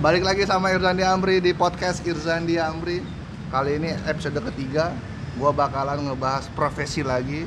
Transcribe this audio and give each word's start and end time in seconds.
Balik 0.00 0.24
lagi 0.24 0.48
sama 0.48 0.72
Irzandi 0.72 1.04
Amri 1.04 1.42
di 1.42 1.52
podcast 1.52 2.00
Irzandi 2.06 2.56
Amri. 2.56 3.04
Kali 3.52 3.76
ini 3.76 3.92
episode 4.08 4.40
ketiga, 4.48 4.96
gua 5.36 5.52
bakalan 5.52 6.08
ngebahas 6.08 6.48
profesi 6.56 7.04
lagi. 7.04 7.44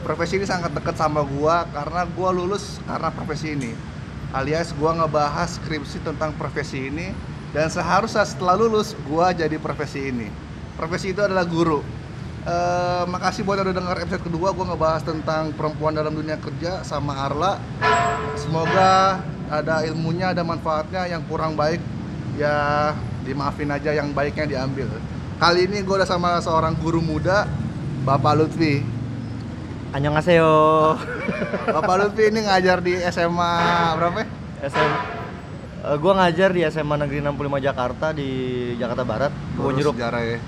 Profesi 0.00 0.40
ini 0.40 0.48
sangat 0.48 0.72
dekat 0.72 0.96
sama 0.96 1.20
gua 1.26 1.68
karena 1.68 2.08
gua 2.16 2.32
lulus 2.32 2.80
karena 2.88 3.12
profesi 3.12 3.52
ini. 3.52 3.76
Alias 4.32 4.72
gua 4.80 4.96
ngebahas 4.96 5.60
skripsi 5.60 6.00
tentang 6.00 6.32
profesi 6.40 6.88
ini 6.88 7.12
dan 7.52 7.68
seharusnya 7.68 8.24
setelah 8.24 8.56
lulus 8.56 8.96
gua 9.04 9.36
jadi 9.36 9.60
profesi 9.60 10.08
ini. 10.08 10.32
Profesi 10.80 11.12
itu 11.12 11.20
adalah 11.20 11.44
guru. 11.44 11.84
Eh, 12.44 13.04
makasih 13.08 13.40
buat 13.40 13.56
yang 13.56 13.72
udah 13.72 13.76
denger 13.80 13.96
episode 14.04 14.24
kedua 14.28 14.52
gue 14.52 14.68
ngebahas 14.68 15.00
tentang 15.00 15.56
perempuan 15.56 15.96
dalam 15.96 16.12
dunia 16.12 16.36
kerja 16.36 16.84
sama 16.84 17.16
Arla 17.16 17.56
semoga 18.36 19.16
ada 19.50 19.84
ilmunya 19.84 20.32
ada 20.32 20.42
manfaatnya 20.44 21.08
yang 21.08 21.22
kurang 21.28 21.56
baik 21.58 21.80
ya 22.38 22.92
dimaafin 23.24 23.70
aja 23.70 23.90
yang 23.94 24.12
baiknya 24.12 24.44
diambil 24.44 24.88
kali 25.38 25.68
ini 25.68 25.82
gue 25.84 25.94
udah 25.94 26.08
sama 26.08 26.40
seorang 26.40 26.76
guru 26.78 27.00
muda 27.04 27.48
Bapak 28.04 28.36
Lutfi 28.36 28.84
Annyeonghaseyo. 29.94 30.98
Bapak 31.78 31.94
Lutfi 32.02 32.26
ini 32.26 32.42
ngajar 32.42 32.82
di 32.82 32.98
SMA 33.14 33.54
berapa 33.94 34.26
ya? 34.26 34.28
SM 34.66 35.22
Eh, 35.84 35.96
gua 36.00 36.16
ngajar 36.16 36.48
di 36.56 36.64
SMA 36.64 36.96
Negeri 36.96 37.20
65 37.20 37.60
Jakarta 37.60 38.06
di 38.16 38.28
Jakarta 38.80 39.04
Barat, 39.04 39.32
Guru 39.52 39.68
Kebon 39.68 39.76
Jeruk. 39.76 39.94
sejarah 40.00 40.22
ya 40.24 40.38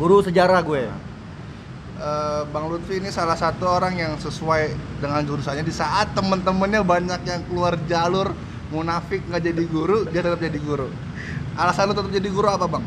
Guru 0.00 0.16
sejarah 0.24 0.60
gue. 0.64 0.88
Eh, 2.00 2.42
Bang 2.48 2.72
Lutfi 2.72 2.96
ini 2.96 3.12
salah 3.12 3.36
satu 3.36 3.68
orang 3.68 3.92
yang 3.92 4.16
sesuai 4.16 4.72
dengan 5.04 5.20
jurusannya 5.20 5.68
di 5.68 5.72
saat 5.72 6.16
temen-temennya 6.16 6.80
banyak 6.80 7.20
yang 7.28 7.44
keluar 7.44 7.76
jalur 7.84 8.32
munafik 8.66 9.22
nggak 9.26 9.42
jadi 9.42 9.64
guru 9.66 9.98
dia 10.10 10.20
tetap 10.20 10.38
jadi 10.38 10.58
guru 10.58 10.90
alasan 11.54 11.88
lu 11.88 11.94
tetap 11.96 12.12
jadi 12.12 12.28
guru 12.28 12.46
apa 12.46 12.66
bang? 12.68 12.84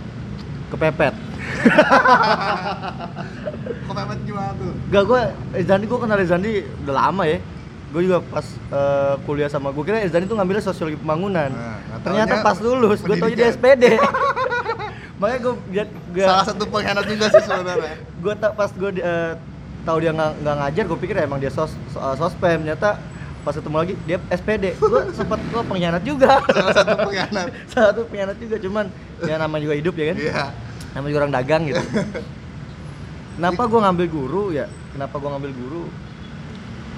Kepepet. 0.69 1.15
Kok 3.89 3.93
pepet 3.95 4.19
gimana 4.21 4.51
tuh? 4.53 4.71
Gak 4.89 5.03
gue, 5.03 5.21
Zandi 5.65 5.85
gue 5.89 5.99
kenal 5.99 6.17
Zandi 6.21 6.51
udah 6.85 6.95
lama 6.95 7.23
ya. 7.25 7.39
Gue 7.89 8.05
juga 8.05 8.21
pas 8.21 8.45
eh, 8.45 9.13
kuliah 9.25 9.49
sama 9.49 9.73
gue 9.73 9.81
kira 9.81 10.05
Zandi 10.05 10.29
tuh 10.29 10.37
ngambilnya 10.37 10.61
sosiologi 10.61 11.01
pembangunan. 11.01 11.49
Nah, 11.49 11.81
Ternyata 12.05 12.45
pas 12.45 12.61
lulus 12.61 13.01
gue 13.01 13.17
tau 13.17 13.25
jadi. 13.25 13.49
SPD. 13.49 13.97
Makanya 15.17 15.39
gue 15.41 15.53
gak, 15.73 15.87
Salah 16.29 16.45
satu 16.45 16.63
pengkhianat 16.69 17.05
juga 17.09 17.25
sih 17.27 17.43
sebenarnya. 17.43 17.93
gue 17.97 18.33
tak 18.37 18.51
pas 18.53 18.69
gue 18.69 18.91
uh, 19.01 19.33
tahu 19.81 19.97
dia 19.99 20.11
nggak 20.13 20.55
ngajar 20.61 20.83
gue 20.85 20.99
pikir 21.01 21.15
emang 21.19 21.41
dia 21.41 21.49
sos 21.49 21.73
so- 21.89 22.03
sospem 22.15 22.61
ternyata 22.61 23.01
pas 23.39 23.53
ketemu 23.53 23.77
lagi 23.77 23.93
dia 24.03 24.17
SPD 24.29 24.65
gue 24.75 25.01
sempat 25.11 25.39
gue 25.41 25.61
pengkhianat 25.61 26.03
juga 26.03 26.43
Salah 26.49 26.73
satu 26.73 26.93
pengkhianat. 26.99 27.47
salah 27.71 27.87
satu 27.89 28.01
pengkhianat 28.05 28.37
juga 28.37 28.55
cuman 28.57 28.85
ya 29.21 29.35
namanya 29.35 29.61
juga 29.63 29.75
hidup 29.75 29.93
ya 29.93 30.05
kan 30.05 30.17
Iya. 30.17 30.45
namanya 30.91 31.09
juga 31.09 31.19
orang 31.21 31.33
dagang 31.33 31.61
gitu 31.65 31.83
kenapa 33.35 33.61
gue 33.65 33.79
ngambil 33.79 34.07
guru 34.07 34.43
ya 34.51 34.65
kenapa 34.91 35.15
gue 35.15 35.29
ngambil 35.29 35.51
guru 35.53 35.83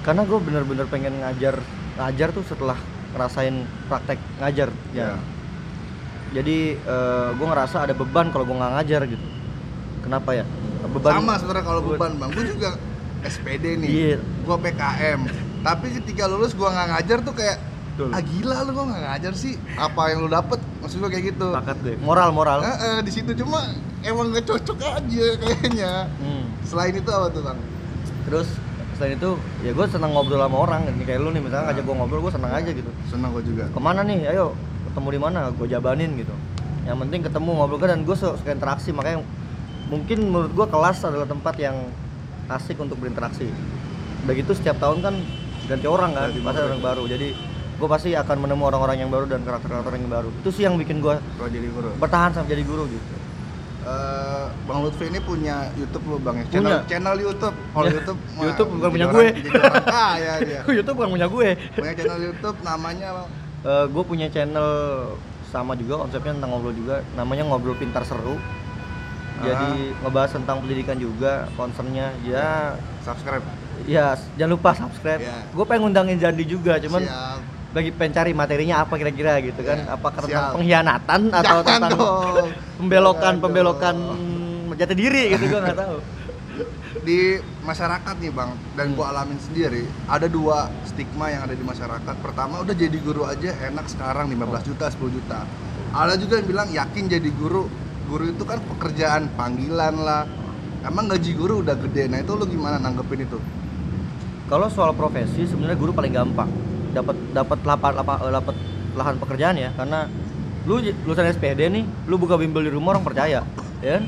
karena 0.02 0.22
gue 0.22 0.38
bener-bener 0.40 0.86
pengen 0.86 1.14
ngajar 1.16 1.54
ngajar 1.94 2.28
tuh 2.30 2.42
setelah 2.42 2.78
ngerasain 3.12 3.56
praktek 3.86 4.18
ngajar 4.38 4.68
ya 4.90 5.14
jadi 6.32 6.56
gue 7.30 7.46
ngerasa 7.46 7.84
ada 7.84 7.94
beban 7.94 8.28
kalau 8.28 8.42
gue 8.42 8.56
nggak 8.56 8.72
ngajar 8.74 9.00
gitu 9.06 9.26
kenapa 10.00 10.34
ya 10.34 10.44
beban 10.84 11.12
Sama 11.14 11.34
sebenarnya 11.36 11.64
kalau 11.64 11.80
Gua- 11.80 11.94
beban 11.94 12.12
bang. 12.18 12.30
Gue 12.32 12.44
juga 12.48 12.70
SPD 13.22 13.64
nih. 13.78 13.88
Iya. 13.88 14.16
Gue 14.18 14.56
PKM. 14.58 15.20
Tapi 15.62 15.86
ketika 15.94 16.26
lulus 16.26 16.52
gue 16.52 16.66
nggak 16.66 16.88
ngajar 16.90 17.18
tuh 17.22 17.34
kayak 17.34 17.56
Betul. 17.92 18.08
ah 18.10 18.22
gila 18.24 18.56
lu 18.64 18.70
kok 18.72 18.84
nggak 18.88 19.02
ngajar 19.06 19.32
sih? 19.32 19.54
Apa 19.78 20.02
yang 20.10 20.26
lu 20.26 20.28
dapet? 20.28 20.58
Maksud 20.82 20.96
gue 20.98 21.10
kayak 21.10 21.24
gitu. 21.34 21.46
Sepakat 21.50 21.76
gue. 21.80 21.94
Moral, 21.98 22.30
moral. 22.30 22.58
Eh, 22.62 22.68
eh, 22.68 22.98
di 23.00 23.10
situ 23.10 23.30
cuma 23.38 23.62
emang 24.02 24.32
nggak 24.32 24.44
cocok 24.44 24.78
aja 24.82 25.26
kayaknya. 25.38 25.92
Hmm. 26.18 26.44
Selain 26.66 26.90
itu 26.90 27.06
apa 27.08 27.30
tuh 27.30 27.42
bang? 27.44 27.58
Terus 28.26 28.48
selain 28.96 29.14
itu 29.14 29.30
ya 29.60 29.70
gue 29.72 29.86
senang 29.88 30.12
ngobrol 30.12 30.38
sama 30.38 30.56
orang 30.62 30.86
ini 30.86 31.02
kayak 31.02 31.20
lu 31.20 31.30
nih 31.30 31.42
misalnya 31.42 31.72
ngajak 31.72 31.82
gue 31.82 31.94
ngobrol 31.96 32.20
gue 32.22 32.32
senang 32.32 32.52
aja 32.54 32.70
gitu 32.70 32.90
Senang 33.10 33.34
gue 33.34 33.42
juga. 33.42 33.64
ke 33.66 33.80
mana 33.80 34.04
nih 34.04 34.30
ayo 34.30 34.54
ketemu 34.86 35.08
di 35.10 35.18
mana 35.18 35.40
gue 35.50 35.66
jabanin 35.66 36.10
gitu 36.14 36.34
yang 36.84 37.00
penting 37.00 37.24
ketemu 37.24 37.50
ngobrol 37.50 37.80
kan 37.80 37.96
dan 37.96 38.06
gue 38.06 38.14
suka 38.14 38.38
suka 38.38 38.52
interaksi 38.52 38.94
makanya 38.94 39.24
mungkin 39.90 40.28
menurut 40.28 40.52
gue 40.54 40.66
kelas 40.68 41.02
adalah 41.02 41.26
tempat 41.26 41.54
yang 41.58 41.88
asik 42.46 42.78
untuk 42.78 43.00
berinteraksi 43.00 43.50
udah 44.22 44.34
gitu 44.38 44.52
setiap 44.54 44.78
tahun 44.78 45.02
kan 45.02 45.14
ganti 45.64 45.86
orang 45.86 46.10
kan 46.12 46.28
Ganti 46.28 46.40
pasti 46.40 46.62
orang. 46.62 46.80
baru 46.80 47.02
jadi 47.06 47.28
gue 47.72 47.88
pasti 47.88 48.10
akan 48.12 48.36
menemu 48.38 48.62
orang-orang 48.64 48.96
yang 48.96 49.10
baru 49.10 49.26
dan 49.26 49.42
karakter-karakter 49.42 49.92
yang 49.92 50.06
baru 50.08 50.28
itu 50.32 50.48
sih 50.48 50.62
yang 50.62 50.74
bikin 50.76 50.98
gue 50.98 51.16
jadi 51.40 51.68
guru. 51.68 51.90
bertahan 51.96 52.30
sampai 52.32 52.50
jadi 52.50 52.62
guru 52.62 52.86
gitu 52.86 53.14
Eh, 53.82 54.46
Bang 54.62 54.78
Lutfi 54.80 55.10
ini 55.10 55.18
punya 55.18 55.66
YouTube 55.74 56.06
loh 56.06 56.22
bang 56.22 56.38
ya? 56.38 56.44
Punya. 56.44 56.54
Channel, 56.54 56.78
channel 56.86 57.16
YouTube. 57.18 57.56
Kalau 57.66 57.82
Ya, 57.82 57.92
YouTube, 57.92 58.18
YouTube 58.38 58.70
bukan 58.72 58.88
punya 58.88 59.06
orang- 59.10 59.16
gue. 59.18 59.26
Orang 59.58 59.86
kaya 59.98 60.32
dia. 60.38 60.60
YouTube 60.70 60.96
bukan 60.96 61.10
punya 61.10 61.26
gue 61.26 61.48
Punya 61.74 61.92
channel 61.92 62.20
YouTube 62.22 62.56
namanya 62.62 63.08
Bang. 63.10 63.28
gue 63.90 64.04
punya 64.06 64.26
channel 64.28 64.68
sama 65.44 65.74
juga 65.74 65.94
konsepnya 65.98 66.32
tentang 66.32 66.50
ngobrol 66.52 66.72
juga 66.72 66.96
namanya 67.12 67.42
ngobrol 67.42 67.74
pintar 67.74 68.02
seru 68.02 68.38
jadi 69.40 69.68
ngebahas 69.98 70.30
tentang 70.32 70.62
pendidikan 70.62 70.94
juga 70.94 71.50
concernnya 71.52 72.14
ya 72.22 72.78
subscribe. 73.02 73.42
Ya 73.84 74.06
jangan 74.34 74.52
lupa 74.52 74.70
subscribe 74.72 75.20
Ya. 75.20 75.36
gue 75.46 75.64
pengen 75.64 75.80
ngundangin 75.84 76.16
Jandi 76.16 76.44
juga 76.44 76.78
cuman 76.78 77.02
Siap. 77.02 77.38
lagi 77.72 77.90
pengen 77.90 78.12
cari 78.12 78.32
materinya 78.32 78.74
apa 78.80 78.94
kira-kira 78.94 79.40
gitu 79.40 79.60
kan 79.60 79.78
Ya, 79.78 79.92
apakah 79.92 80.20
siap. 80.20 80.28
tentang 80.28 80.52
pengkhianatan 80.54 81.20
atau 81.30 81.56
Jangan 81.58 81.64
tentang 81.64 81.90
dong. 81.92 82.48
pembelokan 82.76 83.20
Jangan 83.22 83.36
pembelokan 83.40 83.96
dong. 83.96 84.20
jati 84.72 84.94
diri 84.94 85.22
gitu 85.30 85.44
gue 85.46 85.60
nggak 85.60 85.78
tahu 85.78 85.96
Di 87.02 87.34
masyarakat 87.62 88.14
nih 88.16 88.30
bang, 88.30 88.52
dan 88.72 88.86
Hmm. 88.86 88.94
gua 88.94 89.10
alamin 89.10 89.34
sendiri, 89.36 89.82
ada 90.06 90.28
dua 90.28 90.70
stigma 90.84 91.26
yang 91.26 91.42
ada 91.42 91.50
di 91.52 91.64
masyarakat. 91.64 92.14
Pertama, 92.20 92.60
udah 92.60 92.70
jadi 92.70 92.94
guru 92.94 93.24
aja 93.24 93.50
enak 93.64 93.88
sekarang 93.88 94.28
15 94.28 94.62
juta, 94.62 94.86
10 94.86 95.10
juta. 95.10 95.42
Ada 95.90 96.14
juga 96.14 96.38
yang 96.38 96.46
bilang 96.46 96.68
yakin 96.70 97.08
jadi 97.08 97.26
guru. 97.32 97.66
Guru 98.06 98.28
itu 98.28 98.44
kan 98.44 98.60
pekerjaan 98.68 99.32
panggilan 99.32 99.98
lah. 99.98 100.28
Emang 100.82 101.08
gaji 101.08 101.32
guru 101.32 101.64
udah 101.64 101.74
gede. 101.76 102.06
Nah 102.06 102.20
itu 102.20 102.32
lu 102.32 102.44
gimana 102.44 102.76
nanggepin 102.76 103.24
itu? 103.24 103.40
Kalau 104.52 104.68
soal 104.68 104.92
profesi 104.92 105.48
sebenarnya 105.48 105.74
guru 105.74 105.90
paling 105.90 106.12
gampang 106.12 106.50
dapat 106.92 107.16
dapat 107.32 107.58
lapan 107.64 107.92
lapa- 107.94 108.20
eh, 108.20 108.28
dapat 108.30 108.56
lahan 108.92 109.16
pekerjaan 109.16 109.56
ya 109.56 109.72
karena 109.72 110.04
lu 110.62 110.76
lulusan 111.00 111.24
SPD 111.26 111.60
nih 111.70 111.84
lu 112.04 112.14
buka 112.14 112.36
bimbel 112.36 112.60
di 112.60 112.68
rumah 112.68 112.92
orang 112.92 113.02
percaya 113.02 113.40
ya 113.80 113.90
kan 113.90 114.04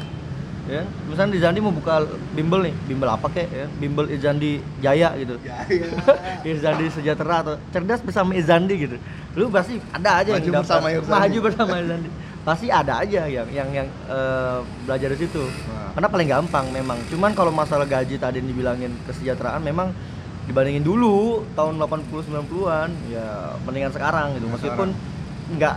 ya 0.65 0.81
kan? 0.81 0.87
misalnya 1.09 1.33
di 1.33 1.41
Zandi 1.41 1.59
mau 1.59 1.73
buka 1.73 2.05
bimbel 2.31 2.61
nih 2.63 2.75
bimbel 2.85 3.09
apa 3.09 3.27
kek 3.27 3.49
ya 3.49 3.65
kan? 3.65 3.71
bimbel 3.75 4.05
Izandi 4.07 4.53
Jaya 4.79 5.13
gitu 5.15 5.41
Ya, 5.41 5.65
ya. 5.65 5.89
Izandi 6.53 6.87
sejahtera 6.91 7.41
atau 7.41 7.55
cerdas 7.69 8.01
bersama 8.01 8.33
Izandi 8.33 8.75
gitu 8.79 8.97
lu 9.35 9.49
pasti 9.49 9.81
ada 9.91 10.21
aja 10.21 10.31
Maju 10.31 10.41
yang 10.43 10.55
daftar. 10.55 10.79
bersama 10.79 10.87
Izandi. 10.91 11.09
maju 11.11 11.39
bersama 11.43 11.73
Izandi 11.79 12.09
pasti 12.45 12.67
ada 12.69 12.93
aja 13.01 13.21
yang 13.27 13.49
yang 13.49 13.69
yang 13.75 13.89
eh, 14.07 14.59
belajar 14.85 15.09
di 15.11 15.19
situ 15.19 15.41
Nah. 15.41 15.91
karena 15.97 16.09
paling 16.11 16.29
gampang 16.29 16.67
memang 16.71 16.99
cuman 17.09 17.31
kalau 17.33 17.49
masalah 17.51 17.87
gaji 17.87 18.15
tadi 18.15 18.37
yang 18.37 18.47
dibilangin 18.47 18.93
kesejahteraan 19.05 19.61
memang 19.61 19.89
dibandingin 20.45 20.81
dulu 20.81 21.43
tahun 21.53 21.79
80 21.79 22.05
90-an 22.29 22.89
ya 23.09 23.29
mendingan 23.63 23.91
sekarang 23.91 24.27
gitu 24.33 24.45
Mendingan 24.45 24.55
meskipun 24.55 24.89
nggak 25.55 25.75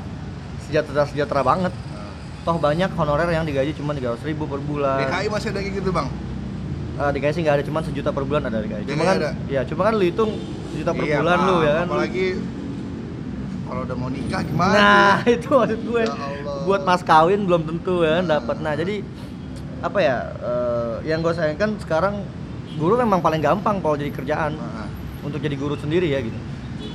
sejahtera 0.61 1.03
sejahtera 1.05 1.41
banget 1.41 1.73
Nah. 1.87 2.11
toh 2.45 2.57
banyak 2.57 2.89
honorer 2.93 3.29
yang 3.29 3.43
digaji 3.43 3.71
cuma 3.73 3.91
300 3.91 4.19
ribu 4.23 4.43
per 4.43 4.59
bulan 4.59 5.03
DKI 5.03 5.27
masih 5.29 5.49
ada 5.49 5.59
kayak 5.61 5.73
gitu 5.77 5.89
bang? 5.89 6.07
Eh, 6.97 7.11
digaji 7.11 7.31
sih 7.31 7.41
nggak 7.41 7.55
ada 7.55 7.63
cuma 7.63 7.79
sejuta 7.81 8.09
per 8.09 8.23
bulan 8.23 8.41
ada 8.43 8.59
digaji 8.59 8.83
cuma 8.85 8.95
DKI 8.97 9.05
kan 9.05 9.17
ada? 9.17 9.31
ya 9.47 9.61
cuma 9.63 9.81
kan 9.83 9.93
lu 9.93 10.03
hitung 10.03 10.31
sejuta 10.69 10.91
per 10.91 11.03
Iya, 11.03 11.15
bulan 11.17 11.37
lu 11.41 11.55
ya 11.59 11.73
kan 11.73 11.85
Apalagi 11.87 12.27
kalau 13.63 13.81
udah 13.83 13.95
mau 13.95 14.07
nikah 14.07 14.41
gimana? 14.41 14.71
Nah, 14.73 15.15
tuh? 15.19 15.31
itu 15.35 15.47
maksud 15.51 15.79
gue. 15.81 16.01
Ya 16.01 16.15
Allah. 16.15 16.55
Buat 16.63 16.81
mas 16.83 17.03
kawin 17.03 17.43
belum 17.43 17.61
tentu 17.63 17.99
ya 17.99 18.19
Nah. 18.19 18.39
dapat. 18.39 18.63
Nah, 18.63 18.73
jadi 18.73 19.03
apa 19.77 19.99
ya? 19.99 20.17
eh, 20.39 20.95
yang 21.03 21.19
gue 21.19 21.35
sayangkan 21.35 21.75
sekarang 21.77 22.23
guru 22.77 22.93
memang 22.95 23.19
paling 23.19 23.41
gampang 23.41 23.81
kalau 23.81 23.93
jadi 23.93 24.09
kerjaan 24.09 24.53
Nah, 24.53 24.85
untuk 25.21 25.41
jadi 25.41 25.53
guru 25.53 25.75
sendiri 25.75 26.07
ya 26.07 26.21
gitu. 26.21 26.37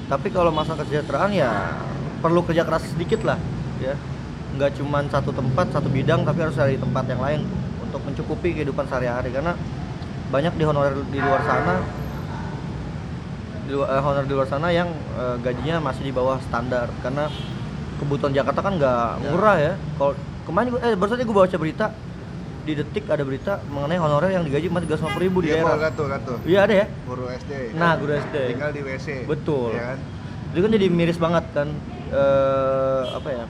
Tapi 0.06 0.31
kalau 0.31 0.49
masalah 0.49 0.81
kesejahteraan 0.81 1.31
ya 1.31 1.50
perlu 2.19 2.40
kerja 2.43 2.62
keras 2.62 2.87
sedikit 2.88 3.23
lah 3.23 3.37
ya. 3.79 3.99
Nggak 4.52 4.79
cuma 4.79 5.02
satu 5.06 5.32
tempat, 5.32 5.69
satu 5.70 5.88
bidang 5.88 6.23
tapi 6.23 6.38
harus 6.40 6.55
dari 6.55 6.76
tempat 6.76 7.05
yang 7.06 7.20
lain 7.20 7.40
untuk 7.82 8.00
mencukupi 8.05 8.55
kehidupan 8.55 8.87
sehari-hari 8.87 9.32
karena 9.32 9.52
banyak 10.29 10.55
di 10.55 10.64
honorer 10.64 10.96
di 11.08 11.19
luar 11.19 11.40
sana 11.44 11.75
di 13.62 13.70
luar, 13.70 13.88
eh, 13.90 14.02
honor 14.02 14.25
di 14.25 14.35
luar 14.35 14.49
sana 14.49 14.69
yang 14.69 14.88
eh, 14.90 15.37
gajinya 15.40 15.81
masih 15.82 16.08
di 16.08 16.12
bawah 16.12 16.40
standar 16.43 16.88
karena 17.00 17.28
kebutuhan 18.00 18.32
Jakarta 18.32 18.61
kan 18.61 18.75
nggak 18.76 19.08
Ya. 19.19 19.28
murah 19.31 19.56
ya. 19.56 19.73
Kalau 19.96 20.12
kemarin 20.44 20.69
eh 20.81 20.94
barusan 20.94 21.20
gue 21.20 21.37
baca 21.37 21.56
berita 21.56 21.87
di 22.62 22.73
detik 22.79 23.05
ada 23.11 23.26
berita 23.26 23.59
mengenai 23.67 23.99
honorer 23.99 24.31
yang 24.32 24.44
digaji 24.47 24.70
cuma 24.70 24.79
tiga 24.79 24.97
ribu 25.19 25.43
di 25.43 25.50
Iya, 25.50 25.67
daerah. 25.67 25.76
Gato, 25.91 26.05
Gato. 26.06 26.35
Iya 26.47 26.59
ada 26.62 26.75
ya. 26.75 26.87
Guru 27.05 27.25
SD. 27.26 27.53
Nah, 27.75 27.93
guru 27.99 28.12
SD. 28.14 28.37
Tinggal 28.55 28.70
di 28.70 28.81
WC. 28.81 29.09
Betul. 29.26 29.75
Iya 29.75 29.85
kan? 29.94 29.99
Itu 30.53 30.59
kan 30.62 30.70
jadi 30.70 30.87
miris 30.88 31.19
banget 31.19 31.44
kan 31.50 31.69
eh 32.12 33.03
apa 33.09 33.29
ya? 33.32 33.44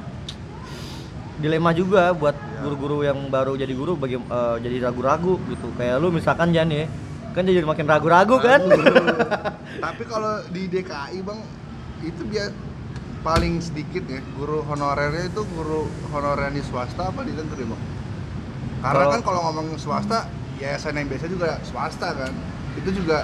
dilema 1.43 1.75
juga 1.75 2.14
buat 2.14 2.37
Iya. 2.38 2.61
guru-guru 2.62 3.03
yang 3.03 3.19
baru 3.26 3.59
jadi 3.59 3.75
guru 3.75 3.99
bagi 3.99 4.14
eh, 4.14 4.56
jadi 4.62 4.87
ragu-ragu 4.87 5.43
gitu 5.50 5.75
kayak 5.75 5.99
lu 5.99 6.14
misalkan 6.14 6.55
Jan 6.55 6.70
ya 6.70 6.87
kan 7.35 7.43
jadi 7.43 7.64
makin 7.67 7.88
ragu-ragu 7.88 8.37
kan. 8.38 8.61
Tapi 9.85 10.03
kalau 10.06 10.44
di 10.53 10.69
DKI 10.69 11.19
bang 11.25 11.41
itu 12.05 12.23
biar 12.29 12.53
paling 13.23 13.59
sedikit 13.59 14.05
ya 14.06 14.20
guru 14.37 14.62
honorernya 14.62 15.26
itu 15.26 15.43
guru 15.50 15.88
honorer 16.12 16.53
di 16.53 16.62
swasta 16.62 17.11
apa 17.11 17.26
di 17.26 17.35
negeri 17.35 17.64
bang? 17.67 17.82
Karena 18.82 18.99
Kalau- 19.00 19.12
kan 19.12 19.20
kalau 19.23 19.40
ngomong 19.46 19.67
swasta 19.76 20.26
yayasan 20.58 20.94
yang 20.94 21.06
biasa 21.06 21.26
juga 21.26 21.56
swasta 21.62 22.08
kan 22.12 22.32
itu 22.75 22.90
juga 22.93 23.23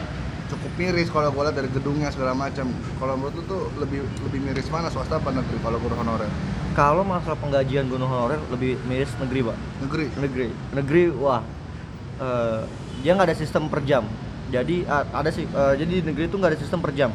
cukup 0.49 0.71
miris 0.77 1.09
kalau 1.09 1.29
gue 1.29 1.43
lihat 1.43 1.57
dari 1.57 1.69
gedungnya 1.69 2.09
segala 2.09 2.33
macam. 2.33 2.65
Kalau 2.71 3.15
menurut 3.15 3.35
lu 3.35 3.43
tuh 3.45 3.63
lebih 3.77 4.01
lebih 4.23 4.41
miris 4.41 4.67
mana 4.69 4.89
swasta 4.89 5.17
apa 5.17 5.29
negeri 5.29 5.59
kalau 5.59 5.77
guru 5.77 5.95
honorer? 5.95 6.31
kalau 6.71 7.03
masalah 7.03 7.35
penggajian 7.35 7.85
guru 7.85 8.01
honorer 8.01 8.39
lebih 8.49 8.79
miris 8.87 9.11
negeri 9.19 9.43
pak 9.43 9.57
Negeri. 9.83 10.07
negeri 10.15 10.49
negeri 10.71 11.03
wah 11.11 11.43
eh, 12.17 12.61
dia 13.01 13.13
nggak 13.13 13.27
ada 13.27 13.35
sistem 13.35 13.67
per 13.67 13.83
jam 13.83 14.07
jadi 14.47 14.87
a- 14.87 15.11
ada 15.13 15.27
sih 15.29 15.43
eh, 15.43 15.75
jadi 15.75 15.91
di 15.91 16.05
negeri 16.05 16.25
itu 16.25 16.39
nggak 16.39 16.55
ada 16.55 16.61
sistem 16.61 16.79
per 16.79 16.95
jam 16.95 17.11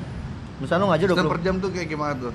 misalnya 0.59 0.83
lu 0.83 0.87
ngajar 0.91 1.07
Sistem 1.07 1.25
20 1.25 1.31
per 1.31 1.41
jam 1.41 1.55
tuh 1.57 1.69
kayak 1.71 1.87
gimana 1.87 2.13
tuh? 2.13 2.33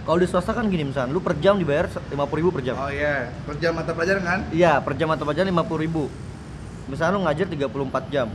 Kalau 0.00 0.16
di 0.16 0.26
swasta 0.26 0.50
kan 0.50 0.66
gini 0.66 0.84
misalnya 0.84 1.08
lu 1.08 1.20
per 1.20 1.36
jam 1.36 1.54
dibayar 1.54 1.86
lima 2.08 2.24
ribu 2.26 2.48
per 2.50 2.62
jam 2.62 2.74
Oh 2.74 2.88
iya, 2.88 3.28
per 3.42 3.56
jam 3.56 3.72
mata 3.72 3.90
pelajaran 3.90 4.22
kan? 4.22 4.40
iya 4.50 4.78
per 4.78 4.94
jam 4.94 5.08
atau 5.08 5.22
pelajaran 5.22 5.46
lima 5.46 5.62
ribu 5.66 6.08
misalnya 6.86 7.12
lu 7.12 7.20
ngajar 7.22 7.46
34 7.46 7.68
jam 8.08 8.28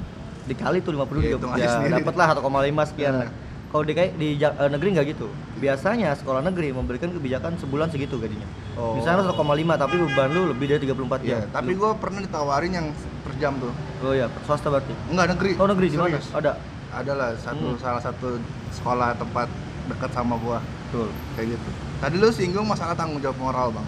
dikali 0.45 0.77
tuh 0.79 0.93
50 0.93 1.09
ribu 1.11 1.21
Iya, 1.21 1.35
hitung 1.35 1.51
aja 1.51 1.59
ya, 1.59 1.69
sendiri. 1.75 1.93
dapat 1.99 2.15
lah 2.15 2.27
1,5 2.31 2.45
sekian 2.85 3.13
Nah. 3.17 3.29
kalau 3.67 3.83
di 3.83 3.91
di 4.13 4.27
eh, 4.37 4.69
negeri 4.69 4.89
nggak 4.93 5.07
gitu 5.09 5.27
biasanya 5.57 6.13
sekolah 6.13 6.39
negeri 6.39 6.69
memberikan 6.69 7.09
kebijakan 7.09 7.57
sebulan 7.57 7.89
segitu 7.89 8.15
gajinya 8.15 8.45
Oh. 8.73 8.93
misalnya 8.93 9.25
1,5 9.25 9.35
tapi 9.75 9.95
beban 9.97 10.29
lu 10.29 10.41
lebih 10.47 10.65
dari 10.67 10.79
34 10.81 11.19
Iya, 11.19 11.41
jam 11.41 11.49
tapi 11.51 11.71
gue 11.73 11.91
pernah 11.97 12.19
ditawarin 12.19 12.71
yang 12.71 12.87
per 13.19 13.33
jam 13.35 13.57
tuh. 13.57 13.73
oh 14.01 14.13
iya 14.13 14.29
swasta 14.41 14.69
berarti 14.69 14.93
Enggak 15.09 15.27
negeri. 15.33 15.51
oh 15.57 15.65
negeri 15.65 15.87
di 15.89 15.97
mana 15.97 16.17
ada 16.31 16.51
adalah 16.93 17.29
satu 17.35 17.65
Hmm. 17.67 17.81
salah 17.81 17.99
satu 17.99 18.39
sekolah 18.71 19.17
tempat 19.17 19.47
dekat 19.85 20.11
sama 20.11 20.37
gua 20.37 20.61
betul 20.95 21.11
kayak 21.35 21.47
gitu. 21.59 21.69
Tadi 21.99 22.15
lu 22.15 22.29
singgung 22.31 22.67
masalah 22.67 22.95
tanggung 22.95 23.19
jawab 23.19 23.37
moral 23.43 23.67
bang. 23.75 23.87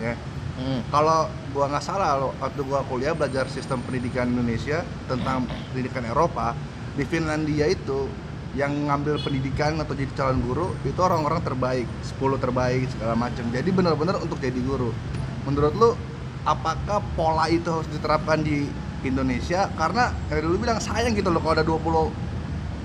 Ya. 0.00 0.14
Hmm. 0.52 0.84
kalau 0.92 1.32
gua 1.56 1.64
nggak 1.64 1.80
salah 1.80 2.20
lo 2.20 2.36
waktu 2.36 2.60
gua 2.68 2.84
kuliah 2.84 3.16
belajar 3.16 3.48
sistem 3.48 3.80
pendidikan 3.88 4.28
Indonesia 4.28 4.84
tentang 5.08 5.48
pendidikan 5.72 6.04
Eropa 6.04 6.52
di 6.92 7.08
Finlandia 7.08 7.72
itu 7.72 8.04
yang 8.52 8.68
ngambil 8.84 9.16
pendidikan 9.24 9.80
atau 9.80 9.96
jadi 9.96 10.12
calon 10.12 10.44
guru 10.44 10.76
itu 10.84 11.00
orang-orang 11.00 11.40
terbaik 11.40 11.88
10 12.04 12.36
terbaik 12.36 12.84
segala 12.92 13.16
macam 13.16 13.48
jadi 13.48 13.64
benar-benar 13.72 14.20
untuk 14.20 14.36
jadi 14.44 14.60
guru. 14.60 14.92
Menurut 15.48 15.72
lu 15.72 15.90
apakah 16.44 17.00
pola 17.16 17.48
itu 17.48 17.72
harus 17.72 17.88
diterapkan 17.88 18.44
di 18.44 18.68
Indonesia? 19.08 19.72
Karena 19.72 20.12
dari 20.28 20.44
dulu 20.44 20.68
bilang 20.68 20.84
sayang 20.84 21.16
gitu 21.16 21.32
loh 21.32 21.40
kalau 21.40 21.56
ada 21.56 21.64
20 21.64 22.12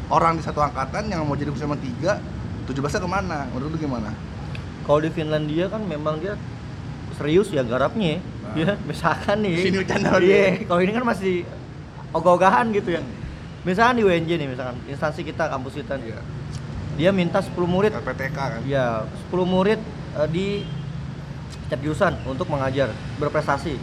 orang 0.07 0.39
di 0.39 0.43
satu 0.47 0.63
angkatan 0.63 1.11
yang 1.11 1.27
mau 1.27 1.35
jadi 1.35 1.51
cuma 1.51 1.75
tiga 1.75 2.23
17 2.67 3.03
ke 3.03 3.07
mana 3.07 3.47
menurut 3.51 3.73
lu 3.73 3.79
gimana 3.79 4.11
Kalau 4.83 5.03
di 5.03 5.11
Finlandia 5.11 5.67
kan 5.67 5.83
memang 5.83 6.19
dia 6.19 6.39
serius 7.19 7.51
ya 7.51 7.63
garapnya 7.63 8.23
Nah. 8.47 8.55
ya. 8.55 8.73
Misalkan 8.87 9.43
nih. 9.43 9.55
Sini 9.59 9.77
bercanda 9.83 10.09
Iya, 10.23 10.63
kalau 10.63 10.79
ini 10.79 10.91
kan 10.95 11.03
masih 11.03 11.43
ogah-ogahan 12.15 12.71
gitu 12.71 12.95
ya. 12.95 13.01
Misalkan 13.67 13.99
di 13.99 14.03
UNJ 14.07 14.29
nih 14.39 14.47
misalkan 14.47 14.79
instansi 14.87 15.27
kita 15.27 15.51
kampus 15.51 15.75
kita 15.75 15.99
nih. 15.99 16.15
Iya. 16.15 16.19
Dia 16.97 17.09
minta 17.11 17.43
10 17.43 17.53
murid 17.67 17.91
LPTK 17.93 18.37
kan 18.37 18.61
ya 18.65 19.03
10 19.29 19.43
murid 19.43 19.77
eh, 20.17 20.27
di 20.31 20.47
setiap 21.67 21.83
jurusan 21.83 22.15
untuk 22.23 22.47
mengajar 22.47 22.89
berprestasi. 23.19 23.75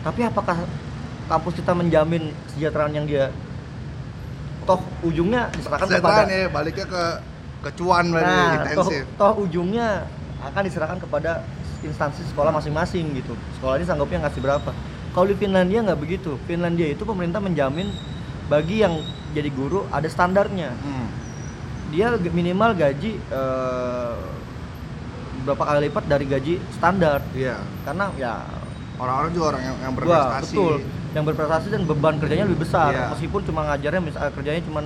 Tapi 0.00 0.24
apakah 0.24 0.64
kampus 1.28 1.60
kita 1.60 1.76
menjamin 1.76 2.32
kesejahteraan 2.48 2.96
yang 2.96 3.04
dia 3.04 3.28
toh 4.64 4.80
ujungnya 5.04 5.52
diserahkan 5.52 6.00
kepada 6.00 6.24
ya 6.26 6.48
baliknya 6.48 6.86
ke 6.88 7.02
kecuan 7.60 8.08
berarti 8.08 8.28
Nah, 8.30 8.48
toh, 8.48 8.60
intensif. 8.88 9.02
toh 9.16 9.32
ujungnya 9.40 9.88
akan 10.40 10.62
diserahkan 10.64 10.98
kepada 10.98 11.44
instansi 11.80 12.24
sekolah 12.28 12.52
masing-masing 12.52 13.12
gitu. 13.14 13.32
Sekolah 13.56 13.76
ini 13.76 13.86
sanggupnya 13.86 14.24
ngasih 14.24 14.40
berapa. 14.40 14.70
Kalau 15.10 15.26
di 15.26 15.36
Finlandia 15.36 15.80
nggak 15.84 16.00
begitu. 16.00 16.36
Finlandia 16.44 16.88
itu 16.88 17.02
pemerintah 17.04 17.40
menjamin 17.40 17.88
bagi 18.48 18.80
yang 18.80 19.00
jadi 19.32 19.48
guru 19.50 19.84
ada 19.88 20.06
standarnya. 20.06 20.72
Hmm. 20.76 21.08
Dia 21.90 22.14
minimal 22.16 22.72
gaji 22.74 23.18
eh, 23.18 24.14
berapa 25.42 25.62
kali 25.64 25.88
lipat 25.88 26.04
dari 26.06 26.24
gaji 26.24 26.54
standar. 26.72 27.24
Iya. 27.32 27.58
Karena 27.84 28.12
ya 28.14 28.34
Orang-orang 29.00 29.32
juga 29.32 29.46
orang 29.56 29.62
yang, 29.64 29.76
yang 29.80 29.92
gua 29.96 30.04
berprestasi. 30.04 30.52
betul 30.52 30.74
yang 31.10 31.24
berprestasi 31.26 31.66
dan 31.72 31.82
beban 31.88 32.14
kerjanya 32.20 32.44
lebih 32.44 32.60
besar. 32.62 32.92
Iya. 32.92 33.04
Meskipun 33.16 33.40
cuma 33.48 33.60
ngajarnya 33.66 34.00
misal 34.04 34.28
kerjanya 34.30 34.60
cuma 34.62 34.80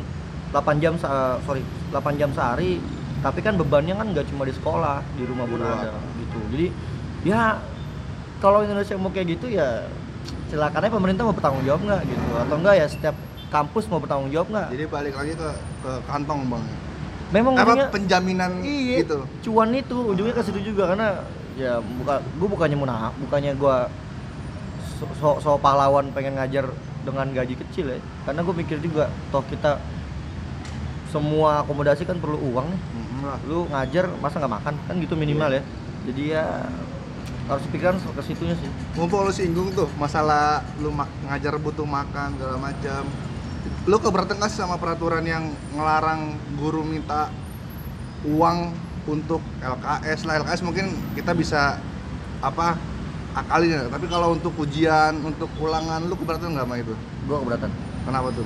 8 0.55 0.79
jam 0.79 0.95
se- 0.95 1.11
eh, 1.11 1.37
sorry 1.43 1.62
8 1.91 2.15
jam 2.15 2.31
sehari 2.31 2.79
tapi 3.19 3.41
kan 3.41 3.56
bebannya 3.56 3.97
kan 3.97 4.06
nggak 4.12 4.31
cuma 4.31 4.45
di 4.45 4.53
sekolah 4.53 5.03
di 5.17 5.25
rumah 5.25 5.49
pun 5.49 5.59
ada 5.59 5.97
gitu. 6.21 6.39
Jadi 6.53 6.67
ya 7.25 7.56
kalau 8.39 8.61
Indonesia 8.62 8.95
mau 8.95 9.09
kayak 9.09 9.41
gitu 9.41 9.49
ya 9.49 9.89
silakan 10.47 10.85
aja 10.85 10.93
pemerintah 10.93 11.23
mau 11.25 11.33
bertanggung 11.33 11.65
jawab 11.65 11.83
nggak 11.83 12.03
gitu. 12.05 12.31
Atau 12.37 12.56
enggak 12.61 12.75
ya 12.79 12.87
setiap 12.87 13.17
kampus 13.49 13.89
mau 13.89 13.97
bertanggung 13.97 14.29
jawab 14.29 14.53
nggak? 14.53 14.69
Jadi 14.77 14.85
balik 14.87 15.15
lagi 15.17 15.33
ke 15.35 15.51
ke 15.83 15.93
kantong 16.06 16.47
bang. 16.47 16.65
memang 17.33 17.56
Apa 17.56 17.65
ujungnya 17.67 17.89
penjaminan 17.91 18.51
iya 18.62 19.03
gitu? 19.03 19.27
cuan 19.43 19.75
itu 19.75 19.97
ujungnya 20.06 20.37
ke 20.37 20.45
situ 20.45 20.61
juga 20.61 20.93
karena 20.93 21.25
ya 21.59 21.83
buka 21.83 22.23
gue 22.23 22.47
bukannya 22.47 22.77
munah 22.79 23.11
bukannya 23.19 23.59
gue 23.59 23.77
so, 25.01 25.05
so, 25.19 25.29
so 25.41 25.51
pahlawan 25.59 26.15
pengen 26.15 26.39
ngajar 26.39 26.69
dengan 27.03 27.27
gaji 27.33 27.56
kecil 27.59 27.91
ya. 27.91 27.99
Karena 28.23 28.45
gue 28.45 28.55
mikir 28.55 28.79
juga 28.79 29.09
toh 29.29 29.43
kita 29.45 29.81
semua 31.14 31.62
akomodasi 31.62 32.02
kan 32.02 32.19
perlu 32.19 32.43
uang 32.50 32.66
nih. 32.75 32.81
Lu 33.46 33.70
ngajar 33.70 34.11
masa 34.19 34.43
nggak 34.43 34.55
makan? 34.58 34.75
Kan 34.90 34.94
gitu 34.99 35.14
minimal 35.14 35.55
ya. 35.55 35.62
Jadi 36.11 36.22
ya 36.34 36.66
harus 37.46 37.62
pikiran 37.70 37.94
ke 38.02 38.22
situnya 38.26 38.58
sih. 38.58 38.66
Mumpung 38.99 39.22
lu 39.22 39.31
singgung 39.31 39.70
tuh 39.70 39.87
masalah 39.94 40.66
lu 40.82 40.90
ngajar 41.31 41.55
butuh 41.62 41.87
makan 41.87 42.34
segala 42.34 42.58
macam. 42.58 43.06
Lu 43.87 43.96
keberatan 44.02 44.43
nggak 44.43 44.50
sih 44.50 44.58
sama 44.58 44.75
peraturan 44.75 45.22
yang 45.22 45.55
ngelarang 45.78 46.34
guru 46.58 46.82
minta 46.82 47.31
uang 48.26 48.75
untuk 49.06 49.44
LKS 49.62 50.26
lah. 50.26 50.43
LKS 50.43 50.67
mungkin 50.67 50.90
kita 51.14 51.31
bisa 51.37 51.78
apa 52.43 52.75
akalin 53.38 53.70
ya. 53.70 53.82
Tapi 53.86 54.06
kalau 54.10 54.34
untuk 54.34 54.56
ujian 54.58 55.22
untuk 55.22 55.53
ulangan 55.62 56.03
lu 56.03 56.19
keberatan 56.19 56.58
nggak 56.58 56.67
sama 56.67 56.77
itu? 56.82 56.94
Gue 57.31 57.36
keberatan. 57.39 57.70
Kenapa 58.05 58.29
tuh? 58.34 58.44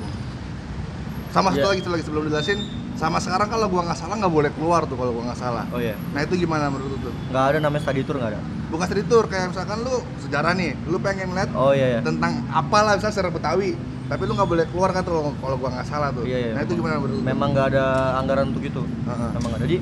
Sama 1.29 1.53
satu 1.53 1.61
Ya. 1.61 1.71
lagi 1.73 1.81
satu 1.85 1.93
lagi 1.93 2.05
sebelum 2.05 2.23
dijelasin. 2.27 2.59
Sama 2.99 3.23
sekarang 3.23 3.47
kalau 3.47 3.71
gua 3.71 3.87
nggak 3.87 3.99
salah 3.99 4.19
nggak 4.19 4.33
boleh 4.35 4.51
keluar 4.59 4.83
tuh 4.83 4.99
kalau 4.99 5.15
gua 5.15 5.31
nggak 5.31 5.39
salah. 5.39 5.65
Oh 5.71 5.79
iya. 5.79 5.95
Nah 6.11 6.27
itu 6.27 6.35
gimana 6.35 6.67
menurut 6.67 6.99
lu 6.99 7.11
tuh? 7.11 7.15
Nggak 7.31 7.45
ada 7.55 7.59
namanya 7.63 7.83
study 7.87 8.03
tour 8.03 8.17
nggak 8.19 8.31
ada. 8.35 8.41
Bukan 8.69 8.85
study 8.91 9.05
tour 9.07 9.25
kayak 9.31 9.55
misalkan 9.55 9.79
lu 9.87 9.95
sejarah 10.19 10.53
nih. 10.59 10.75
Lu 10.91 10.99
pengen 10.99 11.31
lihat 11.31 11.51
oh 11.55 11.71
iya 11.71 11.99
iya. 11.99 12.01
tentang 12.03 12.43
apalah 12.51 12.99
misalnya 12.99 13.15
sejarah 13.15 13.31
Betawi. 13.31 13.79
Tapi 14.09 14.23
lu 14.25 14.33
nggak 14.35 14.51
boleh 14.51 14.65
keluar 14.73 14.91
kan 14.91 15.07
tuh 15.07 15.31
kalau 15.39 15.57
gua 15.61 15.69
nggak 15.79 15.87
salah 15.87 16.11
tuh. 16.11 16.27
Iya, 16.27 16.39
iya, 16.41 16.51
nah 16.59 16.67
itu 16.67 16.75
gimana 16.75 16.99
menurut 16.99 17.21
lu 17.21 17.23
memang 17.23 17.49
nggak 17.55 17.67
ada 17.77 17.85
anggaran 18.19 18.51
untuk 18.51 18.65
itu. 18.67 18.83
Heeh. 18.83 19.29
memang 19.39 19.49
nggak. 19.55 19.61
Ada. 19.63 19.67
jadi 19.69 19.77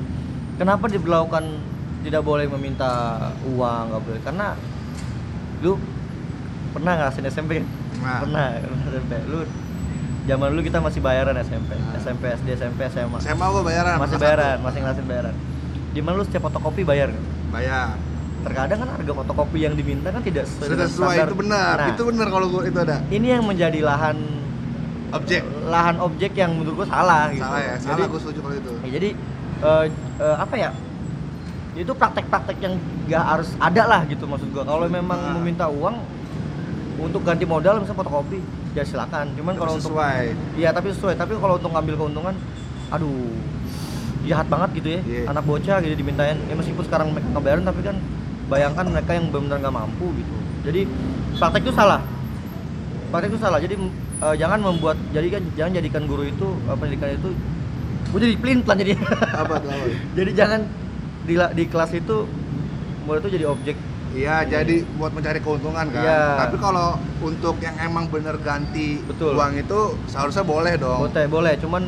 kenapa 0.61 0.85
diberlakukan 0.85 1.43
tidak 2.05 2.21
boleh 2.21 2.45
meminta 2.53 2.91
uang 3.49 3.83
nggak 3.89 4.01
boleh? 4.05 4.19
Karena 4.21 4.47
lu 5.65 5.73
pernah 6.69 6.93
ngerasain 7.01 7.25
SMP? 7.25 7.65
Nah. 7.97 8.21
pernah 8.21 8.45
pernah 8.61 8.85
SMP 8.93 9.13
lu 9.25 9.41
zaman 10.27 10.47
dulu 10.51 10.61
kita 10.61 10.77
masih 10.77 10.99
bayaran 10.99 11.35
SMP 11.39 11.71
Nah. 11.73 11.95
SMP 11.97 12.23
SD 12.29 12.47
SMP 12.53 12.79
SMA 12.87 13.17
mau 13.33 13.49
gua 13.49 13.63
bayaran 13.63 13.95
masih 13.97 14.17
bayaran 14.17 14.57
masih 14.59 14.79
ngerasain 14.81 15.07
bayaran 15.07 15.35
di 15.89 15.99
mana 15.99 16.15
lu 16.15 16.23
setiap 16.23 16.45
fotokopi 16.45 16.83
bayar 16.83 17.09
kan? 17.09 17.23
bayar 17.49 17.95
terkadang 18.37 18.77
kan 18.77 18.89
harga 18.93 19.11
fotokopi 19.15 19.57
yang 19.59 19.73
diminta 19.73 20.07
kan 20.07 20.21
tidak 20.21 20.45
sesuai 20.45 20.67
sesuai 20.85 21.15
standar. 21.15 21.27
itu 21.27 21.35
benar 21.37 21.75
Nah, 21.75 21.87
itu 21.89 22.01
benar 22.05 22.27
kalau 22.27 22.47
gua 22.47 22.61
itu 22.63 22.77
ada 22.77 22.95
ini 23.09 23.27
yang 23.29 23.43
menjadi 23.43 23.79
lahan 23.81 24.17
objek 25.09 25.41
lahan 25.65 25.95
objek 25.97 26.31
yang 26.35 26.51
menurut 26.53 26.75
gua 26.77 26.87
salah 26.87 27.31
gitu 27.31 27.41
salah 27.41 27.61
ya 27.61 27.73
Jadi- 27.73 27.87
salah 27.87 28.05
gua 28.05 28.19
setuju 28.19 28.39
kalau 28.41 28.55
itu 28.55 28.71
Ya, 28.77 28.89
jadi 28.93 29.09
eh, 29.57 29.85
eh, 30.19 30.37
apa 30.37 30.55
ya? 30.55 30.69
Itu 31.73 31.93
praktek-praktek 31.93 32.57
yang 32.57 32.73
nggak 33.05 33.23
harus 33.23 33.49
ada 33.55 33.83
lah 33.85 34.01
gitu 34.03 34.25
maksud 34.25 34.49
gua. 34.49 34.61
Kalau 34.63 34.85
memang 34.87 35.13
Nah. 35.15 35.33
meminta 35.35 35.65
uang 35.65 35.97
untuk 36.99 37.21
ganti 37.21 37.45
modal 37.45 37.77
misalnya 37.77 38.01
fotokopi, 38.01 38.41
ya 38.77 38.85
silakan. 38.85 39.25
Cuman 39.33 39.53
kalau 39.57 39.73
untuk 39.73 39.89
sesuai 39.89 40.23
iya 40.57 40.69
tapi 40.69 40.93
sesuai. 40.93 41.15
Tapi 41.17 41.33
kalau 41.41 41.57
untuk 41.57 41.71
ngambil 41.73 41.95
keuntungan, 41.97 42.35
aduh 42.93 43.33
jahat 44.29 44.47
banget 44.47 44.69
gitu 44.77 44.89
ya. 44.97 45.01
Iya. 45.01 45.21
Anak 45.33 45.43
bocah 45.49 45.77
gitu 45.81 45.95
dimintain. 45.97 46.37
Ya 46.45 46.53
meskipun 46.53 46.83
sekarang 46.85 47.07
mereka 47.11 47.27
ngebayarin 47.33 47.65
tapi 47.65 47.81
kan 47.81 47.95
bayangkan 48.47 48.85
mereka 48.87 49.11
yang 49.17 49.25
benar-benar 49.33 49.57
nggak 49.65 49.75
mampu 49.75 50.05
gitu. 50.15 50.35
Jadi 50.69 50.81
praktek 51.41 51.61
itu 51.65 51.73
salah. 51.73 52.01
Praktek 53.09 53.29
itu 53.33 53.39
salah. 53.41 53.59
Jadi 53.59 53.75
eh, 54.21 54.35
jangan 54.37 54.59
membuat 54.61 54.97
jadi 55.09 55.27
kan 55.33 55.43
jangan 55.57 55.71
jadikan 55.81 56.03
guru 56.05 56.23
itu 56.29 56.47
eh, 56.69 56.77
pendidikan 56.77 57.17
itu 57.17 57.29
gue 58.07 58.19
jadi 58.23 58.35
pelin 58.39 58.63
pelan 58.63 58.79
jadi 58.79 58.93
apa 59.35 59.59
apa 59.59 59.75
jadi 60.17 60.31
jangan 60.31 60.61
di, 61.27 61.35
di 61.35 61.63
kelas 61.67 61.91
itu 61.91 62.23
murid 63.03 63.19
itu 63.23 63.29
jadi 63.35 63.45
objek 63.51 63.75
Iya, 64.17 64.35
jadi 64.43 64.75
buat 64.97 65.13
mencari 65.13 65.37
keuntungan 65.37 65.85
kan. 65.87 66.01
Iya. 66.01 66.21
Tapi 66.39 66.55
kalau 66.57 66.87
untuk 67.19 67.55
yang 67.59 67.77
emang 67.79 68.09
bener 68.09 68.33
ganti 68.39 68.97
Betul. 69.03 69.37
uang 69.37 69.53
itu 69.55 69.79
seharusnya 70.07 70.41
boleh 70.41 70.73
dong. 70.75 71.05
boleh 71.05 71.25
boleh 71.27 71.53
cuman 71.55 71.83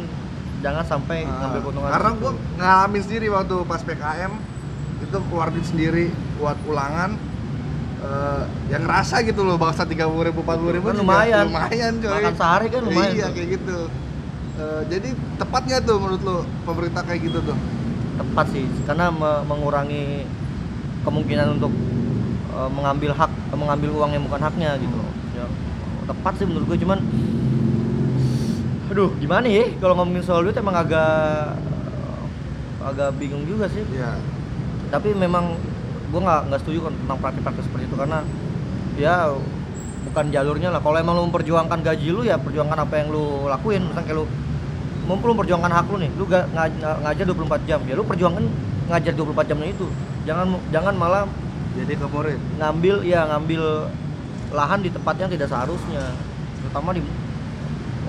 jangan 0.60 0.84
sampai 0.84 1.24
Ah, 1.24 1.42
ngambil 1.42 1.60
keuntungan 1.64 1.90
Karena 1.90 2.10
gua 2.16 2.32
ngalamin 2.56 3.02
sendiri 3.02 3.28
waktu 3.28 3.56
pas 3.66 3.82
PKM 3.82 4.34
itu 5.00 5.18
keluar 5.26 5.48
duit 5.50 5.64
sendiri 5.64 6.06
buat 6.36 6.60
ulangan 6.64 7.18
eh, 8.00 8.44
yang 8.70 8.84
ngerasa 8.84 9.24
gitu 9.24 9.42
loh 9.42 9.56
bangsa 9.56 9.84
tiga 9.84 10.06
puluh 10.06 10.28
ribu 10.28 10.40
empat 10.40 10.56
puluh 10.56 10.74
ribu 10.74 10.86
Kan 10.88 10.98
lumayan. 10.98 11.48
lumayan 11.48 11.94
coy 11.98 12.14
Makan 12.14 12.36
sehari 12.36 12.68
kan 12.68 12.82
lumayan 12.84 13.12
iya 13.12 13.26
tuh. 13.26 13.34
kayak 13.34 13.50
gitu 13.56 13.80
Eh, 14.60 14.82
jadi 14.86 15.10
tepat 15.40 15.62
nggak 15.64 15.82
tuh 15.82 15.98
menurut 15.98 16.22
lo 16.22 16.38
pemerintah 16.62 17.00
kayak 17.00 17.24
gitu 17.24 17.40
tuh 17.42 17.56
tepat 18.14 18.46
sih 18.52 18.68
karena 18.84 19.08
me- 19.10 19.44
mengurangi 19.46 20.28
kemungkinan 21.02 21.56
untuk 21.56 21.72
uh, 22.60 22.68
mengambil 22.68 23.16
hak 23.16 23.32
mengambil 23.56 23.90
uang 23.96 24.12
yang 24.12 24.24
bukan 24.28 24.42
haknya 24.44 24.76
gitu. 24.76 24.96
Loh. 25.00 25.12
Ya, 25.40 25.46
tepat 26.12 26.34
sih 26.36 26.46
menurut 26.46 26.66
gue 26.68 26.78
cuman 26.84 27.00
aduh 28.90 29.14
gimana 29.22 29.46
ya? 29.48 29.70
Kalau 29.80 29.94
ngomongin 29.96 30.26
soal 30.26 30.44
duit 30.44 30.58
emang 30.58 30.76
agak 30.76 31.56
agak 32.84 33.10
bingung 33.16 33.48
juga 33.48 33.72
sih. 33.72 33.86
Iya. 33.96 34.20
Tapi 34.92 35.16
memang 35.16 35.56
gue 36.10 36.20
nggak 36.20 36.50
nggak 36.50 36.60
setuju 36.66 36.90
kan 36.90 36.94
tentang 36.98 37.18
praktik-praktik 37.22 37.64
seperti 37.70 37.86
itu 37.86 37.96
karena 37.96 38.26
ya 38.98 39.32
bukan 40.10 40.26
jalurnya 40.34 40.70
lah. 40.74 40.82
Kalau 40.82 40.98
emang 40.98 41.14
lu 41.16 41.24
memperjuangkan 41.30 41.80
gaji 41.86 42.08
lu 42.12 42.22
ya 42.26 42.36
perjuangkan 42.42 42.78
apa 42.82 42.94
yang 42.98 43.08
lu 43.14 43.46
lakuin. 43.46 43.86
Misalnya 43.86 44.06
kayak 44.10 44.20
lu 44.20 44.26
lu 45.10 45.14
memperjuangkan 45.34 45.72
hak 45.74 45.86
lu 45.90 45.98
nih 46.02 46.12
lu 46.18 46.26
ga, 46.26 46.46
nga- 46.54 46.70
nga- 46.82 47.00
ngajar 47.06 47.26
24 47.30 47.70
jam. 47.70 47.80
Ya 47.86 47.94
lu 47.94 48.04
perjuangkan 48.04 48.44
ngajar 48.90 49.14
24 49.14 49.50
jamnya 49.54 49.70
itu. 49.70 49.86
Jangan 50.26 50.58
jangan 50.74 50.94
malah 50.98 51.24
jadi 51.80 51.94
ke 51.96 52.08
murid 52.12 52.40
ngambil 52.60 52.96
ya 53.08 53.24
ngambil 53.32 53.88
lahan 54.52 54.80
di 54.82 54.90
tempat 54.92 55.16
yang 55.16 55.30
tidak 55.32 55.48
seharusnya. 55.48 56.04
Terutama 56.60 56.92
di 56.92 57.02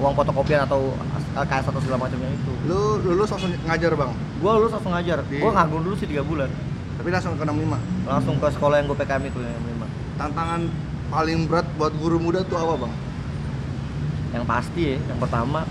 uang 0.01 0.15
fotokopian 0.17 0.65
atau 0.65 0.97
KS 1.37 1.71
atau 1.71 1.81
segala 1.85 2.09
macamnya 2.09 2.33
itu. 2.33 2.53
Lu 2.67 2.99
lulus 3.05 3.29
langsung 3.31 3.53
ngajar 3.69 3.93
bang? 3.95 4.11
Gua 4.41 4.53
lulus 4.59 4.73
langsung 4.73 4.93
ngajar. 4.97 5.19
Di- 5.29 5.39
gua 5.39 5.53
nganggur 5.55 5.81
dulu 5.85 5.95
sih 5.95 6.09
tiga 6.09 6.25
bulan. 6.25 6.49
Tapi 7.01 7.09
langsung 7.09 7.33
ke 7.37 7.45
65 7.49 7.81
langsung 8.05 8.37
ke 8.37 8.49
sekolah 8.53 8.77
yang 8.77 8.87
gue 8.93 8.99
PKM 9.01 9.23
itu 9.25 9.41
yang 9.41 9.63
memang 9.65 9.89
tantangan 10.21 10.69
paling 11.09 11.49
berat 11.49 11.65
buat 11.81 11.97
guru 11.97 12.21
muda 12.21 12.45
tuh 12.45 12.61
apa 12.61 12.75
bang? 12.85 12.93
Yang 14.37 14.45
pasti 14.45 14.81
ya 14.85 14.97
yang 15.09 15.19
pertama 15.21 15.65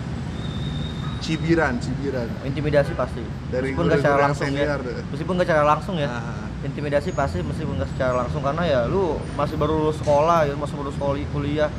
cibiran 1.19 1.77
cibiran. 1.77 2.27
intimidasi 2.47 2.97
pasti. 2.97 3.21
Dari 3.53 3.75
meskipun 3.75 3.85
nggak 3.85 3.99
secara 4.01 4.09
guru-guru 4.09 4.23
yang 4.23 4.29
langsung 4.33 4.49
ya. 4.49 4.57
senior 4.57 4.79
tuh. 4.81 4.93
meskipun 5.13 5.33
nggak 5.37 5.47
secara 5.47 5.63
langsung 5.67 5.95
ya. 6.01 6.09
Ah. 6.09 6.38
Intimidasi 6.59 7.11
pasti 7.11 7.39
meskipun 7.39 7.79
nggak 7.79 7.89
secara 7.89 8.19
langsung 8.19 8.43
karena 8.43 8.63
ya 8.63 8.79
lu 8.83 9.15
masih 9.33 9.55
baru 9.55 9.79
lulus 9.79 9.97
sekolah 9.97 10.43
ya 10.43 10.53
masih 10.53 10.75
baru 10.75 10.91
sekolah 10.91 11.15
kuliah 11.31 11.69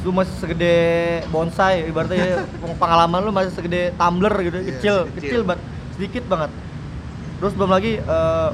lu 0.00 0.10
masih 0.10 0.32
segede 0.32 0.76
bonsai 1.28 1.84
ibaratnya 1.84 2.16
ya, 2.16 2.38
pengalaman 2.74 3.20
lu 3.20 3.30
masih 3.30 3.52
segede 3.52 3.92
tumbler 3.94 4.32
gitu 4.40 4.58
Iya, 4.58 4.68
kecil 4.72 4.96
kecil. 5.12 5.20
kecil 5.20 5.40
banget 5.44 5.62
sedikit 5.92 6.24
banget 6.24 6.50
terus 7.36 7.52
belum 7.52 7.68
lagi 7.68 8.00
eh, 8.00 8.50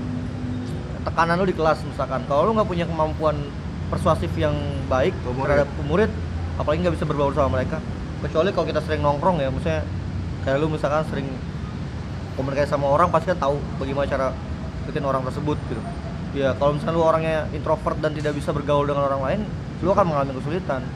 tekanan 1.03 1.39
lu 1.39 1.47
di 1.47 1.55
kelas 1.55 1.79
misalkan 1.87 2.27
kalau 2.27 2.51
lu 2.51 2.59
nggak 2.59 2.67
punya 2.67 2.85
kemampuan 2.85 3.39
persuasif 3.87 4.35
yang 4.35 4.59
baik 4.91 5.15
Ke 5.15 5.31
murid. 5.31 5.47
terhadap 5.47 5.69
murid 5.87 6.11
apalagi 6.59 6.79
nggak 6.83 6.95
bisa 6.99 7.07
berbaur 7.07 7.31
sama 7.31 7.63
mereka 7.63 7.79
kecuali 8.19 8.51
kalau 8.51 8.67
kita 8.67 8.83
sering 8.83 9.07
nongkrong 9.07 9.39
ya 9.39 9.55
misalnya 9.55 9.87
kayak 10.43 10.59
lu 10.59 10.67
misalkan 10.67 11.07
sering 11.07 11.31
komunikasi 12.35 12.69
sama 12.69 12.91
orang 12.91 13.07
pasti 13.09 13.31
kan 13.31 13.39
tahu 13.39 13.57
bagaimana 13.79 14.11
cara 14.11 14.27
deketin 14.87 15.05
orang 15.05 15.27
tersebut 15.27 15.59
gitu. 15.67 15.83
Ya 16.37 16.55
kalau 16.55 16.79
misalnya 16.79 16.95
lu 16.95 17.03
orangnya 17.03 17.37
introvert 17.51 17.99
dan 17.99 18.15
tidak 18.15 18.39
bisa 18.39 18.55
bergaul 18.55 18.87
dengan 18.87 19.11
orang 19.11 19.23
lain 19.27 19.41
lu 19.83 19.91
akan 19.91 20.05
mengalami 20.07 20.33
kesulitan. 20.39 20.87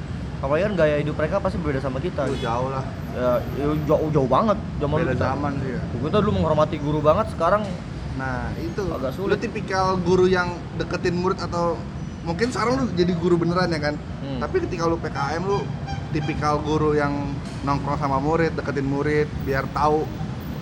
Apalagi 0.41 0.73
kan 0.73 0.75
gaya 0.79 0.97
hidup 1.03 1.21
mereka 1.21 1.37
pasti 1.37 1.61
berbeda 1.61 1.85
sama 1.85 2.01
kita 2.01 2.25
Lu 2.25 2.39
jauh 2.41 2.73
lah. 2.73 2.81
Ya, 3.13 3.31
ya 3.61 3.67
jauh 3.85 4.09
jauh 4.09 4.31
banget 4.31 4.57
zaman 4.81 4.97
beda 5.05 5.13
kita 5.19 5.27
zaman 5.35 5.53
sih 5.61 5.71
ya. 5.75 5.81
Kita 6.01 6.17
dulu 6.23 6.33
menghormati 6.41 6.77
guru 6.81 7.03
banget 7.05 7.27
sekarang 7.35 7.67
Nah 8.21 8.51
itu. 8.59 8.83
Agak 8.91 9.17
Lu 9.17 9.33
sulit. 9.33 9.39
tipikal 9.41 9.97
guru 10.01 10.27
yang 10.27 10.57
deketin 10.81 11.17
murid 11.17 11.39
atau 11.39 11.81
mungkin 12.21 12.53
sekarang 12.53 12.77
lu 12.77 12.85
jadi 12.93 13.13
guru 13.17 13.41
beneran 13.41 13.71
ya 13.71 13.81
kan? 13.81 13.95
Hmm. 14.21 14.41
Tapi 14.45 14.69
ketika 14.69 14.85
lu 14.85 15.01
PKM 15.01 15.43
lu 15.45 15.65
tipikal 16.11 16.59
guru 16.61 16.93
yang 16.93 17.33
nongkrong 17.63 18.01
sama 18.01 18.19
murid, 18.19 18.53
deketin 18.59 18.89
murid 18.89 19.29
biar 19.47 19.65
tahu 19.71 20.05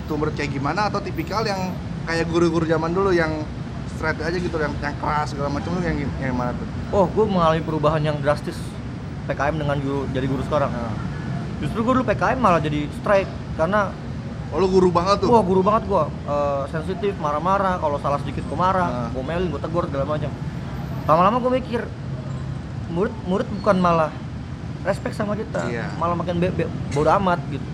tuh 0.06 0.16
murid 0.16 0.34
kayak 0.36 0.52
gimana 0.52 0.88
atau 0.88 1.00
tipikal 1.00 1.42
yang 1.44 1.72
kayak 2.08 2.24
guru-guru 2.26 2.64
zaman 2.64 2.90
dulu 2.90 3.12
yang 3.12 3.44
straight 3.92 4.16
aja 4.16 4.32
gitu 4.32 4.56
yang 4.56 4.72
yang 4.80 4.96
keras 4.96 5.36
segala 5.36 5.52
macam 5.52 5.76
lu 5.76 5.84
yang, 5.84 6.00
yang 6.16 6.32
mana 6.32 6.56
tuh? 6.56 6.66
oh 6.88 7.04
gue 7.04 7.24
mengalami 7.28 7.60
perubahan 7.60 8.00
yang 8.00 8.16
drastis 8.18 8.56
PKM 9.28 9.60
dengan 9.60 9.76
guru 9.76 10.08
jadi 10.08 10.24
guru 10.24 10.40
sekarang 10.42 10.72
Nah. 10.72 10.96
justru 11.60 11.84
gue 11.84 11.92
dulu 11.92 12.04
PKM 12.06 12.38
malah 12.40 12.58
jadi 12.58 12.88
strike 12.96 13.28
karena 13.54 13.92
Oh 14.48 14.56
lu 14.56 14.64
guru 14.64 14.88
banget 14.88 15.20
tuh. 15.20 15.28
Wah 15.28 15.44
guru 15.44 15.60
banget 15.60 15.84
gua, 15.84 16.08
Eh, 16.08 16.62
sensitif, 16.72 17.12
marah-marah, 17.20 17.76
kalau 17.76 18.00
salah 18.00 18.16
sedikit 18.16 18.48
gua 18.48 18.56
marah, 18.64 18.88
Nah. 18.88 19.08
gua 19.12 19.20
melin, 19.20 19.52
gua 19.52 19.60
tegur 19.60 19.84
segala 19.84 20.08
macam. 20.08 20.32
Lama-lama 21.04 21.36
gua 21.36 21.52
mikir, 21.52 21.84
murid 22.88 23.12
murid 23.28 23.44
bukan 23.60 23.76
malah 23.76 24.08
respect 24.88 25.12
sama 25.12 25.36
kita, 25.36 25.68
Iya. 25.68 25.92
malah 26.00 26.16
makin 26.16 26.40
be, 26.40 26.48
be- 26.48 26.70
bodo 26.96 27.12
amat 27.12 27.44
gitu. 27.52 27.68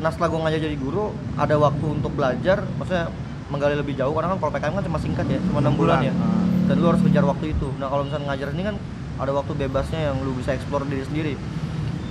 Nah 0.00 0.08
setelah 0.08 0.32
gua 0.32 0.40
ngajar 0.48 0.64
jadi 0.64 0.76
guru, 0.80 1.12
ada 1.36 1.54
waktu 1.60 1.84
untuk 1.92 2.16
belajar, 2.16 2.64
maksudnya 2.80 3.12
menggali 3.48 3.76
lebih 3.76 3.94
jauh 3.94 4.12
karena 4.12 4.32
kan 4.32 4.38
kalau 4.38 4.52
PKM 4.52 4.74
kan 4.74 4.84
cuma 4.84 4.98
singkat 4.98 5.26
ya, 5.28 5.38
cuma 5.44 5.58
enam 5.60 5.74
bulan, 5.74 6.00
ya. 6.00 6.12
Ah. 6.16 6.40
Dan 6.64 6.80
lu 6.80 6.86
harus 6.88 7.00
kejar 7.00 7.22
waktu 7.22 7.52
itu. 7.52 7.68
Nah 7.76 7.88
kalau 7.88 8.08
misalnya 8.08 8.32
ngajar 8.32 8.48
ini 8.52 8.62
kan 8.64 8.76
ada 9.14 9.30
waktu 9.30 9.52
bebasnya 9.54 10.00
yang 10.10 10.16
lu 10.20 10.32
bisa 10.32 10.52
explore 10.52 10.82
diri 10.84 11.04
sendiri. 11.04 11.34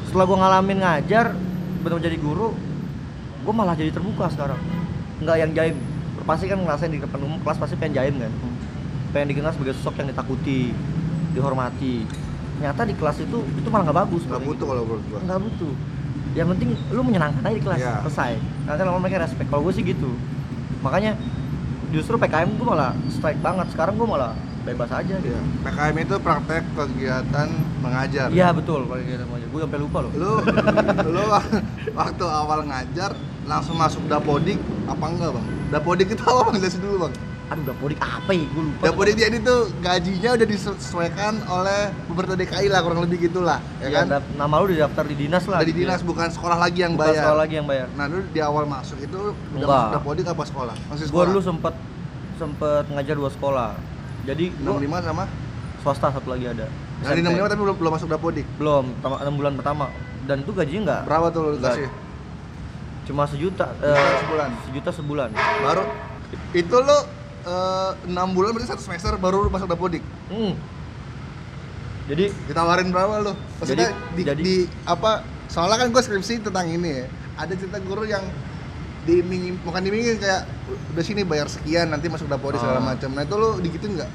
Setelah 0.05 0.25
gua 0.25 0.37
ngalamin 0.39 0.77
ngajar, 0.79 1.33
benar 1.81 1.99
jadi 1.99 2.15
guru, 2.15 2.53
gue 3.43 3.53
malah 3.53 3.73
jadi 3.73 3.91
terbuka 3.91 4.29
sekarang 4.29 4.55
nggak 5.19 5.37
yang 5.37 5.51
jaim 5.51 5.75
pasti 6.23 6.47
kan 6.47 6.55
ngerasain 6.57 6.87
di 6.89 6.99
depan 6.99 7.19
umum 7.19 7.39
kelas 7.39 7.59
pasti 7.59 7.75
pengen 7.75 7.93
jaim 7.93 8.15
kan 8.15 8.31
pengen 9.11 9.27
dikenal 9.29 9.51
sebagai 9.51 9.75
sosok 9.75 9.99
yang 9.99 10.07
ditakuti 10.09 10.71
dihormati 11.31 12.07
ternyata 12.55 12.81
di 12.83 12.95
kelas 12.95 13.17
itu 13.19 13.37
itu 13.53 13.67
malah 13.67 13.91
nggak 13.91 13.99
bagus 13.99 14.23
Nggak 14.23 14.41
butuh 14.41 14.55
gitu. 14.55 14.63
kalau 14.63 14.81
menurut 14.83 15.03
gua. 15.07 15.19
nggak 15.19 15.39
butuh 15.43 15.73
yang 16.33 16.47
penting 16.49 16.69
lu 16.89 17.01
menyenangkan 17.03 17.41
aja 17.43 17.55
di 17.55 17.63
kelas 17.63 17.79
Iya. 17.79 17.93
selesai 18.01 18.31
nanti 18.63 18.81
lama 18.81 18.99
mereka 18.99 19.17
respect 19.21 19.47
kalau 19.47 19.61
gue 19.63 19.73
sih 19.75 19.83
gitu 19.83 20.09
makanya 20.83 21.15
justru 21.95 22.19
PKM 22.19 22.59
gue 22.59 22.67
malah 22.67 22.91
strike 23.09 23.39
banget. 23.39 23.71
Sekarang 23.71 23.95
gue 23.95 24.05
malah 24.05 24.35
bebas 24.67 24.89
aja 24.91 25.15
gitu. 25.19 25.31
Iya. 25.31 25.41
PKM 25.63 25.95
itu 26.03 26.15
praktek 26.19 26.63
kegiatan 26.75 27.49
mengajar. 27.81 28.27
iya 28.29 28.51
betul. 28.51 28.85
Kalau 28.85 29.01
gitu 29.01 29.23
aja 29.23 29.47
gue 29.47 29.59
sampai 29.63 29.79
lupa 29.79 29.97
loh. 30.03 30.11
Lu 30.13 30.31
lu 31.09 31.23
waktu 31.99 32.25
awal 32.27 32.59
ngajar 32.67 33.15
langsung 33.47 33.75
masuk 33.79 34.03
dapodik 34.11 34.59
apa 34.85 35.05
enggak 35.07 35.31
bang? 35.33 35.45
Dapodik 35.71 36.07
itu 36.11 36.23
apa 36.23 36.51
bang? 36.51 36.55
Jelasin 36.59 36.83
dulu 36.83 36.97
bang 37.07 37.32
aduh 37.53 37.63
udah 37.69 37.77
podik 37.77 37.99
apa 38.01 38.31
ya? 38.33 38.45
Gue 38.49 38.63
lupa. 38.65 38.81
Dapodik 38.89 39.13
dia 39.13 39.27
itu 39.29 39.55
gajinya 39.79 40.29
udah 40.33 40.47
disesuaikan 40.49 41.33
oleh 41.45 41.79
pemerintah 42.09 42.37
DKI 42.41 42.67
lah 42.73 42.79
kurang 42.81 42.99
lebih 43.05 43.17
gitulah 43.29 43.59
ya 43.77 43.87
ya, 43.93 44.01
kan? 44.09 44.25
nama 44.33 44.53
lu 44.57 44.73
didaftar 44.73 45.03
di 45.05 45.15
dinas 45.15 45.43
lah 45.45 45.61
dari 45.61 45.69
gitu 45.69 45.79
ya. 45.79 45.93
dinas 45.93 46.01
bukan 46.01 46.27
sekolah 46.33 46.57
lagi 46.57 46.79
yang 46.81 46.93
Bukan 46.97 47.05
bayar. 47.05 47.21
sekolah 47.21 47.39
lagi 47.45 47.53
yang 47.61 47.67
bayar. 47.69 47.87
Nah 47.93 48.05
lu 48.09 48.17
di 48.25 48.39
awal 48.41 48.65
masuk 48.65 48.97
itu 48.97 49.19
udah 49.53 49.67
masuk 49.69 49.93
dapodik 50.01 50.25
apa 50.25 50.43
sekolah? 50.49 50.75
Masih 50.89 51.05
sekolah 51.07 51.25
dulu 51.29 51.41
sempet 51.45 51.73
sempet 52.41 52.83
ngajar 52.89 53.15
dua 53.15 53.29
sekolah. 53.29 53.69
Jadi 54.25 54.45
gua 54.57 54.81
65 54.81 55.07
sama? 55.13 55.23
swasta 55.83 56.07
satu 56.15 56.31
lagi 56.31 56.47
ada. 56.47 56.65
SMP. 57.03 57.27
65 57.27 57.51
tapi 57.51 57.61
belum 57.61 57.75
belum 57.75 57.91
masuk 57.91 58.07
dapodik 58.09 58.47
belum 58.57 58.83
enam 59.03 59.33
bulan 59.37 59.53
pertama. 59.59 59.85
Dan 60.23 60.41
itu 60.41 60.51
gajinya 60.55 60.81
nggak 60.87 61.01
berapa 61.05 61.27
tuh 61.29 61.41
lu 61.43 61.51
dikasih 61.59 61.89
cuma 63.03 63.27
sejuta 63.27 63.67
eh, 63.83 64.15
sebulan. 64.23 64.49
sejuta 64.63 64.89
sebulan. 64.95 65.29
Baru? 65.59 65.83
Itu 66.55 66.79
lu 66.79 66.97
eh, 67.43 67.91
enam 68.05 68.31
bulan 68.31 68.51
berarti 68.51 68.69
satu 68.69 68.81
semester 68.81 69.15
baru 69.15 69.43
lu 69.43 69.49
masuk 69.49 69.67
dapodik 69.67 69.99
hmm. 70.27 70.53
jadi 72.03 72.35
ditawarin 72.45 72.89
berapa 72.89 73.15
lo? 73.21 73.33
Maksudnya 73.57 73.89
Jadi- 73.89 74.11
di, 74.13 74.21
jadi- 74.21 74.43
di 74.43 74.55
apa? 74.83 75.23
Soalnya 75.47 75.77
kan 75.77 75.87
gue 75.87 76.01
skripsi 76.01 76.41
tentang 76.41 76.67
ini 76.67 76.99
ya. 76.99 77.05
Ada 77.35 77.55
cerita 77.55 77.79
guru 77.79 78.03
yang 78.03 78.19
diimingin, 79.03 79.55
bukan 79.61 79.79
diimingin 79.79 80.17
kayak 80.17 80.43
udah 80.91 80.99
sini 80.99 81.23
bayar 81.23 81.47
sekian 81.47 81.87
nanti 81.87 82.07
masuk 82.07 82.25
dapur 82.25 82.51
segala 82.55 82.81
Ah. 82.81 82.87
macam. 82.89 83.07
Nah 83.09 83.21
itu 83.21 83.35
lo 83.35 83.55
digituin 83.57 83.95
nggak? 83.95 84.11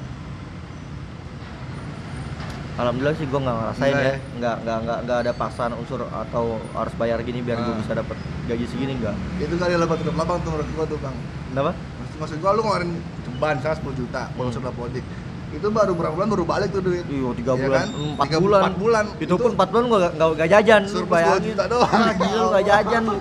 alhamdulillah 2.75 3.11
sih 3.13 3.27
gua 3.27 3.39
nggak 3.41 3.57
ngerasain 3.57 3.83
Enggak 3.89 3.99
ya 3.99 4.07
ya? 4.07 4.17
nggak 4.37 4.55
nggak 4.57 4.77
nggak 4.79 4.99
nggak 5.03 5.17
ada 5.19 5.31
paksaan 5.33 5.71
unsur 5.75 5.99
atau 6.05 6.45
harus 6.71 6.93
bayar 6.95 7.19
gini 7.21 7.41
biar 7.41 7.59
gua 7.59 7.73
Ah. 7.73 7.77
bisa 7.77 7.91
dapat 7.93 8.15
gaji 8.45 8.65
segini 8.65 8.93
nggak 8.95 9.15
Itu 9.37 9.55
kali 9.57 9.75
lebat 9.75 9.97
tutup 9.99 10.15
lapang 10.15 10.39
tuh 10.39 10.51
menurut 10.53 10.69
gue 10.69 10.85
tuh 10.87 10.99
bang. 10.99 11.15
kenapa 11.49 11.71
Maksud, 11.75 12.17
maksud 12.17 12.37
gue 12.37 12.49
lu 12.49 12.61
ngeluarin 12.61 12.91
ceban 13.39 13.55
misalnya 13.55 13.77
10 13.79 13.95
juta 13.95 14.21
buat 14.35 14.51
Hmm. 14.51 14.59
dapodik. 14.61 15.05
Itu 15.49 15.67
baru 15.71 15.91
berapa 15.95 16.13
bulan 16.13 16.29
baru 16.29 16.45
balik 16.45 16.69
tuh 16.69 16.83
duit. 16.83 17.05
Iya, 17.09 17.29
tiga 17.33 17.53
Iya 17.55 17.63
bulan, 17.65 17.79
kan? 17.79 17.87
empat 18.13 18.27
bulan. 18.37 18.61
empat 18.61 18.75
bulan. 18.77 19.03
Itu, 19.15 19.23
Itu 19.25 19.33
pun 19.39 19.51
empat 19.55 19.67
bulan 19.71 19.83
gua 19.87 19.97
nggak 20.03 20.13
nggak 20.35 20.49
jajan, 20.51 20.81
lu 20.83 20.91
Surplus 20.91 21.09
bayangin. 21.09 21.41
2 21.41 21.47
juta 21.47 21.63
doang. 21.65 21.89
Ah, 21.89 22.13
gila 22.13 22.35
lu 22.35 22.47
nggak 22.51 22.65
jajan 22.69 23.03
lu. 23.07 23.17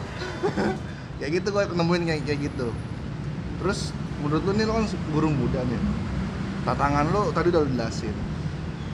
Kayak 1.18 1.30
gitu 1.32 1.48
gue 1.48 1.62
nemuin 1.72 2.02
kayak 2.04 2.20
kayak 2.26 2.40
gitu. 2.44 2.66
Terus 3.58 3.78
menurut 4.18 4.42
lu 4.44 4.52
nih 4.52 4.64
lo 4.66 4.72
kan 4.74 4.84
guru 5.08 5.28
muda 5.30 5.60
nih. 5.62 5.80
Tantangan 6.60 7.04
lo 7.08 7.20
tadi 7.32 7.46
udah 7.48 7.60
lu 7.62 7.70
jelasin. 7.70 8.14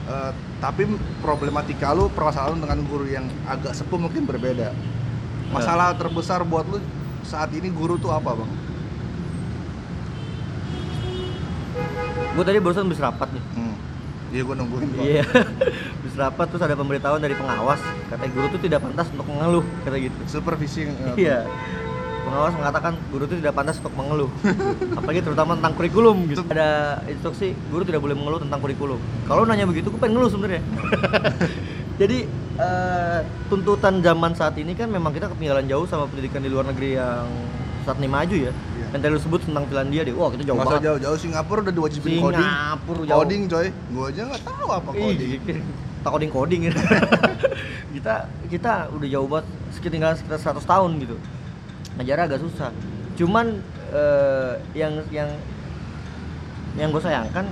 Eh, 0.05 0.31
tapi 0.55 0.81
problematika 1.19 1.91
lu 1.91 2.07
permasalahan 2.07 2.55
lu 2.55 2.59
dengan 2.61 2.79
guru 2.85 3.05
yang 3.05 3.25
agak 3.43 3.73
sepuh 3.73 3.97
mungkin 3.97 4.23
berbeda 4.23 4.69
masalah 5.47 5.93
terbesar 5.93 6.41
buat 6.41 6.65
lu 6.65 6.77
saat 7.21 7.49
ini 7.51 7.67
guru 7.67 7.97
tuh 7.97 8.09
apa 8.09 8.31
bang? 8.31 8.51
Gue 12.31 12.43
tadi 12.43 12.57
barusan 12.59 12.85
habis 12.85 12.99
rapat 12.99 13.29
nih 13.31 13.43
Hmm. 13.55 13.75
Iya 14.33 14.41
gue 14.41 14.55
nungguin. 14.57 14.89
Iya, 14.99 15.23
habis 15.95 16.15
rapat 16.17 16.45
terus 16.51 16.59
ada 16.59 16.75
pemberitahuan 16.75 17.23
dari 17.23 17.33
pengawas 17.33 17.79
kata 18.05 18.27
guru 18.27 18.51
itu 18.51 18.59
tidak 18.61 18.83
pantas 18.83 19.07
untuk 19.07 19.23
mengeluh 19.25 19.63
kata 19.81 19.95
gitu. 19.95 20.17
Supervisi. 20.27 20.81
eh, 20.85 21.15
Iya. 21.15 21.47
Pengawas 22.25 22.51
mengatakan 22.51 22.99
guru 23.07 23.23
itu 23.23 23.39
tidak 23.39 23.53
pantas 23.53 23.79
untuk 23.79 23.95
mengeluh. 23.95 24.27
Apalagi 24.99 25.23
terutama 25.23 25.55
tentang 25.55 25.73
kurikulum 25.73 26.27
gitu. 26.27 26.41
Ada 26.43 26.69
instruksi 27.07 27.55
guru 27.69 27.87
tidak 27.87 28.01
boleh 28.01 28.17
mengeluh 28.17 28.41
tentang 28.41 28.59
kurikulum. 28.59 28.99
Kalau 29.23 29.47
nanya 29.47 29.63
begitu, 29.63 29.87
gue 29.87 30.01
pengen 30.01 30.19
ngeluh 30.19 30.27
sebenarnya. 30.27 30.61
Jadi 32.01 32.17
eh, 32.57 33.19
tuntutan 33.47 34.03
zaman 34.03 34.35
saat 34.35 34.59
ini 34.59 34.75
kan 34.75 34.91
memang 34.91 35.15
kita 35.15 35.31
ketinggalan 35.31 35.63
jauh 35.63 35.87
sama 35.87 36.11
pendidikan 36.11 36.43
di 36.43 36.51
luar 36.51 36.67
negeri 36.67 36.99
yang 36.99 37.23
saat 37.85 37.97
ini 38.01 38.09
maju 38.09 38.35
ya. 38.35 38.51
Iya. 38.51 38.85
Yang 38.91 38.99
tadi 39.05 39.13
lu 39.13 39.21
sebut 39.21 39.39
tentang 39.45 39.63
Finlandia 39.69 40.01
deh. 40.01 40.13
Wah, 40.17 40.29
kita 40.33 40.43
jauh 40.43 40.57
usah 40.57 40.65
banget. 40.65 40.83
jauh-jauh 40.89 41.17
Singapura 41.21 41.59
udah 41.61 41.73
diwajibin 41.77 42.11
coding. 42.19 42.41
Singapura 42.41 43.01
jauh. 43.05 43.19
Coding 43.21 43.41
coy. 43.45 43.67
Gue 43.69 44.05
aja 44.09 44.21
nggak 44.25 44.41
tahu 44.41 44.67
apa 44.73 44.89
coding. 44.89 45.39
tak 46.05 46.09
coding 46.13 46.31
coding 46.33 46.61
gitu. 46.69 46.79
kita 47.95 48.27
kita 48.51 48.73
udah 48.93 49.07
jauh 49.07 49.25
banget 49.25 49.45
sekitar 49.73 50.13
sekitar 50.13 50.37
100 50.37 50.61
tahun 50.61 50.91
gitu 51.01 51.15
ngajarnya 51.95 52.25
agak 52.27 52.39
susah 52.43 52.69
cuman 53.15 53.63
eh, 53.95 54.53
yang 54.75 54.93
yang 55.09 55.29
yang 56.75 56.91
gue 56.91 56.99
sayangkan 56.99 57.47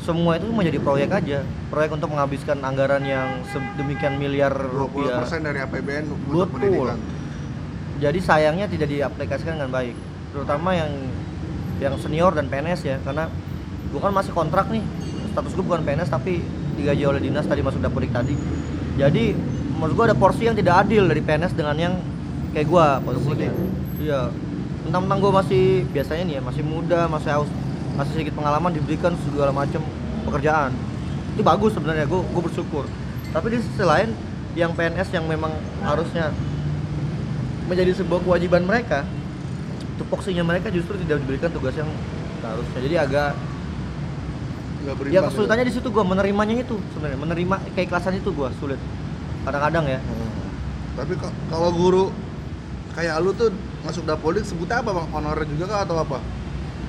semua 0.00 0.40
itu 0.40 0.48
mau 0.48 0.64
jadi 0.64 0.80
proyek 0.80 1.12
aja 1.12 1.44
proyek 1.68 1.92
untuk 1.92 2.08
menghabiskan 2.08 2.56
anggaran 2.64 3.04
yang 3.04 3.44
sedemikian 3.52 4.16
miliar 4.16 4.50
20% 4.50 4.72
rupiah 4.72 5.20
dari 5.44 5.60
APBN 5.60 6.04
untuk 6.08 6.48
Betul. 6.48 6.48
pendidikan. 6.56 6.98
Jadi 8.00 8.18
sayangnya 8.18 8.66
tidak 8.66 8.88
diaplikasikan 8.88 9.60
dengan 9.60 9.70
baik. 9.70 9.92
Terutama 10.32 10.72
yang 10.72 10.88
yang 11.84 11.94
senior 12.00 12.32
dan 12.32 12.48
PNS 12.48 12.80
ya. 12.82 12.96
Karena 13.04 13.28
gue 13.92 14.00
kan 14.00 14.12
masih 14.16 14.32
kontrak 14.32 14.72
nih. 14.72 14.80
Status 15.36 15.52
gue 15.52 15.62
bukan 15.62 15.84
PNS 15.84 16.08
tapi 16.08 16.40
digaji 16.80 17.04
oleh 17.04 17.20
dinas 17.20 17.44
tadi 17.44 17.60
masuk 17.60 17.84
dapodik 17.84 18.08
tadi. 18.10 18.32
Jadi 18.96 19.36
menurut 19.76 19.94
gue 19.94 20.04
ada 20.10 20.16
porsi 20.16 20.48
yang 20.48 20.56
tidak 20.56 20.88
adil 20.88 21.04
dari 21.06 21.20
PNS 21.20 21.52
dengan 21.52 21.76
yang 21.76 21.94
kayak 22.56 22.66
gue 22.66 22.86
posisinya. 23.04 23.52
Iya. 24.00 24.20
Tentang 24.90 25.18
gue 25.20 25.32
masih 25.32 25.64
biasanya 25.92 26.24
nih 26.24 26.34
ya 26.40 26.42
masih 26.42 26.62
muda 26.64 27.00
masih 27.06 27.30
haus 27.36 27.50
masih 28.00 28.12
sedikit 28.16 28.34
pengalaman 28.40 28.72
diberikan 28.72 29.12
segala 29.28 29.52
macam 29.52 29.84
pekerjaan. 30.24 30.72
Itu 31.36 31.44
bagus 31.44 31.76
sebenarnya 31.76 32.08
gue 32.08 32.20
gue 32.24 32.42
bersyukur. 32.42 32.88
Tapi 33.30 33.46
di 33.52 33.58
sisi 33.60 33.84
lain 33.84 34.16
yang 34.56 34.72
PNS 34.74 35.14
yang 35.14 35.28
memang 35.28 35.52
harusnya 35.84 36.34
menjadi 37.70 38.02
sebuah 38.02 38.20
kewajiban 38.26 38.66
mereka 38.66 39.06
tupoksinya 40.02 40.42
mereka 40.42 40.74
justru 40.74 40.98
tidak 41.06 41.22
diberikan 41.22 41.54
tugas 41.54 41.78
yang 41.78 41.86
seharusnya 42.42 42.80
jadi 42.82 42.96
agak 43.06 43.30
ya 44.80 44.92
berimbang 44.96 45.30
kesulitannya 45.30 45.64
di 45.70 45.74
situ 45.76 45.88
gua 45.94 46.02
menerimanya 46.02 46.56
itu 46.58 46.74
sebenarnya 46.96 47.18
menerima 47.22 47.56
keikhlasan 47.78 48.18
itu 48.18 48.34
gua 48.34 48.50
sulit 48.58 48.80
kadang-kadang 49.46 49.86
ya 49.86 50.00
gitu. 50.02 50.18
Hmm. 50.18 50.50
Tapi 50.98 51.12
kalau 51.48 51.70
guru 51.72 52.04
kayak 52.92 53.22
lu 53.22 53.30
tuh 53.32 53.48
masuk 53.86 54.04
dapodik 54.04 54.44
sebutnya 54.44 54.82
apa 54.82 54.90
bang? 54.92 55.08
Honorer 55.14 55.46
juga 55.48 55.64
kah 55.70 55.80
atau 55.86 55.96
apa? 56.02 56.18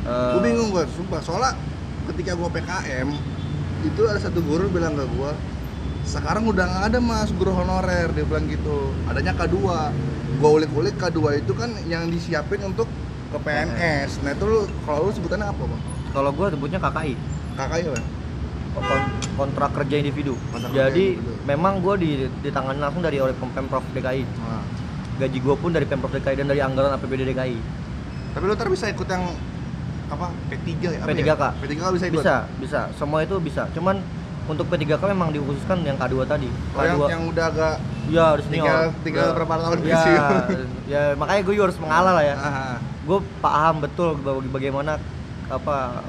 Eh, 0.01 0.31
gue 0.35 0.41
bingung 0.41 0.73
gue, 0.73 0.83
sumpah. 0.97 1.21
Soalnya 1.21 1.53
ketika 2.11 2.33
gue 2.33 2.49
PKM 2.49 3.07
itu 3.85 4.01
ada 4.09 4.19
satu 4.19 4.41
guru 4.41 4.67
bilang 4.67 4.97
ke 4.97 5.05
gue, 5.05 5.31
sekarang 6.03 6.49
udah 6.49 6.65
nggak 6.65 6.83
ada 6.91 6.99
mas 6.99 7.29
guru 7.37 7.53
honorer 7.53 8.09
dia 8.11 8.25
bilang 8.25 8.49
gitu. 8.49 8.91
Adanya 9.07 9.37
K2. 9.37 9.57
Gue 10.33 10.49
ulik-ulik 10.53 10.95
K2 10.95 11.19
itu 11.37 11.51
kan 11.51 11.69
yang 11.85 12.07
disiapin 12.07 12.61
untuk 12.63 12.87
ke 13.27 13.37
PNS. 13.39 14.21
Nah 14.21 14.31
itu 14.31 14.43
lu 14.43 14.59
kalau 14.81 15.07
lu 15.07 15.11
sebutannya 15.11 15.47
apa 15.47 15.63
bang? 15.63 15.81
kalau 16.11 16.27
gua 16.29 16.51
sebutnya 16.51 16.75
KKI 16.75 17.15
bang? 17.55 18.05
kon- 18.73 19.11
kontrak 19.37 19.71
kerja 19.73 19.95
individu 19.97 20.35
Kontrak 20.49 20.67
kerja 20.69 20.83
jadi 20.85 21.05
individu. 21.15 21.31
memang 21.43 21.79
gua 21.79 21.95
di 21.95 22.09
ditangani 22.41 22.79
langsung 22.79 22.99
dari 22.99 23.15
oleh 23.17 23.31
Pem- 23.31 23.51
pemprov 23.51 23.83
DKI 23.91 24.23
Nah. 24.37 24.63
gaji 25.17 25.37
gua 25.39 25.55
pun 25.55 25.71
dari 25.71 25.87
pemprov 25.87 26.11
DKI 26.11 26.35
dan 26.35 26.47
dari 26.47 26.59
anggaran 26.59 26.91
APBD 26.91 27.23
DKI 27.25 27.55
Tapi 28.31 28.43
lu 28.43 28.53
ntar 28.53 28.67
bisa 28.67 28.87
ikut 28.87 29.07
yang 29.07 29.23
apa 30.07 30.27
P3 30.45 30.67
ya? 30.83 30.99
Apa 30.99 31.07
P3K. 31.09 31.23
Ya? 31.31 31.49
P3K 31.53 31.83
bisa 31.89 32.05
ikut? 32.05 32.15
bisa 32.17 32.35
bisa 32.59 32.79
semua 32.91 33.23
itu 33.23 33.35
bisa 33.39 33.71
cuman 33.71 34.03
untuk 34.49 34.65
P3K 34.67 35.01
memang 35.07 35.29
dikhususkan 35.29 35.85
yang 35.85 35.95
K2 35.95 36.25
tadi. 36.25 36.49
Oh, 36.73 36.81
yang, 36.81 36.97
K2 36.97 37.09
yang 37.09 37.23
udah 37.29 37.45
agak 37.47 37.73
ya 38.09 38.23
harus 38.33 38.45
senior 38.49 38.65
tinggal- 38.65 38.93
tinggal 39.05 39.27
Ya. 39.29 39.33
berapa 39.37 39.53
tahun 39.55 39.77
ya, 39.81 40.01
ya 40.89 41.01
makanya 41.15 41.41
gue 41.41 41.53
harus 41.55 41.77
mengalah 41.77 42.13
lah 42.17 42.23
ya. 42.23 42.35
Gue 43.01 43.17
paham 43.39 43.75
betul 43.79 44.17
baga- 44.17 44.51
bagaimana 44.51 44.91
apa 45.47 46.01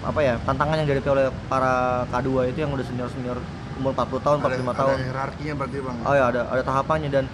apa 0.00 0.20
ya 0.24 0.34
tantangan 0.42 0.80
yang 0.80 0.86
dihadapi 0.88 1.10
oleh 1.10 1.26
para 1.46 2.04
K2 2.08 2.28
itu 2.48 2.58
yang 2.60 2.72
udah 2.72 2.84
senior 2.84 3.08
senior 3.08 3.38
umur 3.76 3.92
40 3.96 4.20
tahun 4.20 4.36
45 4.40 4.44
ada, 4.44 4.72
tahun. 4.76 4.96
Ada 4.96 5.04
hierarkinya 5.04 5.54
berarti 5.56 5.76
bang. 5.80 5.96
oh 6.04 6.14
ya 6.14 6.24
ada 6.28 6.40
ada 6.46 6.62
tahapannya. 6.62 7.08
Dan 7.08 7.24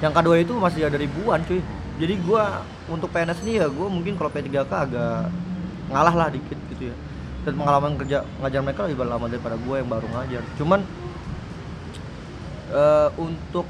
yang 0.00 0.12
K2 0.12 0.28
itu 0.38 0.52
masih 0.56 0.80
ada 0.84 0.96
ribuan 0.96 1.40
cuy. 1.42 1.60
Jadi 1.96 2.14
gua 2.20 2.60
untuk 2.86 3.08
PNS 3.08 3.40
ini 3.40 3.56
ya 3.56 3.66
gue 3.66 3.88
mungkin 3.88 4.14
kalau 4.14 4.28
P3K 4.28 4.68
agak 4.68 5.32
ngalah 5.88 6.14
lah 6.14 6.28
dikit 6.28 6.58
gitu 6.68 6.92
ya 6.92 6.96
dan 7.46 7.54
pengalaman 7.54 7.94
kerja 7.94 8.26
ngajar 8.42 8.60
mereka 8.60 8.80
lebih 8.84 9.06
lama 9.06 9.30
daripada 9.30 9.54
gue 9.54 9.76
yang 9.78 9.86
baru 9.86 10.06
ngajar. 10.10 10.42
Cuman 10.58 10.80
eh, 12.68 13.08
untuk 13.16 13.66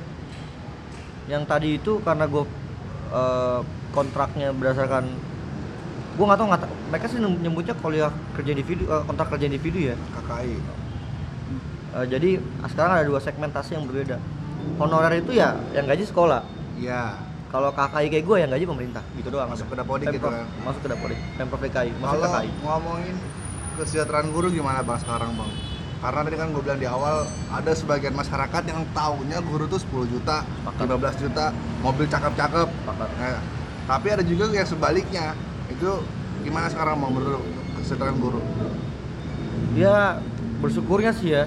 yang 1.27 1.45
tadi 1.45 1.77
itu 1.77 2.01
karena 2.01 2.25
gue 2.25 2.45
eh, 3.12 3.61
kontraknya 3.93 4.49
berdasarkan 4.51 5.05
gue 6.17 6.25
nggak 6.25 6.39
tahu 6.41 6.49
nggak 6.49 6.62
tahu- 6.65 6.77
mereka 6.89 7.07
sih 7.07 7.19
nyebutnya 7.21 7.75
kuliah 7.77 8.09
kerja 8.33 8.51
individu 8.51 8.89
eh, 8.89 9.03
kontrak 9.05 9.29
kerja 9.29 9.45
individu 9.45 9.79
ya 9.85 9.95
KKI. 10.17 10.57
Eh, 11.93 12.07
jadi 12.09 12.31
sekarang 12.67 12.93
ada 12.95 13.05
dua 13.05 13.21
segmentasi 13.21 13.77
yang 13.77 13.85
berbeda. 13.85 14.17
Honorer 14.77 15.21
itu 15.21 15.33
ya 15.33 15.53
yang 15.73 15.85
gaji 15.85 16.03
sekolah. 16.03 16.41
Iya. 16.77 17.29
kalau 17.47 17.71
KKI 17.71 18.11
kayak 18.11 18.25
gue 18.27 18.37
yang 18.39 18.51
gaji 18.51 18.65
pemerintah. 18.65 19.01
Gitu 19.12 19.29
doang. 19.29 19.49
Masuk 19.49 19.69
ke 19.69 19.77
Dapodik 19.77 20.09
gitu 20.11 20.27
kan. 20.27 20.45
masuk 20.61 20.81
ke 20.83 20.89
Dapodik 20.89 21.17
Pemprov 21.37 21.61
DKI 21.62 21.91
masuk 21.95 22.19
Kalau 22.19 22.27
KKI 22.27 22.49
ngomongin 22.59 23.17
kesejahteraan 23.77 24.33
guru 24.33 24.49
gimana 24.51 24.81
bang 24.83 24.99
sekarang 25.01 25.37
bang? 25.37 25.51
Karena 25.97 26.21
tadi 26.29 26.37
kan 26.37 26.49
gue 26.53 26.62
bilang 26.62 26.81
di 26.81 26.89
awal 26.89 27.25
ada 27.49 27.73
sebagian 27.73 28.12
masyarakat 28.12 28.62
yang 28.69 28.85
taunya 28.93 29.39
guru 29.41 29.65
tuh 29.65 29.81
10 29.81 30.12
juta, 30.12 30.45
Sepakat. 30.45 30.85
15 31.19 31.23
juta, 31.25 31.47
mobil 31.81 32.05
cakep-cakep. 32.05 32.69
Nah, 32.85 33.41
tapi 33.89 34.07
ada 34.12 34.23
juga 34.23 34.53
yang 34.53 34.69
sebaliknya. 34.69 35.33
Itu 35.73 36.05
gimana 36.45 36.69
sekarang 36.69 37.01
bang 37.01 37.12
menurut 37.17 37.43
kesejahteraan 37.81 38.19
guru? 38.21 38.41
ya 39.77 40.19
bersyukurnya 40.65 41.12
sih 41.12 41.37
ya 41.37 41.45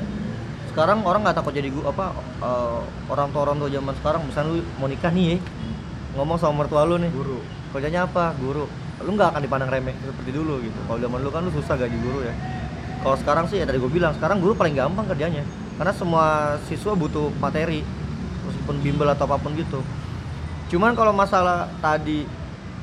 sekarang 0.70 1.02
orang 1.02 1.26
nggak 1.26 1.42
takut 1.42 1.50
jadi 1.50 1.74
gua 1.74 1.89
apa 1.89 2.06
eh, 2.46 2.82
orang 3.10 3.28
tua 3.34 3.42
orang 3.50 3.58
tua 3.58 3.70
zaman 3.74 3.94
sekarang 3.98 4.22
misalnya 4.30 4.50
lu 4.54 4.62
mau 4.78 4.86
nikah 4.86 5.10
nih 5.10 5.26
ya 5.34 5.38
ngomong 6.13 6.38
sama 6.38 6.63
mertua 6.65 6.86
lu 6.86 7.02
nih 7.02 7.10
Guru. 7.10 7.42
kerjanya 7.74 8.06
apa 8.06 8.34
guru 8.38 8.70
lu 9.00 9.16
nggak 9.16 9.30
akan 9.32 9.42
dipandang 9.42 9.70
remeh 9.70 9.96
seperti 9.98 10.32
dulu 10.32 10.60
gitu 10.60 10.80
kalau 10.86 11.00
zaman 11.00 11.18
dulu 11.20 11.32
kan 11.32 11.42
lu 11.44 11.52
susah 11.52 11.76
gaji 11.76 11.98
guru 11.98 12.20
ya 12.24 12.34
kalau 13.00 13.16
sekarang 13.16 13.46
sih 13.48 13.58
ya 13.58 13.66
tadi 13.66 13.80
gue 13.80 13.88
bilang 13.88 14.12
sekarang 14.12 14.40
guru 14.40 14.54
paling 14.54 14.76
gampang 14.76 15.08
kerjanya 15.08 15.44
karena 15.80 15.94
semua 15.96 16.26
siswa 16.68 16.92
butuh 16.92 17.32
materi 17.40 17.80
meskipun 18.44 18.76
bimbel 18.84 19.08
atau 19.08 19.24
apa 19.24 19.40
pun 19.40 19.56
gitu 19.56 19.80
cuman 20.70 20.94
kalau 20.94 21.16
masalah 21.16 21.72
tadi 21.80 22.28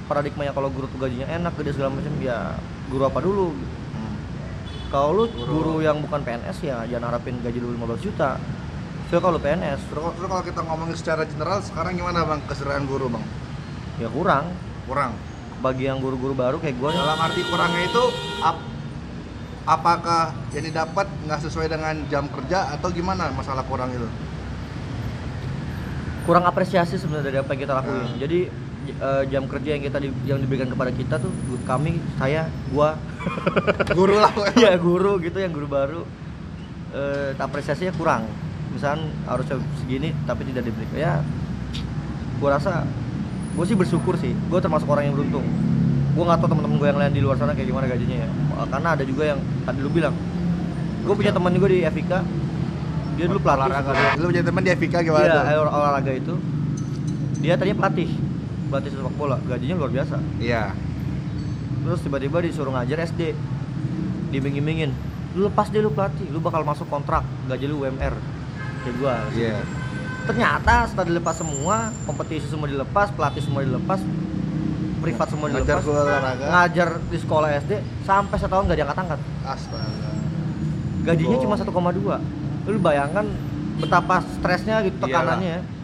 paradigmanya 0.07 0.51
kalau 0.51 0.73
guru 0.73 0.89
tuh 0.89 0.99
gajinya 0.99 1.29
enak 1.29 1.53
gede 1.55 1.77
segala 1.77 1.93
macam 1.93 2.13
ya 2.19 2.57
guru 2.87 3.03
apa 3.05 3.21
dulu 3.21 3.49
Hmm. 3.97 4.17
kalau 4.89 5.09
lu 5.13 5.25
Guru. 5.27 5.49
guru 5.49 5.75
yang 5.81 5.99
bukan 5.99 6.21
PNS 6.21 6.61
ya 6.61 6.85
jangan 6.85 7.11
harapin 7.11 7.41
gaji 7.41 7.59
lu 7.59 7.73
15 7.73 7.97
juta 8.03 8.37
so 9.07 9.17
kalau 9.19 9.37
PNS 9.37 9.81
Terus, 9.89 10.13
terus 10.13 10.29
kalau 10.29 10.45
kita 10.45 10.61
ngomongin 10.63 10.97
secara 10.97 11.23
general 11.25 11.61
sekarang 11.61 11.93
gimana 11.95 12.25
bang 12.25 12.41
kesejahteraan 12.45 12.85
guru 12.85 13.09
bang? 13.09 13.25
ya 13.97 14.09
kurang 14.09 14.53
Kurang. 14.85 15.13
Bagi 15.67 15.91
yang 15.91 15.99
guru-guru 15.99 16.31
baru 16.31 16.63
kayak 16.63 16.79
gue 16.79 16.91
Dalam 16.95 17.19
arti 17.19 17.43
kurangnya 17.43 17.83
itu 17.83 18.05
ap- 18.39 18.63
apakah 19.67 20.31
yang 20.55 20.63
didapat 20.63 21.11
nggak 21.27 21.41
sesuai 21.43 21.67
dengan 21.67 21.95
jam 22.07 22.31
kerja 22.31 22.71
atau 22.79 22.87
gimana 22.95 23.35
masalah 23.35 23.67
kurang 23.67 23.91
itu? 23.91 24.07
kurang 26.27 26.43
apresiasi 26.43 26.99
sebenarnya 26.99 27.27
dari 27.31 27.39
apa 27.39 27.55
yang 27.55 27.61
kita 27.63 27.75
lakuin. 27.79 28.03
Hmm. 28.03 28.19
Jadi 28.19 28.39
eh, 28.91 29.23
jam 29.31 29.47
kerja 29.47 29.79
yang 29.79 29.83
kita 29.87 29.99
di- 30.03 30.23
yang 30.27 30.43
diberikan 30.43 30.67
kepada 30.67 30.91
kita 30.91 31.23
tuh 31.23 31.31
kami, 31.63 32.03
saya, 32.19 32.51
gua, 32.75 32.99
Guru 33.95 34.19
lah. 34.19 34.35
ya 34.59 34.75
guru 34.75 35.23
gitu 35.23 35.39
yang 35.39 35.55
guru 35.55 35.71
baru 35.71 36.03
eh 36.91 37.31
apresiasinya 37.39 37.95
kurang. 37.95 38.27
Misalkan 38.75 39.07
harusnya 39.23 39.63
segini 39.79 40.11
tapi 40.27 40.51
tidak 40.51 40.67
diberikan. 40.67 40.99
Ya 40.99 41.15
gua 42.43 42.59
rasa 42.59 42.83
gue 43.57 43.65
sih 43.65 43.75
bersyukur 43.75 44.15
sih. 44.17 44.37
Gue 44.47 44.61
termasuk 44.61 44.85
orang 44.87 45.09
yang 45.09 45.15
beruntung. 45.17 45.45
Gue 46.13 46.25
nggak 46.25 46.39
tahu 46.39 46.49
teman-teman 46.53 46.77
gue 46.77 46.89
yang 46.89 47.01
lain 47.01 47.13
di 47.13 47.21
luar 47.21 47.37
sana 47.37 47.53
kayak 47.53 47.69
gimana 47.69 47.87
gajinya 47.87 48.17
ya. 48.21 48.29
Karena 48.67 48.89
ada 48.93 49.05
juga 49.05 49.23
yang 49.27 49.39
tadi 49.65 49.79
lu 49.81 49.89
bilang. 49.89 50.15
Gue 51.03 51.15
punya 51.15 51.33
teman 51.33 51.51
juga 51.51 51.67
di 51.67 51.81
FIK 51.83 52.13
dia 53.17 53.25
dulu 53.25 53.41
pelatih. 53.41 53.73
Olahraga 53.73 54.21
lu 54.21 54.27
punya 54.29 54.45
teman 54.45 54.61
di 54.61 54.71
Evika 54.71 54.99
gimana 55.01 55.25
iya 55.25 55.33
tuh? 55.33 55.65
olah- 55.65 55.75
olahraga 55.75 56.13
itu. 56.13 56.35
Dia 57.41 57.57
tadinya 57.57 57.77
pelatih. 57.81 58.09
Pelatih 58.69 58.91
sepak 58.93 59.15
bola. 59.17 59.37
Gajinya 59.41 59.75
luar 59.75 59.89
biasa. 59.89 60.17
Iya. 60.37 60.77
Terus 61.81 62.01
tiba-tiba 62.05 62.45
disuruh 62.45 62.77
ngajar 62.77 63.09
SD 63.09 63.33
diiming-imingin 64.27 64.91
lu 65.33 65.49
lepas 65.49 65.69
deh 65.69 65.81
lu 65.81 65.89
pelatih. 65.89 66.29
Lu 66.29 66.41
bakal 66.41 66.61
masuk 66.61 66.85
kontrak 66.89 67.25
gaji 67.47 67.65
lu 67.65 67.81
UMR 67.81 68.13
kayak 68.85 68.95
gua. 69.01 69.15
Iya 69.33 69.65
ternyata 70.27 70.75
setelah 70.91 71.07
dilepas 71.07 71.35
semua 71.39 71.77
kompetisi 72.03 72.47
semua 72.51 72.67
dilepas 72.67 73.09
pelatih 73.15 73.43
semua 73.47 73.63
dilepas 73.63 74.03
privat 74.99 75.27
semua 75.31 75.47
ngajar 75.55 75.63
dilepas 75.79 75.85
gua 75.87 76.03
olahraga. 76.03 76.45
ngajar 76.51 76.89
di 77.07 77.19
sekolah 77.23 77.49
SD 77.63 77.73
sampai 78.03 78.37
setahun 78.43 78.65
gak 78.67 78.79
diangkat-angkat. 78.83 79.21
Astaga. 79.47 80.11
Gajinya 81.07 81.37
Oh. 81.39 81.43
cuma 81.47 81.55
1,2 81.55 82.19
lu 82.67 82.79
bayangkan 82.83 83.27
betapa 83.79 84.27
stresnya 84.35 84.83
gitu 84.83 84.99
Iyalah. 85.07 85.39
tekanannya. 85.39 85.59
Ya 85.63 85.75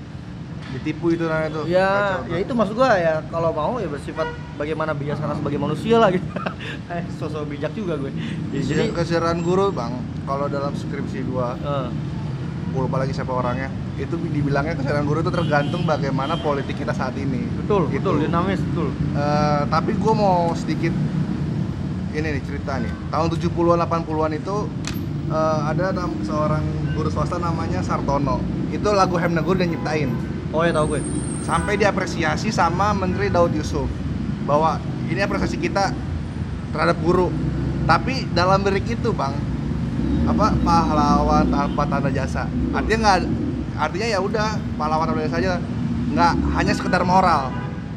ditipu 0.72 1.12
itu 1.12 1.28
namanya 1.28 1.50
tuh. 1.52 1.64
Ya 1.68 1.84
Kacau, 1.84 2.32
ya 2.32 2.38
itu 2.40 2.52
maksud 2.56 2.74
gua 2.80 2.90
ya 2.96 3.14
kalau 3.28 3.52
mau 3.52 3.76
ya 3.76 3.88
bersifat 3.92 4.24
bagaimana 4.56 4.96
bijaksana 4.96 5.36
sebagai 5.36 5.60
manusia 5.60 6.00
lah 6.00 6.08
gitu. 6.10 6.24
Eh 6.94 7.04
sosok 7.20 7.50
bijak 7.52 7.74
juga 7.74 7.98
gue. 7.98 8.10
Jadi 8.54 8.88
jadi 8.88 9.42
guru 9.44 9.68
bang. 9.74 9.92
Kalau 10.24 10.46
dalam 10.48 10.72
skripsi 10.72 11.28
gua 11.28 11.54
eh, 11.60 11.88
gua 12.72 12.80
lupa 12.88 12.96
lagi 13.04 13.12
siapa 13.12 13.30
orangnya 13.30 13.68
itu 14.00 14.16
dibilangnya 14.16 14.72
kesejahteraan 14.80 15.04
guru 15.04 15.20
itu 15.20 15.32
tergantung 15.32 15.84
bagaimana 15.84 16.40
politik 16.40 16.80
kita 16.80 16.96
saat 16.96 17.12
ini. 17.20 17.44
Betul 17.60 17.92
Gitu. 17.92 18.00
betul 18.00 18.14
dinamis 18.24 18.60
betul. 18.72 18.88
Eh, 19.12 19.62
tapi 19.68 19.92
gue 19.92 20.14
mau 20.16 20.56
sedikit 20.56 20.94
ini 22.12 22.26
nih 22.38 22.42
cerita 22.44 22.80
nih. 22.80 22.92
Tahun 23.12 23.28
70-an 23.28 23.78
80-an 23.84 24.32
itu 24.32 24.56
eh, 25.28 25.60
ada 25.68 25.92
seorang 26.24 26.64
guru 26.96 27.08
swasta 27.12 27.36
namanya 27.36 27.84
Sartono. 27.84 28.40
Itu 28.72 28.88
lagu 28.96 29.20
Hemnegur 29.20 29.60
dia 29.60 29.68
nyiptain. 29.68 30.08
Oh 30.56 30.64
ya 30.64 30.72
tahu 30.72 30.96
gue. 30.96 31.00
Sampai 31.44 31.76
diapresiasi 31.76 32.48
sama 32.48 32.96
Menteri 32.96 33.28
Daud 33.28 33.52
Yusuf. 33.52 33.88
Bahwa 34.48 34.80
ini 35.12 35.20
apresiasi 35.20 35.60
kita 35.60 35.92
terhadap 36.72 36.96
guru. 37.04 37.28
Tapi 37.84 38.24
dalam 38.32 38.64
lirik 38.64 38.88
itu 38.96 39.12
bang 39.12 39.34
apa 40.22 40.54
pahlawan 40.64 41.44
tanpa 41.50 41.82
tanda 41.84 42.08
jasa. 42.08 42.46
Artinya 42.72 42.98
nggak 43.04 43.18
artinya 43.78 44.08
ya 44.08 44.18
udah 44.20 44.56
pahlawan 44.76 45.08
tanpa 45.08 45.24
jasa 45.24 45.36
aja 45.40 45.52
nggak 46.12 46.32
hanya 46.60 46.72
sekedar 46.76 47.02
moral 47.08 47.48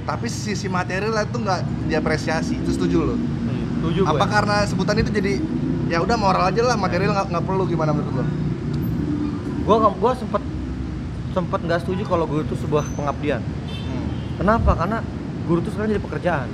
tapi 0.06 0.30
sisi 0.30 0.70
material 0.70 1.18
itu 1.18 1.38
nggak 1.42 1.90
diapresiasi. 1.90 2.62
Itu 2.62 2.72
setuju 2.78 2.98
lo 3.02 3.16
Hmm, 3.18 3.82
setuju 3.82 4.00
gue 4.06 4.10
apa 4.18 4.26
karena 4.26 4.58
sebutan 4.66 5.02
itu 5.02 5.10
jadi 5.14 5.34
ya 5.90 6.02
udah 6.02 6.18
moral 6.18 6.50
aja 6.50 6.62
lah 6.66 6.78
material 6.78 7.14
nggak 7.14 7.28
nggak 7.34 7.46
perlu 7.46 7.64
gimana 7.66 7.92
menurut 7.94 8.22
lo? 8.22 8.26
Gue 9.66 9.76
gue 9.82 10.12
sempet 10.18 10.42
sempet 11.34 11.60
nggak 11.66 11.80
setuju 11.86 12.04
kalau 12.06 12.26
guru 12.30 12.42
itu 12.46 12.56
sebuah 12.58 12.86
pengabdian. 12.94 13.42
Hmm. 13.42 14.08
kenapa? 14.42 14.72
Karena 14.78 14.98
guru 15.50 15.62
itu 15.62 15.70
sekarang 15.74 15.90
jadi 15.98 16.04
pekerjaan. 16.06 16.48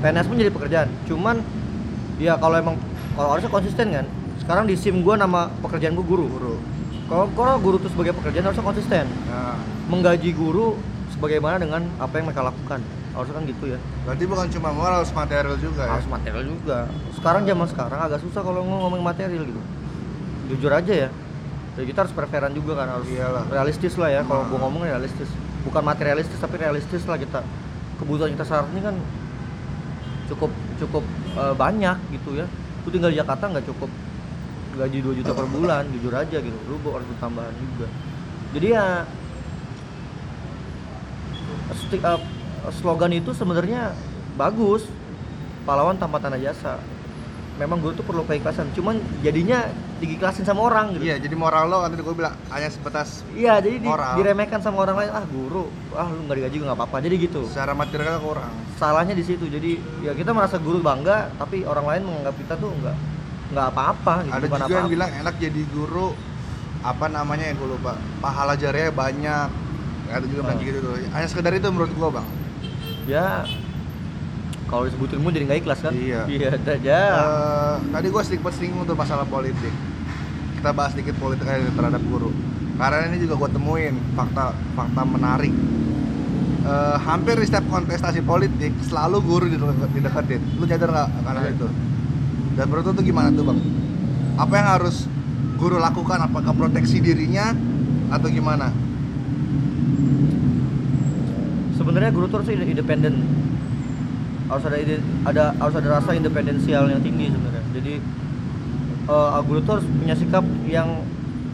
PNS 0.00 0.26
pun 0.28 0.36
jadi 0.36 0.52
pekerjaan. 0.52 0.88
Cuman 1.08 1.36
ya 2.20 2.36
kalau 2.40 2.56
emang 2.56 2.76
kalau 3.16 3.28
harusnya 3.36 3.52
konsisten 3.52 3.86
kan? 3.92 4.06
Sekarang 4.40 4.64
di 4.68 4.76
sim 4.76 5.00
gue 5.00 5.14
nama 5.16 5.48
pekerjaan 5.60 5.92
gue 5.96 6.04
guru. 6.04 6.24
Guru 6.28 6.56
kalau 7.06 7.26
kalau 7.32 7.56
guru 7.62 7.76
itu 7.78 7.88
sebagai 7.88 8.12
pekerjaan 8.14 8.44
harusnya 8.50 8.66
konsisten. 8.66 9.04
Nah, 9.30 9.56
menggaji 9.86 10.30
guru 10.34 10.74
sebagaimana 11.14 11.56
dengan 11.56 11.86
apa 11.96 12.18
yang 12.18 12.26
mereka 12.26 12.42
lakukan. 12.42 12.82
Harusnya 13.14 13.34
kan 13.38 13.44
gitu 13.48 13.64
ya. 13.72 13.78
Berarti 14.04 14.24
bukan 14.28 14.46
cuma 14.52 14.68
moral 14.74 15.00
harus 15.00 15.14
material 15.14 15.56
juga 15.56 15.82
ya? 15.86 15.92
Harus 15.96 16.08
material 16.10 16.42
juga. 16.44 16.78
Sekarang 17.16 17.42
zaman 17.46 17.66
sekarang 17.70 18.00
agak 18.02 18.20
susah 18.20 18.40
kalau 18.42 18.60
ngomong 18.60 19.00
material 19.00 19.42
gitu. 19.42 19.62
Jujur 20.52 20.72
aja 20.74 20.92
ya. 21.06 21.08
Ya 21.76 21.82
kita 21.84 22.04
harus 22.04 22.12
preferan 22.12 22.52
juga 22.52 22.72
kan 22.76 22.88
harus 22.88 23.08
Iyalah. 23.08 23.44
realistis 23.48 23.94
lah 23.96 24.10
ya. 24.10 24.20
Kalau 24.26 24.42
Nah. 24.44 24.48
gua 24.52 24.58
ngomong 24.68 24.82
realistis. 24.84 25.28
Bukan 25.64 25.82
materialistis 25.82 26.36
tapi 26.36 26.58
realistis 26.58 27.02
lah 27.08 27.16
kita. 27.16 27.40
Kebutuhan 27.96 28.34
kita 28.34 28.44
saat 28.44 28.68
ini 28.74 28.84
kan 28.84 28.96
cukup 30.26 30.50
cukup 30.76 31.04
eh, 31.38 31.54
banyak 31.54 31.96
gitu 32.12 32.36
ya. 32.36 32.46
Lu 32.84 32.88
tinggal 32.90 33.14
di 33.14 33.18
Jakarta 33.18 33.46
nggak 33.48 33.64
cukup 33.64 33.88
gaji 34.76 34.98
2 35.00 35.18
juta 35.18 35.32
per 35.32 35.46
bulan 35.46 35.84
jujur 35.90 36.12
aja 36.12 36.38
gitu 36.38 36.58
lu 36.66 36.76
harus 36.86 37.06
tambahan 37.16 37.52
juga 37.52 37.86
jadi 38.52 38.66
ya 38.72 38.86
sti- 41.72 42.02
eh, 42.02 42.20
slogan 42.74 43.12
itu 43.12 43.30
sebenarnya 43.32 43.92
bagus 44.34 44.84
pahlawan 45.62 45.96
tanpa 45.96 46.18
tanda 46.18 46.36
jasa 46.36 46.78
memang 47.56 47.80
guru 47.80 47.96
tuh 47.96 48.04
perlu 48.04 48.20
keikhlasan 48.22 48.68
cuman 48.70 49.00
jadinya 49.20 49.64
diiklasin 49.96 50.44
sama 50.44 50.60
orang 50.62 50.92
gitu 50.92 51.08
Iya, 51.08 51.16
jadi 51.16 51.32
moral 51.32 51.72
lo 51.72 51.80
nanti 51.80 51.96
gue 51.96 52.12
bilang 52.12 52.36
hanya 52.52 52.68
sebatas 52.68 53.24
Iya, 53.32 53.64
jadi 53.64 53.80
di- 53.80 53.88
Moral. 53.88 54.12
diremehkan 54.14 54.60
sama 54.60 54.84
orang 54.84 54.96
lain. 54.98 55.10
Ah, 55.10 55.24
guru, 55.24 55.64
ah 55.92 56.04
lu 56.06 56.28
nggak 56.28 56.36
digaji 56.36 56.56
nggak 56.60 56.76
apa-apa. 56.76 57.00
Jadi 57.00 57.16
gitu. 57.18 57.48
secara 57.48 57.72
material 57.72 58.20
kurang. 58.20 58.52
Salahnya 58.76 59.16
di 59.16 59.24
situ. 59.24 59.48
Jadi 59.48 59.80
ya 60.04 60.12
kita 60.12 60.36
merasa 60.36 60.60
guru 60.60 60.84
bangga, 60.84 61.32
tapi 61.40 61.64
orang 61.64 61.88
lain 61.88 62.02
menganggap 62.04 62.36
kita 62.36 62.54
tuh 62.56 62.76
nggak 62.76 62.96
nggak 63.48 63.66
apa-apa. 63.68 64.14
Gitu. 64.22 64.32
Ada 64.32 64.44
juga 64.44 64.56
yang 64.56 64.66
apa-apa. 64.82 64.88
bilang 64.88 65.10
enak 65.16 65.34
jadi 65.36 65.62
guru 65.68 66.08
apa 66.78 67.06
namanya 67.08 67.44
yang 67.44 67.56
gue 67.56 67.68
lupa 67.68 67.92
pahala 68.20 68.54
jariah 68.54 68.88
banyak 68.88 69.48
ada 70.06 70.24
juga 70.24 70.42
bilang 70.44 70.54
Oh. 70.54 70.62
gitu 70.62 70.78
tuh 70.80 70.92
hanya 71.08 71.26
sekedar 71.26 71.50
itu 71.52 71.66
menurut 71.66 71.90
gue 71.90 72.08
bang 72.12 72.28
Ya, 73.06 73.46
kalau 74.64 74.82
disebutin 74.82 75.18
mu 75.18 75.30
jadi 75.30 75.46
nggak 75.46 75.60
ikhlas 75.60 75.78
kan? 75.80 75.90
Iya. 75.92 76.26
Iya, 76.26 76.50
dah, 76.66 76.76
ya. 76.76 77.02
Eh, 77.08 77.74
tadi 77.88 78.06
gue 78.08 78.22
sedikit 78.22 78.50
singgung 78.52 78.82
tuh 78.82 78.94
masalah 78.94 79.22
politik 79.24 79.70
kita 80.56 80.70
bahas 80.72 80.90
sedikit 80.90 81.14
politik 81.16 81.42
aja 81.44 81.62
terhadap 81.68 82.02
guru 82.02 82.30
karena 82.76 83.08
ini 83.08 83.18
juga 83.20 83.34
gue 83.36 83.50
temuin 83.52 83.94
fakta 84.12 84.44
fakta 84.72 85.02
menarik 85.04 85.54
Eh, 86.62 86.96
hampir 87.00 87.34
di 87.36 87.46
setiap 87.46 87.62
kontestasi 87.68 88.22
politik 88.22 88.74
selalu 88.82 89.22
guru 89.22 89.46
didek- 89.46 89.86
dideketin 89.92 90.42
lu 90.54 90.66
nyadar 90.66 90.90
nggak 90.90 91.08
karena 91.20 91.40
Iya. 91.40 91.50
itu 91.52 91.66
dan 92.56 92.64
menurut 92.66 92.96
tuh 92.96 93.04
gimana 93.04 93.28
tuh 93.30 93.44
bang 93.44 93.60
apa 94.36 94.52
yang 94.56 94.68
harus 94.80 94.96
guru 95.60 95.76
lakukan 95.76 96.18
apakah 96.24 96.52
proteksi 96.52 97.00
dirinya 97.00 97.52
atau 98.12 98.28
gimana 98.28 98.72
Sebenarnya 101.76 102.10
guru 102.10 102.26
tuh 102.26 102.42
harus 102.42 102.50
inde- 102.50 102.66
independen. 102.66 103.14
Harus 104.50 104.64
ada 104.66 104.76
ide, 104.80 104.98
ada 105.22 105.54
harus 105.54 105.74
ada 105.78 105.88
rasa 106.02 106.18
independensial 106.18 106.90
yang 106.90 106.98
tinggi 106.98 107.30
sebenarnya. 107.30 107.62
Jadi 107.78 107.94
eh, 109.06 109.38
guru 109.46 109.60
tuh 109.62 109.72
harus 109.78 109.86
punya 109.86 110.18
sikap 110.18 110.42
yang 110.66 111.06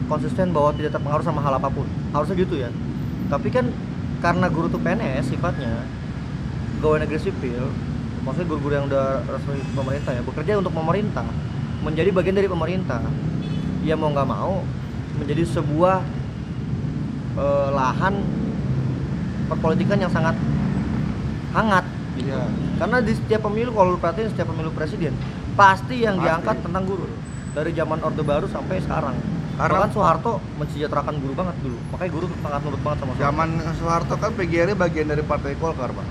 konsisten 0.09 0.49
bahwa 0.49 0.73
tidak 0.73 0.97
terpengaruh 0.97 1.21
sama 1.21 1.37
hal 1.45 1.53
apa 1.59 1.69
pun. 1.69 1.85
Harusnya 2.15 2.35
gitu 2.39 2.55
ya. 2.57 2.73
Tapi 3.29 3.53
kan 3.53 3.69
karena 4.25 4.49
guru 4.49 4.73
tuh 4.73 4.81
PNS 4.81 5.35
sifatnya 5.35 5.85
pegawai 6.79 7.05
negeri 7.05 7.19
sipil, 7.19 7.69
maksudnya 8.23 8.47
guru-guru 8.47 8.73
yang 8.73 8.85
udah 8.87 9.05
resmi 9.25 9.59
pemerintah 9.69 10.11
ya, 10.11 10.21
bekerja 10.21 10.51
untuk 10.57 10.73
pemerintah, 10.73 11.25
menjadi 11.81 12.09
bagian 12.09 12.35
dari 12.35 12.47
pemerintah. 12.47 12.99
Ya 13.83 13.93
mau 13.93 14.09
nggak 14.09 14.25
mau 14.25 14.63
menjadi 15.15 15.43
sebuah 15.45 15.99
eh, 17.35 17.69
lahan 17.69 18.15
perpolitikan 19.45 19.99
yang 19.99 20.09
sangat 20.09 20.35
hangat 21.51 21.85
gitu. 22.15 22.31
Iya. 22.31 22.47
Karena 22.79 22.97
di 22.99 23.13
setiap 23.13 23.41
pemilu 23.43 23.69
kalau 23.71 23.93
lu 23.93 23.99
perhatiin 23.99 24.31
setiap 24.31 24.49
pemilu 24.49 24.71
presiden 24.71 25.13
pasti 25.53 26.01
yang 26.01 26.17
Pasti. 26.17 26.25
diangkat 26.25 26.57
tentang 26.63 26.83
guru 26.87 27.05
dari 27.53 27.69
zaman 27.71 27.99
Orde 28.01 28.23
Baru 28.23 28.47
sampai 28.47 28.81
sekarang. 28.81 29.13
Karena- 29.53 29.85
Bahkan 29.85 29.91
Soeharto 29.93 30.41
mensejahterakan 30.57 31.13
guru 31.21 31.33
banget 31.37 31.55
dulu. 31.61 31.77
Makanya 31.93 32.09
guru 32.09 32.25
sangat 32.41 32.61
nurut 32.63 32.81
banget 32.81 32.97
sama 32.97 33.11
Soeharto. 33.11 33.25
zaman 33.27 33.49
Soeharto 33.77 34.13
kan 34.17 34.31
PGRI 34.33 34.73
bagian 34.73 35.07
dari 35.07 35.21
partai 35.21 35.53
Golkar 35.53 35.91
bang 35.91 36.09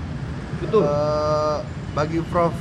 Betul. 0.63 0.81
Eh, 0.87 1.57
bagi 1.93 2.19
Prof. 2.29 2.53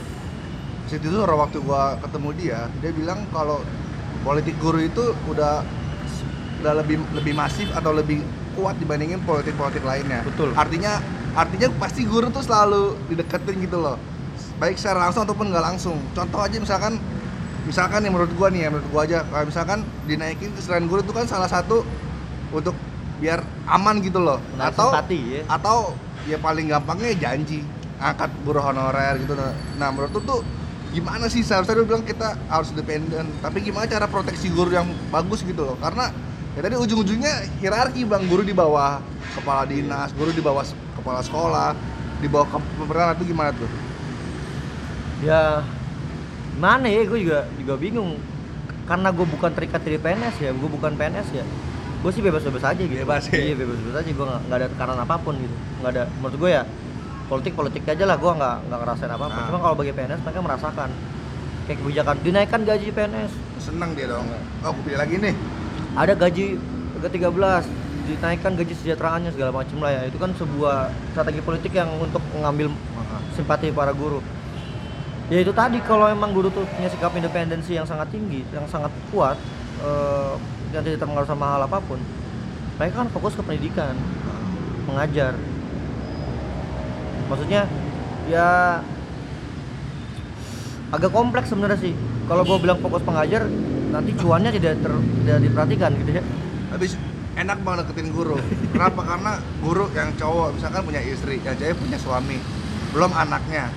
Siti 0.89 1.09
Zuhro 1.09 1.41
waktu 1.41 1.65
gua 1.65 1.97
ketemu 2.05 2.29
dia 2.37 2.61
dia 2.85 2.93
bilang 2.93 3.25
kalau 3.33 3.65
politik 4.21 4.53
guru 4.61 4.77
itu 4.85 5.17
udah 5.25 5.65
udah 6.61 6.73
lebih 6.85 7.01
lebih 7.17 7.33
masif 7.33 7.73
atau 7.73 7.97
lebih 7.97 8.21
kuat 8.53 8.77
dibandingin 8.77 9.25
politik-politik 9.25 9.81
lainnya. 9.83 10.21
Betul. 10.23 10.53
artinya 10.53 11.01
artinya 11.33 11.73
pasti 11.81 12.05
guru 12.05 12.29
tuh 12.29 12.45
selalu 12.45 12.93
dideketin 13.09 13.57
gitu 13.65 13.81
loh. 13.81 13.97
Baik 14.61 14.77
secara 14.77 15.09
langsung 15.09 15.25
ataupun 15.25 15.49
nggak 15.49 15.65
langsung. 15.65 15.97
Contoh 16.13 16.45
aja 16.45 16.61
misalkan 16.61 17.01
misalkan 17.65 18.05
nih 18.05 18.13
menurut 18.13 18.33
gua 18.37 18.53
nih 18.53 18.61
ya 18.65 18.69
menurut 18.69 18.89
gua 18.93 19.03
aja. 19.09 19.25
Kalau 19.25 19.45
misalkan 19.49 19.79
dinaikin 20.05 20.53
kesejahteraan 20.53 20.87
guru 20.93 21.01
itu 21.01 21.15
kan 21.17 21.25
salah 21.25 21.49
satu 21.49 21.81
untuk 22.53 22.77
biar 23.17 23.41
aman 23.65 23.97
gitu 24.05 24.21
loh. 24.21 24.37
Menarik 24.53 24.77
atau 24.77 24.89
simpati, 24.93 25.21
ya. 25.41 25.43
atau 25.49 25.79
ya 26.29 26.37
paling 26.37 26.69
gampangnya 26.69 27.17
janji 27.17 27.65
angkat 28.03 28.31
guru 28.43 28.59
honorer 28.59 29.15
gitu. 29.23 29.39
Nah 29.79 29.89
menurut 29.95 30.11
lu 30.19 30.21
tuh 30.27 30.41
gimana 30.91 31.31
sih? 31.31 31.47
Seharusnya 31.47 31.79
lu 31.79 31.87
bilang 31.87 32.03
kita 32.03 32.35
harus 32.51 32.75
independen 32.75 33.31
tapi 33.39 33.63
gimana 33.63 33.87
cara 33.87 34.11
proteksi 34.11 34.51
guru 34.51 34.75
yang 34.75 34.91
bagus 35.15 35.47
gitu 35.47 35.63
loh? 35.63 35.77
Karena 35.79 36.11
ya 36.59 36.61
tadi 36.61 36.77
ujung-ujungnya 36.77 37.63
hierarki 37.63 38.03
bang. 38.03 38.27
Guru 38.27 38.43
di 38.43 38.53
bawah 38.53 38.99
kepala 39.39 39.65
dinas 39.65 40.13
guru 40.13 40.35
di 40.35 40.43
bawah 40.45 40.67
kepala 40.99 41.25
sekolah 41.25 41.73
di 42.21 42.29
bawah 42.29 42.47
pemerintahan 42.59 43.17
itu 43.23 43.25
gimana 43.31 43.51
tuh? 43.55 43.71
Ya 45.23 45.63
mana 46.59 46.91
ya? 46.91 47.07
Gue 47.07 47.23
juga 47.23 47.47
juga 47.57 47.77
bingung. 47.79 48.19
karena 48.83 49.15
gue 49.15 49.23
bukan 49.23 49.55
terikat 49.55 49.79
dari 49.87 49.95
PNS 49.95 50.43
ya 50.43 50.51
gue 50.51 50.69
bukan 50.69 50.99
PNS 50.99 51.29
ya. 51.33 51.47
Gue 52.03 52.11
sih 52.11 52.19
bebas-bebas 52.19 52.67
aja 52.67 52.83
gitu. 52.83 52.99
Bebas 53.07 53.31
ya? 53.31 53.39
iya 53.39 53.55
bebas-bebas 53.55 54.03
aja. 54.03 54.11
Gue 54.11 54.27
nggak 54.27 54.59
ada 54.59 54.69
tekanan 54.69 54.99
apa 54.99 55.17
pun 55.23 55.39
gitu. 55.39 55.55
Nggak 55.81 55.91
ada 55.95 56.05
menurut 56.19 56.37
gue 56.37 56.51
ya 56.51 56.63
politik 57.33 57.57
politik 57.57 57.89
aja 57.89 58.05
lah 58.05 58.21
gue 58.21 58.29
nggak 58.29 58.57
nggak 58.69 58.79
ngerasain 58.85 59.09
apa 59.09 59.25
apa 59.25 59.33
Nah. 59.33 59.47
cuma 59.49 59.59
kalau 59.65 59.77
bagi 59.81 59.93
PNS 59.97 60.21
mereka 60.21 60.41
merasakan. 60.45 60.91
Kayak 61.65 61.79
kebijakan 61.81 62.17
dinaikkan 62.21 62.61
gaji 62.69 62.87
PNS 62.93 63.33
seneng 63.57 63.97
dia 63.97 64.07
dong. 64.13 64.29
Oh 64.61 64.71
gue 64.77 64.83
pilih 64.85 64.99
lagi 65.01 65.17
nih. 65.17 65.35
Ada 65.97 66.13
gaji 66.13 66.45
ke 67.01 67.09
13 67.09 67.65
dinaikkan 68.03 68.53
gaji 68.59 68.75
sejahteraannya 68.77 69.31
segala 69.33 69.51
macam 69.57 69.81
lah 69.81 69.91
ya. 69.97 70.03
Itu 70.13 70.21
kan 70.21 70.37
sebuah 70.37 70.93
strategi 71.17 71.41
politik 71.41 71.73
yang 71.73 71.89
untuk 71.97 72.21
mengambil 72.37 72.69
simpati 73.33 73.73
para 73.73 73.97
guru. 73.97 74.21
Ya 75.33 75.41
itu 75.41 75.55
tadi 75.57 75.81
kalau 75.81 76.13
emang 76.13 76.37
guru 76.37 76.53
tuh 76.53 76.69
punya 76.77 76.93
sikap 76.93 77.17
independensi 77.17 77.73
yang 77.73 77.89
sangat 77.89 78.13
tinggi 78.13 78.45
yang 78.53 78.69
sangat 78.69 78.93
kuat 79.09 79.41
eh, 79.81 80.35
yang 80.77 80.85
tidak 80.85 81.01
terpengaruh 81.01 81.25
sama 81.25 81.57
hal 81.57 81.65
apa 81.65 81.81
pun 81.81 81.97
mereka 82.77 83.01
kan 83.01 83.09
fokus 83.09 83.33
ke 83.39 83.43
pendidikan 83.47 83.97
mengajar 84.85 85.33
maksudnya 87.33 87.65
ya 88.29 88.79
agak 90.93 91.11
kompleks 91.11 91.49
sebenarnya 91.49 91.81
sih. 91.81 91.97
Kalau 92.29 92.45
gue 92.45 92.59
bilang 92.61 92.79
fokus 92.85 93.01
pengajar 93.01 93.49
nanti 93.93 94.13
cuannya 94.17 94.53
tidak 94.53 94.81
ter, 94.85 94.93
tidak 94.93 95.39
diperhatikan 95.41 95.91
gitu 96.05 96.11
ya. 96.21 96.23
Tapi 96.73 96.85
enak 97.41 97.59
banget 97.65 97.79
deketin 97.89 98.13
guru. 98.13 98.37
Kenapa? 98.77 99.01
Karena 99.11 99.33
guru 99.65 99.89
yang 99.97 100.13
cowok 100.21 100.61
misalkan 100.61 100.85
punya 100.85 101.01
istri 101.01 101.41
yang 101.41 101.57
cewek 101.57 101.81
punya 101.81 101.97
suami 101.97 102.37
belum 102.93 103.11
anaknya. 103.17 103.73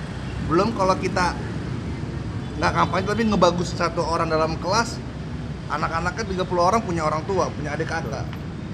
Belum 0.52 0.76
kalau 0.76 0.94
kita 1.00 1.32
nggak 2.60 2.72
kampanye 2.72 3.04
tapi 3.08 3.22
ngebagus 3.28 3.68
satu 3.76 4.00
orang 4.04 4.32
dalam 4.32 4.56
kelas 4.60 4.96
anak-anaknya 5.68 6.24
30 6.40 6.56
orang 6.56 6.80
punya 6.80 7.04
orang 7.04 7.20
tua 7.28 7.52
punya 7.52 7.76
adik 7.76 7.84
kakak 7.84 8.24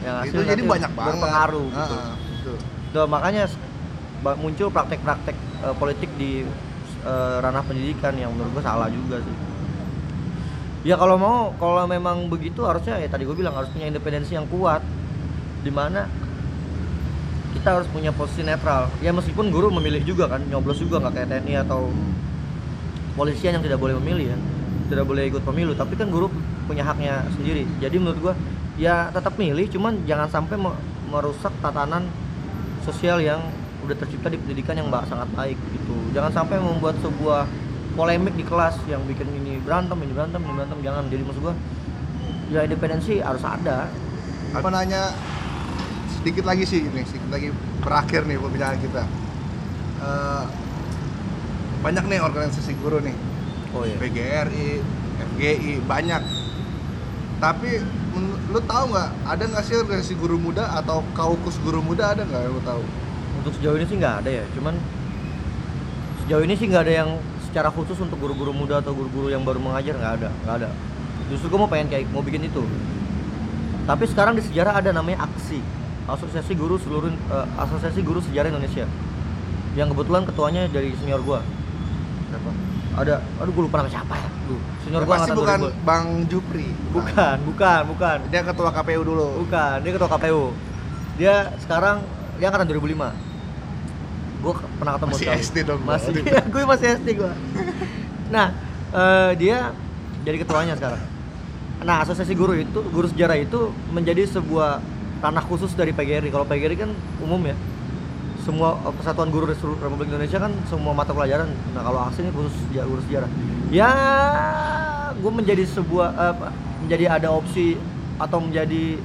yang 0.07 0.23
itu 0.23 0.38
jadi 0.38 0.62
banyak 0.62 0.92
banget. 0.95 1.09
berpengaruh 1.18 1.66
Ah, 1.73 1.79
gitu. 1.83 1.95
ah, 1.99 2.14
betul. 2.14 2.57
Tuh, 2.92 3.07
makanya 3.09 3.42
muncul 4.22 4.70
praktek-praktek 4.70 5.37
eh, 5.66 5.74
politik 5.74 6.11
di 6.14 6.46
eh, 7.02 7.37
ranah 7.42 7.62
pendidikan 7.66 8.14
yang 8.14 8.30
menurut 8.30 8.54
gue 8.58 8.64
salah 8.64 8.87
juga 8.88 9.18
sih. 9.22 9.37
Ya 10.82 10.98
kalau 10.98 11.14
mau, 11.14 11.54
kalau 11.62 11.87
memang 11.87 12.26
begitu 12.26 12.66
harusnya 12.66 12.98
ya 12.98 13.06
tadi 13.06 13.22
gue 13.22 13.38
bilang 13.38 13.54
harus 13.54 13.70
punya 13.70 13.87
independensi 13.87 14.35
yang 14.35 14.50
kuat, 14.50 14.82
di 15.62 15.70
mana 15.70 16.11
kita 17.54 17.78
harus 17.78 17.87
punya 17.90 18.11
posisi 18.11 18.42
netral. 18.42 18.90
Ya 18.98 19.14
meskipun 19.14 19.54
guru 19.54 19.70
memilih 19.70 20.02
juga 20.02 20.26
kan, 20.26 20.42
nyoblos 20.42 20.82
juga 20.82 20.98
nggak 20.98 21.14
kayak 21.14 21.28
TNI 21.30 21.54
atau 21.62 21.87
polisian 23.14 23.54
yang 23.54 23.62
tidak 23.62 23.78
boleh 23.78 23.94
memilih 24.02 24.35
ya, 24.35 24.38
tidak 24.90 25.06
boleh 25.06 25.30
ikut 25.30 25.42
pemilu. 25.46 25.70
Tapi 25.78 25.94
kan 25.94 26.11
guru 26.11 26.26
punya 26.66 26.82
haknya 26.82 27.30
sendiri. 27.38 27.62
Jadi 27.78 27.96
menurut 28.02 28.18
gua 28.18 28.35
ya 28.74 29.06
tetap 29.14 29.38
milih, 29.38 29.70
cuman 29.70 30.02
jangan 30.02 30.26
sampai 30.35 30.58
me- 30.58 30.80
merusak 31.14 31.54
tatanan 31.62 32.11
sosial 32.82 33.22
yang 33.22 33.38
udah 33.83 33.97
tercipta 33.99 34.31
di 34.31 34.38
pendidikan 34.38 34.75
yang 34.75 34.88
ba- 34.88 35.05
sangat 35.05 35.27
baik 35.35 35.59
gitu. 35.73 35.97
Jangan 36.11 36.31
sampai 36.33 36.57
membuat 36.59 36.95
sebuah 37.03 37.45
polemik 37.92 38.33
di 38.33 38.42
kelas 38.42 38.79
yang 38.87 39.03
bikin 39.05 39.29
ini 39.33 39.59
berantem, 39.59 39.99
ini 40.01 40.12
berantem, 40.12 40.40
ini 40.40 40.53
berantem. 40.55 40.79
Jangan. 40.81 41.05
Jadi 41.11 41.23
maksud 41.23 41.42
gua 41.42 41.55
ya 42.49 42.61
independensi 42.62 43.18
harus 43.18 43.42
ada. 43.42 43.88
apa 44.53 44.68
nanya 44.68 45.09
sedikit 46.12 46.45
lagi 46.45 46.68
sih 46.68 46.85
ini 46.85 47.01
sedikit 47.09 47.33
lagi 47.33 47.49
berakhir 47.81 48.29
nih 48.29 48.37
pembicaraan 48.37 48.77
kita 48.79 49.03
Eh, 50.03 50.45
banyak 51.81 52.05
nih 52.05 52.21
organisasi 52.21 52.77
guru 52.77 53.01
nih 53.01 53.16
Oh 53.73 53.88
iya. 53.88 53.97
PGRI, 53.97 54.85
FGI 55.33 55.81
banyak. 55.88 56.21
Tapi 57.40 57.81
lu 58.53 58.61
tahu 58.62 58.85
nggak 58.92 59.09
ada 59.25 59.42
nggak 59.49 59.64
sih 59.64 59.81
organisasi 59.81 60.14
guru 60.14 60.37
muda 60.37 60.68
atau 60.77 61.01
kaukus 61.16 61.57
guru 61.64 61.81
muda 61.81 62.12
ada 62.12 62.23
nggak 62.23 62.53
lu 62.53 62.61
tahu? 62.61 62.85
Untuk 63.42 63.59
sejauh 63.59 63.74
ini 63.74 63.87
sih 63.90 63.98
nggak 63.98 64.14
ada 64.22 64.31
ya, 64.31 64.44
cuman 64.55 64.78
sejauh 66.22 66.42
ini 66.46 66.55
sih 66.55 66.70
nggak 66.70 66.83
ada 66.87 66.94
yang 67.02 67.11
secara 67.50 67.68
khusus 67.74 67.98
untuk 67.98 68.16
guru-guru 68.16 68.55
muda 68.55 68.78
atau 68.78 68.94
guru-guru 68.94 69.28
yang 69.28 69.42
baru 69.42 69.59
mengajar 69.59 69.98
nggak 69.98 70.14
ada, 70.22 70.31
nggak 70.46 70.55
ada. 70.62 70.68
Justru 71.28 71.52
gue 71.52 71.59
mau 71.59 71.68
pengen 71.68 71.90
kayak 71.90 72.07
mau 72.14 72.22
bikin 72.22 72.46
itu. 72.46 72.62
Tapi 73.83 74.05
sekarang 74.07 74.38
di 74.38 74.42
sejarah 74.46 74.78
ada 74.78 74.94
namanya 74.94 75.26
aksi 75.26 75.59
Asosiasi 76.07 76.55
Guru 76.55 76.78
Seluruh 76.78 77.11
eh, 77.11 77.46
Asosiasi 77.59 78.00
Guru 78.07 78.22
Sejarah 78.22 78.55
Indonesia. 78.55 78.87
Yang 79.74 79.88
kebetulan 79.96 80.22
ketuanya 80.24 80.62
dari 80.70 80.94
senior 81.02 81.20
gua. 81.26 81.42
Siapa? 82.31 82.50
Ada, 82.92 83.24
aduh 83.40 83.52
gue 83.57 83.64
lupa 83.66 83.81
nama 83.83 83.90
siapa 83.90 84.14
ya. 84.14 84.28
Senior 84.85 85.02
Ya, 85.02 85.07
gua 85.09 85.16
pasti 85.18 85.33
bukan 85.33 85.59
2000. 85.72 85.88
Bang 85.88 86.07
Jupri. 86.28 86.68
Bukan, 86.92 87.37
bukan, 87.48 87.81
bukan. 87.90 88.16
Dia 88.28 88.40
ketua 88.44 88.70
KPU 88.70 89.02
dulu. 89.02 89.28
Bukan, 89.48 89.76
dia 89.81 89.92
ketua 89.96 90.11
KPU. 90.12 90.44
Dia 91.16 91.35
sekarang 91.61 92.05
dia 92.37 92.46
angkatan 92.52 92.68
2005. 92.68 93.32
Gue 94.42 94.52
pernah 94.76 94.92
ketemu 94.96 95.12
Masih 95.12 95.24
sekali. 95.24 95.40
SD 95.40 95.57
dong. 95.62 95.81
Masih, 95.83 96.11
gue 96.52 96.62
masih 96.66 96.87
SD 96.98 97.09
gue. 97.14 97.33
Nah, 98.28 98.46
eh, 98.90 99.31
dia 99.38 99.70
jadi 100.22 100.37
ketuanya 100.37 100.74
sekarang. 100.74 101.02
Nah, 101.83 102.02
asosiasi 102.02 102.35
guru 102.35 102.55
itu, 102.55 102.78
guru 102.88 103.07
sejarah 103.07 103.38
itu 103.38 103.59
menjadi 103.88 104.26
sebuah 104.28 104.78
ranah 105.18 105.42
khusus 105.42 105.70
dari 105.72 105.90
PGRI. 105.90 106.28
Kalau 106.28 106.42
PGRI 106.42 106.76
kan 106.76 106.90
umum 107.18 107.42
ya. 107.44 107.55
Semua 108.42 108.74
eh, 108.76 108.92
persatuan 108.92 109.31
guru 109.31 109.46
di 109.46 109.55
seluruh 109.55 109.78
Republik 109.78 110.11
Indonesia 110.11 110.37
kan 110.37 110.50
semua 110.66 110.90
mata 110.90 111.11
pelajaran. 111.11 111.46
Nah, 111.70 111.83
kalau 111.83 112.02
aksi 112.02 112.20
ini 112.20 112.31
khusus 112.31 112.55
seja- 112.66 112.83
guru 112.83 112.98
sejarah. 113.07 113.31
Ya, 113.70 113.90
gue 115.14 115.33
menjadi 115.33 115.62
sebuah 115.64 116.09
apa, 116.11 116.50
menjadi 116.83 117.05
ada 117.09 117.31
opsi 117.31 117.78
atau 118.18 118.38
menjadi 118.38 118.98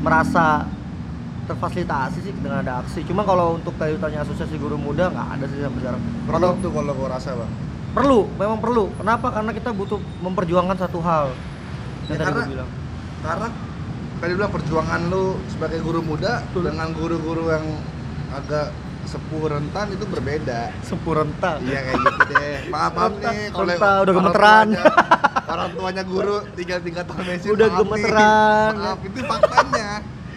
merasa 0.00 0.66
terfasilitasi 1.44 2.18
sih 2.24 2.32
dengan 2.32 2.64
ada 2.64 2.80
aksi. 2.84 3.04
Cuma 3.04 3.22
kalau 3.24 3.56
untuk 3.60 3.76
tadi 3.76 3.96
tanya 4.00 4.24
asosiasi 4.24 4.56
guru 4.56 4.76
muda 4.80 5.12
nggak 5.12 5.28
ada 5.38 5.44
sih 5.48 5.58
sampai 5.60 5.80
sekarang. 5.80 6.00
Perlu 6.24 6.48
tuh 6.60 6.70
kalau 6.72 6.92
gua 6.96 7.08
rasa 7.16 7.30
bang. 7.36 7.52
perlu, 7.94 8.26
memang 8.34 8.58
perlu. 8.58 8.90
Kenapa? 8.98 9.30
Karena 9.30 9.54
kita 9.54 9.70
butuh 9.70 10.02
memperjuangkan 10.18 10.76
satu 10.82 10.98
hal. 10.98 11.30
Ya, 12.10 12.18
karena 12.18 12.42
gue 12.42 12.50
bilang. 12.58 12.70
Karena 13.22 13.48
tadi 14.18 14.32
bilang 14.34 14.52
perjuangan 14.52 15.00
lu 15.14 15.38
sebagai 15.46 15.78
guru 15.78 16.00
muda 16.02 16.42
Betul. 16.50 16.74
dengan 16.74 16.90
guru-guru 16.90 17.54
yang 17.54 17.64
agak 18.34 18.74
sepuh 19.06 19.46
rentan 19.46 19.86
itu 19.94 20.04
berbeda. 20.08 20.74
Sempurna. 20.82 21.62
Iya 21.62 21.78
kayak 21.86 21.98
gitu 22.02 22.22
deh. 22.34 22.56
Maaf 22.74 22.92
maaf 22.96 23.12
Rentan, 23.14 23.30
nih 23.30 23.46
kalau 23.52 23.66
rentan, 23.68 23.96
udah 24.02 24.14
gemeteran. 24.16 24.66
Orang 25.44 25.68
tuanya 25.76 26.02
guru 26.02 26.36
tinggal 26.58 26.78
tinggal 26.82 27.04
tahun 27.06 27.24
mesin. 27.30 27.48
Udah 27.52 27.68
maaf 27.68 27.78
nih. 27.78 27.84
gemeteran. 27.86 28.72
Maaf 28.74 29.00
itu 29.06 29.18
faktanya. 29.22 29.88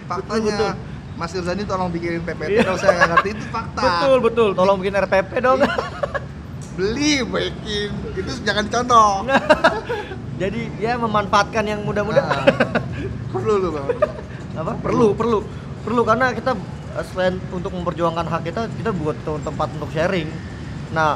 Faktanya. 0.08 0.46
betul. 0.46 0.72
Mas 1.18 1.34
Irzani 1.34 1.66
tolong 1.66 1.90
bikinin 1.90 2.22
PPT 2.22 2.62
kalau 2.62 2.78
saya 2.78 2.94
nggak 2.96 3.10
ngerti 3.12 3.30
itu 3.32 3.46
fakta. 3.50 3.82
Betul, 3.82 4.18
betul. 4.22 4.50
Tolong 4.54 4.78
bikin 4.78 4.94
RPP 4.96 5.32
dong. 5.40 5.60
Beli 6.74 7.26
bikin 7.26 7.90
itu 8.14 8.32
jangan 8.44 8.66
contoh. 8.68 9.26
Jadi 10.42 10.70
ya 10.78 10.94
memanfaatkan 10.96 11.66
yang 11.66 11.82
muda-muda. 11.82 12.22
Nah, 12.22 12.46
perlu 13.28 13.54
lu 13.58 13.70
bang. 13.72 13.88
apa 14.56 14.74
perlu 14.76 15.14
perlu 15.14 15.46
perlu 15.82 16.02
karena 16.02 16.34
kita 16.34 16.58
eh, 16.92 17.06
selain 17.08 17.38
untuk 17.52 17.70
memperjuangkan 17.72 18.26
hak 18.26 18.42
kita 18.44 18.66
kita 18.72 18.90
buat 18.92 19.14
te- 19.16 19.44
tempat 19.44 19.70
untuk 19.70 19.86
sharing 19.92 20.26
nah 20.90 21.14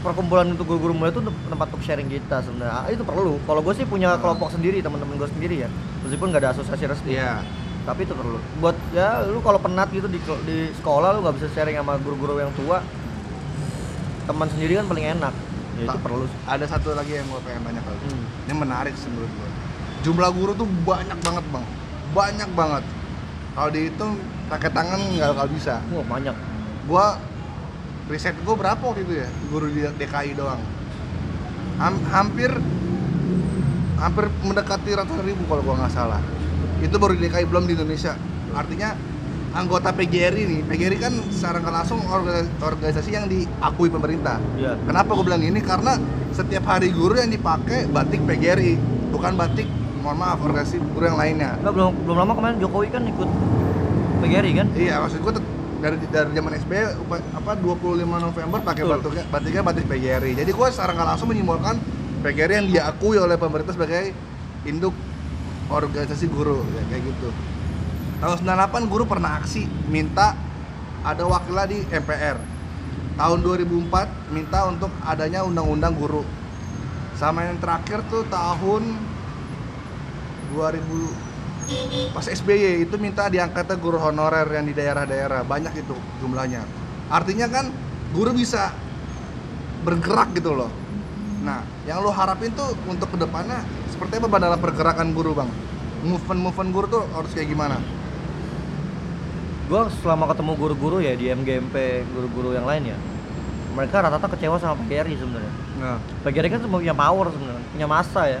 perkumpulan 0.00 0.48
untuk 0.48 0.64
guru-guru 0.66 0.96
muda 0.96 1.10
itu 1.10 1.20
tem- 1.20 1.42
tempat 1.46 1.68
untuk 1.68 1.84
sharing 1.84 2.08
kita 2.08 2.40
sebenarnya 2.40 2.72
Ah, 2.74 2.88
itu 2.88 3.04
perlu 3.04 3.36
kalau 3.44 3.60
gue 3.60 3.74
sih 3.74 3.84
punya 3.84 4.16
kelompok 4.16 4.48
sendiri 4.48 4.80
teman-teman 4.80 5.20
gue 5.20 5.28
sendiri 5.28 5.56
ya 5.58 5.68
meskipun 6.00 6.32
nggak 6.32 6.42
ada 6.42 6.50
asosiasi 6.52 6.84
resmi 6.86 7.12
Iya. 7.12 7.44
Tapi 7.86 8.02
itu 8.02 8.12
perlu 8.18 8.42
buat 8.58 8.74
ya 8.90 9.22
lu 9.30 9.38
kalau 9.40 9.62
penat 9.62 9.88
gitu 9.94 10.10
di 10.10 10.18
di 10.42 10.74
sekolah 10.74 11.14
lu 11.14 11.22
nggak 11.22 11.36
bisa 11.38 11.48
sharing 11.54 11.78
sama 11.78 11.94
guru-guru 12.02 12.42
yang 12.42 12.50
tua 12.58 12.82
teman 14.26 14.50
sendiri 14.50 14.82
kan 14.82 14.90
paling 14.90 15.06
enak 15.06 15.34
ya 15.76 15.84
itu 15.92 15.98
perlu. 16.00 16.24
Ada 16.48 16.64
satu 16.66 16.96
lagi 16.96 17.20
yang 17.20 17.28
gue 17.28 17.40
pengen 17.44 17.62
tanya 17.68 17.80
kali. 17.84 17.98
Hmm. 18.08 18.24
Ini 18.48 18.54
menarik 18.56 18.94
sih 18.96 19.08
menurut 19.12 19.28
gue. 19.28 19.48
Jumlah 20.08 20.30
guru 20.32 20.52
tuh 20.56 20.68
banyak 20.88 21.18
banget 21.20 21.44
bang, 21.52 21.66
banyak 22.16 22.50
banget. 22.56 22.84
Kalau 23.56 23.70
dihitung 23.72 24.12
pakai 24.48 24.70
tangan 24.72 25.00
nggak 25.00 25.28
bakal 25.36 25.48
bisa. 25.50 25.80
wah 25.90 26.06
banyak 26.06 26.36
Gua 26.86 27.18
riset 28.06 28.38
gue 28.38 28.54
berapa 28.54 28.78
waktu 28.78 29.02
itu 29.02 29.14
ya 29.18 29.28
guru 29.50 29.66
di 29.66 29.82
DKI 29.84 30.38
doang. 30.38 30.62
Ham- 31.76 32.06
hampir 32.08 32.50
hampir 33.96 34.24
mendekati 34.44 34.90
ratusan 34.94 35.24
ribu 35.24 35.42
kalau 35.50 35.62
gua 35.66 35.74
nggak 35.84 35.92
salah. 35.92 36.22
Itu 36.80 36.96
baru 36.96 37.16
di 37.16 37.26
DKI 37.26 37.46
belum 37.46 37.64
di 37.64 37.72
Indonesia. 37.72 38.12
Artinya 38.52 38.92
anggota 39.52 39.88
PGRI 39.90 40.42
nih, 40.44 40.60
PGRI 40.64 40.96
kan 40.98 41.12
secara 41.32 41.56
nggak 41.58 41.74
langsung 41.74 42.00
orga- 42.04 42.48
organisasi 42.60 43.10
yang 43.10 43.24
diakui 43.24 43.88
pemerintah. 43.88 44.36
ya 44.54 44.76
Kenapa 44.84 45.16
gue 45.16 45.24
bilang 45.24 45.40
ini? 45.40 45.60
Karena 45.60 45.96
setiap 46.30 46.68
hari 46.68 46.92
guru 46.92 47.16
yang 47.16 47.32
dipakai 47.32 47.88
batik 47.88 48.20
PGRI, 48.22 48.76
bukan 49.08 49.32
batik 49.34 49.64
mohon 49.96 50.20
maaf 50.20 50.38
organisasi 50.38 50.76
guru 50.92 51.04
yang 51.06 51.18
lainnya. 51.18 51.50
Nggak, 51.58 51.72
belum 51.72 51.90
belum 52.04 52.16
lama 52.16 52.32
kemarin 52.36 52.56
Jokowi 52.60 52.88
kan 52.92 53.02
ikut 53.02 53.28
PGRI 54.16 54.52
kan 54.54 54.66
Iya, 54.72 54.94
maksud 55.00 55.20
gue 55.20 55.32
dari 55.76 55.96
dari 56.02 56.30
zaman 56.32 56.52
SBY 56.56 56.82
apa 57.36 57.52
25 57.52 58.00
November 58.00 58.58
pakai 58.64 58.82
batiknya 58.84 59.24
batiknya 59.28 59.62
batik 59.64 59.84
PGRI. 59.88 60.32
Jadi 60.36 60.50
gue 60.52 60.66
secara 60.68 60.92
nggak 60.92 61.08
langsung 61.08 61.28
menyimpulkan 61.28 61.76
PGRI 62.20 62.54
yang 62.54 62.68
diakui 62.68 63.16
oleh 63.16 63.36
pemerintah 63.36 63.72
sebagai 63.72 64.12
induk 64.64 64.92
organisasi 65.70 66.26
guru 66.30 66.62
ya, 66.74 66.82
kayak 66.90 67.02
gitu. 67.10 67.28
Tahun 68.16 68.36
98 68.40 68.88
guru 68.88 69.04
pernah 69.04 69.36
aksi 69.40 69.68
minta 69.92 70.32
ada 71.04 71.22
wakilnya 71.28 71.66
di 71.68 71.78
MPR 71.92 72.38
tahun 73.16 73.38
2004 73.40 74.32
minta 74.32 74.68
untuk 74.68 74.92
adanya 75.04 75.44
undang-undang 75.44 75.96
guru. 75.96 76.22
Sama 77.16 77.48
yang 77.48 77.56
terakhir 77.56 78.04
tuh 78.12 78.28
tahun 78.28 78.92
2000 80.52 82.14
pas 82.14 82.22
SBY 82.22 82.86
itu 82.86 82.94
minta 82.94 83.26
diangkatnya 83.26 83.74
guru 83.82 83.98
honorer 83.98 84.46
yang 84.54 84.70
di 84.70 84.74
daerah-daerah 84.76 85.42
banyak 85.42 85.74
itu 85.82 85.96
jumlahnya. 86.22 86.62
Artinya 87.10 87.50
kan 87.50 87.74
guru 88.14 88.30
bisa 88.30 88.70
bergerak 89.82 90.30
gitu 90.38 90.54
loh. 90.54 90.70
Nah 91.42 91.66
yang 91.88 92.04
lo 92.06 92.14
harapin 92.14 92.54
tuh 92.54 92.76
untuk 92.86 93.10
ke 93.10 93.18
depannya 93.18 93.66
seperti 93.96 94.20
apa 94.20 94.36
dalam 94.36 94.60
pergerakan 94.60 95.16
guru 95.16 95.32
bang? 95.32 95.48
Movement 96.04 96.40
movement 96.44 96.70
guru 96.76 96.86
tuh 96.86 97.02
harus 97.16 97.32
kayak 97.32 97.48
gimana? 97.48 97.80
Gue 99.66 99.82
selama 100.04 100.28
ketemu 100.30 100.52
guru-guru 100.54 101.00
ya 101.00 101.16
di 101.16 101.32
MGMP 101.32 102.04
guru-guru 102.12 102.52
yang 102.52 102.68
lain 102.68 102.92
ya 102.92 102.98
mereka 103.76 104.00
rata-rata 104.00 104.32
kecewa 104.32 104.56
sama 104.56 104.80
PGRI 104.84 105.20
sebenarnya. 105.20 105.52
Nah. 105.76 105.98
PGRI 106.24 106.48
kan 106.48 106.60
punya 106.64 106.96
power 106.96 107.28
sebenarnya 107.28 107.64
punya 107.72 107.86
masa 107.88 108.22
ya. 108.24 108.40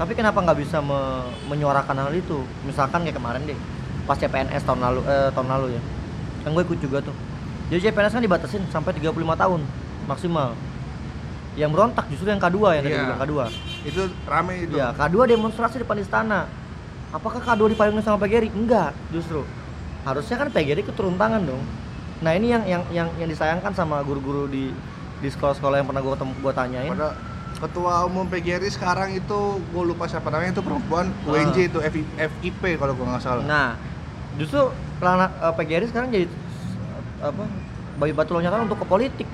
Tapi 0.00 0.16
kenapa 0.16 0.40
nggak 0.40 0.56
bisa 0.56 0.80
me- 0.80 1.28
menyuarakan 1.52 1.96
hal 2.08 2.12
itu? 2.16 2.40
Misalkan 2.64 3.04
kayak 3.04 3.16
kemarin 3.16 3.44
deh 3.44 3.58
pas 4.08 4.16
CPNS 4.16 4.64
tahun 4.64 4.80
lalu 4.80 5.00
eh, 5.04 5.28
tahun 5.36 5.48
lalu 5.48 5.66
ya. 5.76 5.82
Kan 6.44 6.56
gue 6.56 6.64
ikut 6.64 6.80
juga 6.80 7.04
tuh. 7.04 7.12
Jadi 7.68 7.88
CPNS 7.88 8.16
kan 8.16 8.24
dibatasin 8.24 8.62
sampai 8.72 8.96
35 8.96 9.16
tahun 9.16 9.60
maksimal 10.08 10.56
yang 11.60 11.70
berontak 11.70 12.08
justru 12.08 12.26
yang 12.26 12.40
K2 12.40 12.56
yang 12.72 12.82
tadi 12.82 12.96
bilang 12.96 13.20
K2 13.20 13.34
itu 13.84 14.00
rame 14.24 14.54
itu. 14.64 14.74
Ya 14.74 14.88
K2 14.90 15.16
demonstrasi 15.28 15.76
di 15.76 15.82
depan 15.84 16.00
istana. 16.00 16.48
Apakah 17.12 17.44
K2 17.44 17.76
dipayungin 17.76 18.00
sama 18.00 18.16
PGRI 18.18 18.48
enggak 18.48 18.96
justru. 19.12 19.44
Harusnya 20.00 20.40
kan 20.40 20.48
PGRI 20.48 20.82
keturun 20.82 21.20
tangan 21.20 21.44
dong. 21.44 21.60
Nah 22.20 22.32
ini 22.32 22.48
yang 22.48 22.64
yang 22.64 22.82
yang, 22.88 23.08
yang 23.16 23.28
disayangkan 23.28 23.72
sama 23.72 24.00
guru-guru 24.00 24.48
di 24.48 24.72
di 25.20 25.28
sekolah-sekolah 25.28 25.76
yang 25.76 25.86
pernah 25.86 26.00
gue 26.00 26.12
ketemu 26.16 26.32
gue 26.34 26.52
tanyain. 26.52 26.90
Pada 26.90 27.12
ketua 27.60 28.08
umum 28.08 28.24
PGRI 28.24 28.70
sekarang 28.72 29.12
itu 29.12 29.38
gue 29.60 29.82
lupa 29.84 30.08
siapa 30.08 30.32
namanya 30.32 30.56
itu 30.56 30.64
perempuan 30.64 31.12
Ah. 31.22 31.36
UNJ 31.36 31.68
itu 31.68 31.78
FI 31.78 32.02
FIP 32.16 32.80
kalau 32.80 32.96
gue 32.96 33.04
nggak 33.04 33.20
salah. 33.20 33.44
Nah, 33.44 33.68
justru 34.40 34.72
pelana 34.96 35.28
eh, 35.28 35.52
PGRI 35.52 35.86
sekarang 35.88 36.08
jadi 36.08 36.24
apa? 37.20 37.44
Bayi 38.00 38.16
batu 38.16 38.32
loncatan 38.32 38.64
untuk 38.64 38.80
ke 38.80 38.86
politik. 38.88 39.28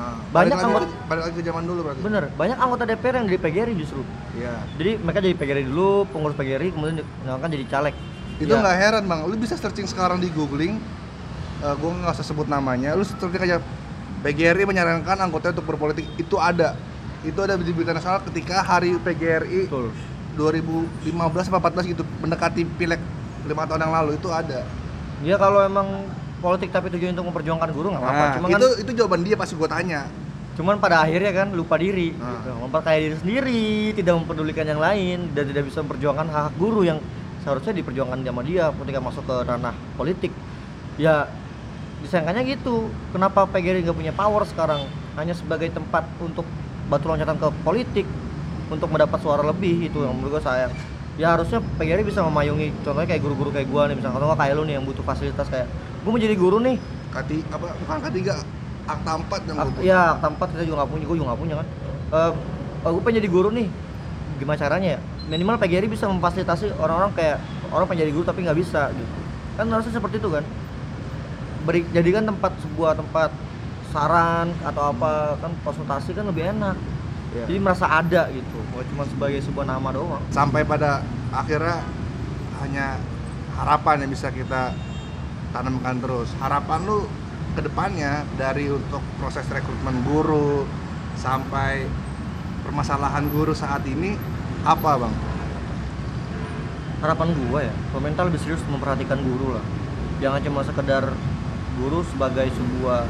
Nah, 0.00 0.16
banyak 0.16 0.32
balik 0.32 0.50
lagi, 0.50 0.64
anggota- 0.64 0.96
balik 1.04 1.22
lagi 1.28 1.34
ke 1.36 1.44
zaman 1.44 1.62
dulu 1.68 1.80
berarti 1.84 2.00
Bener, 2.00 2.24
banyak 2.32 2.56
anggota 2.56 2.82
DPR 2.88 3.14
yang 3.14 3.26
dari 3.28 3.38
PGRI 3.38 3.74
justru. 3.76 4.00
Iya. 4.32 4.54
Jadi 4.74 4.90
mereka 4.96 5.18
jadi 5.20 5.34
PGRI 5.36 5.64
dulu, 5.68 5.90
pengurus 6.08 6.34
PGRI, 6.34 6.68
kemudian 6.72 6.96
kan 7.22 7.48
jadi 7.48 7.66
caleg. 7.68 7.94
itu 8.40 8.48
Ya. 8.48 8.56
nggak 8.56 8.72
heran 8.74 9.04
bang 9.04 9.20
lu 9.28 9.36
bisa 9.36 9.52
searching 9.52 9.84
sekarang 9.84 10.16
di 10.16 10.32
googling 10.32 10.80
Eh 11.60 11.74
gue 11.76 11.90
nggak 11.92 12.16
usah 12.16 12.24
sebut 12.24 12.48
namanya 12.48 12.96
lu 12.96 13.04
searching 13.04 13.36
aja 13.36 13.60
PGRI 14.24 14.64
menyarankan 14.64 15.12
anggota 15.20 15.52
untuk 15.52 15.68
berpolitik 15.68 16.08
itu 16.16 16.40
ada 16.40 16.72
itu 17.20 17.36
ada 17.36 17.52
di 17.54 17.68
berita 17.68 17.92
nasional 17.92 18.24
ketika 18.24 18.64
hari 18.64 18.96
PGRI 18.96 19.68
Betul. 19.68 19.92
2015 20.32 21.12
apa 21.52 21.60
14 21.60 21.92
gitu 21.92 22.00
mendekati 22.16 22.64
pileg 22.64 22.96
lima 23.44 23.68
tahun 23.68 23.80
yang 23.82 23.92
lalu 23.94 24.16
itu 24.16 24.32
ada 24.32 24.64
Ya 25.20 25.36
kalau 25.36 25.60
emang 25.60 26.08
politik 26.40 26.68
tapi 26.72 26.88
tujuan 26.90 27.12
untuk 27.14 27.30
memperjuangkan 27.30 27.68
guru 27.70 27.92
nggak 27.92 28.02
apa-apa. 28.02 28.24
nah, 28.24 28.34
Cuma 28.36 28.46
itu 28.48 28.56
kan 28.56 28.82
itu 28.82 28.90
jawaban 28.96 29.20
dia 29.22 29.36
pasti 29.36 29.54
gue 29.54 29.68
tanya 29.70 30.02
cuman 30.60 30.76
pada 30.76 31.08
akhirnya 31.08 31.32
kan 31.32 31.48
lupa 31.56 31.80
diri, 31.80 32.12
Nah. 32.12 32.36
gitu. 32.36 32.52
memperkaya 32.52 32.98
diri 33.00 33.16
sendiri, 33.16 33.64
tidak 33.96 34.12
memperdulikan 34.20 34.66
yang 34.68 34.82
lain 34.82 35.32
dan 35.32 35.48
tidak 35.48 35.64
bisa 35.72 35.80
memperjuangkan 35.80 36.26
hak, 36.28 36.42
-hak 36.42 36.54
guru 36.60 36.84
yang 36.84 36.98
seharusnya 37.40 37.72
diperjuangkan 37.80 38.20
sama 38.20 38.42
dia 38.44 38.68
ketika 38.68 39.00
masuk 39.00 39.24
ke 39.24 39.36
ranah 39.48 39.72
politik. 39.96 40.32
Ya 41.00 41.32
disangkanya 42.04 42.44
gitu. 42.44 42.92
Kenapa 43.12 43.48
PGRI 43.48 43.88
nggak 43.88 43.96
punya 43.96 44.12
power 44.12 44.44
sekarang? 44.44 44.84
Hanya 45.16 45.32
sebagai 45.32 45.72
tempat 45.72 46.04
untuk 46.20 46.44
batu 46.92 47.08
loncatan 47.08 47.40
ke 47.40 47.48
politik 47.64 48.06
untuk 48.68 48.88
mendapat 48.92 49.16
suara 49.22 49.40
lebih 49.40 49.88
itu 49.88 49.98
yang 50.04 50.12
menurut 50.12 50.40
gue 50.40 50.42
sayang. 50.44 50.72
Ya 51.16 51.32
harusnya 51.36 51.64
PGRI 51.80 52.04
bisa 52.04 52.20
memayungi 52.20 52.84
contohnya 52.84 53.08
kayak 53.08 53.22
guru-guru 53.24 53.48
kayak 53.52 53.68
gua 53.68 53.88
nih 53.88 53.96
misalnya 53.96 54.24
atau 54.24 54.36
kayak 54.36 54.52
lu 54.56 54.64
nih 54.64 54.74
yang 54.80 54.84
butuh 54.84 55.04
fasilitas 55.04 55.48
kayak 55.48 55.68
gue 56.00 56.10
mau 56.10 56.18
jadi 56.18 56.34
guru 56.34 56.58
nih 56.60 56.76
Kati 57.10 57.36
apa 57.50 57.74
bukan 57.74 57.96
K3 58.00 58.18
akta 58.86 59.10
4 59.18 59.40
yang 59.46 59.56
gua- 59.58 59.82
ya 59.82 60.00
akta 60.14 60.26
4 60.30 60.48
kita 60.48 60.62
juga 60.62 60.76
nggak 60.82 60.90
punya, 60.90 61.04
gue 61.04 61.16
juga 61.16 61.26
nggak 61.30 61.40
punya 61.40 61.54
kan. 61.58 61.66
Eh, 62.10 62.30
gue 62.86 63.02
pengen 63.02 63.16
jadi 63.18 63.28
guru 63.28 63.48
nih, 63.50 63.66
gimana 64.36 64.58
caranya 64.58 64.88
ya? 64.94 65.00
Minimal 65.26 65.56
PGRI 65.58 65.86
bisa 65.86 66.06
memfasilitasi 66.06 66.74
orang-orang 66.74 67.14
kayak 67.14 67.38
orang 67.70 67.86
pengen 67.86 68.02
jadi 68.02 68.12
guru 68.14 68.24
tapi 68.26 68.42
nggak 68.42 68.58
bisa 68.58 68.90
gitu. 68.90 69.12
Kan 69.54 69.66
harusnya 69.68 69.90
seperti 69.92 70.18
itu 70.18 70.28
kan. 70.30 70.42
Beri, 71.60 71.86
jadikan 71.90 72.24
tempat 72.24 72.56
sebuah 72.58 72.94
tempat 72.94 73.30
saran 73.90 74.54
atau 74.62 74.82
apa 74.90 75.34
kan 75.38 75.50
konsultasi 75.60 76.14
kan 76.14 76.24
lebih 76.26 76.46
enak. 76.48 76.74
Iya. 77.30 77.44
Jadi 77.46 77.58
merasa 77.58 77.86
ada 77.86 78.26
gitu, 78.30 78.58
bukan 78.70 78.86
cuma 78.90 79.02
sebagai 79.06 79.38
sebuah 79.38 79.66
nama 79.66 79.88
doang. 79.90 80.22
sampai 80.30 80.62
pada 80.62 81.02
akhirnya 81.30 81.78
hanya 82.58 82.98
harapan 83.54 84.02
yang 84.02 84.10
bisa 84.10 84.30
kita 84.30 84.74
tanamkan 85.50 85.98
terus. 86.02 86.30
Harapan 86.38 86.80
lu 86.86 87.06
ke 87.54 87.60
depannya 87.66 88.22
dari 88.38 88.70
untuk 88.70 89.02
proses 89.18 89.46
rekrutmen 89.50 90.06
guru 90.06 90.64
sampai 91.18 91.86
permasalahan 92.62 93.26
guru 93.28 93.50
saat 93.50 93.82
ini 93.86 94.14
apa 94.62 95.00
bang? 95.00 95.14
harapan 97.00 97.32
gua 97.32 97.64
ya 97.64 97.74
pemerintah 97.96 98.28
lebih 98.28 98.40
serius 98.44 98.60
memperhatikan 98.68 99.16
guru 99.24 99.56
lah. 99.56 99.64
Jangan 100.20 100.40
cuma 100.44 100.60
sekedar 100.60 101.08
guru 101.80 102.04
sebagai 102.12 102.52
sebuah 102.52 103.08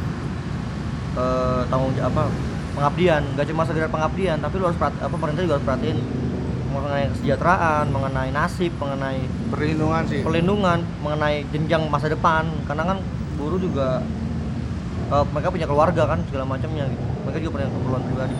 eh, 1.18 1.62
tanggung 1.66 1.92
jawab 1.98 2.30
pengabdian. 2.78 3.22
Nggak 3.34 3.46
cuma 3.50 3.66
sekedar 3.66 3.90
pengabdian 3.90 4.38
tapi 4.38 4.62
lu 4.62 4.70
harus 4.70 4.78
perhati, 4.78 4.98
apa 5.02 5.14
pemerintah 5.18 5.42
juga 5.42 5.54
harus 5.58 5.66
perhatiin 5.66 5.98
mengenai 6.70 7.04
kesejahteraan 7.18 7.84
mengenai 7.90 8.30
nasib 8.30 8.72
mengenai 8.78 9.26
Perlindungan 9.50 10.02
sih. 10.06 10.20
perlindungan 10.22 10.78
mengenai 11.02 11.42
jenjang 11.50 11.82
masa 11.90 12.06
depan. 12.06 12.46
Karena 12.64 12.94
kan 12.94 12.98
guru 13.34 13.56
juga 13.58 14.00
eh, 15.10 15.24
mereka 15.34 15.48
punya 15.50 15.66
keluarga 15.66 16.02
kan 16.06 16.18
segala 16.30 16.44
macamnya 16.46 16.86
gitu. 16.86 17.04
Mereka 17.26 17.38
juga 17.42 17.52
punya 17.58 17.68
keperluan 17.68 18.02
pribadi. 18.06 18.36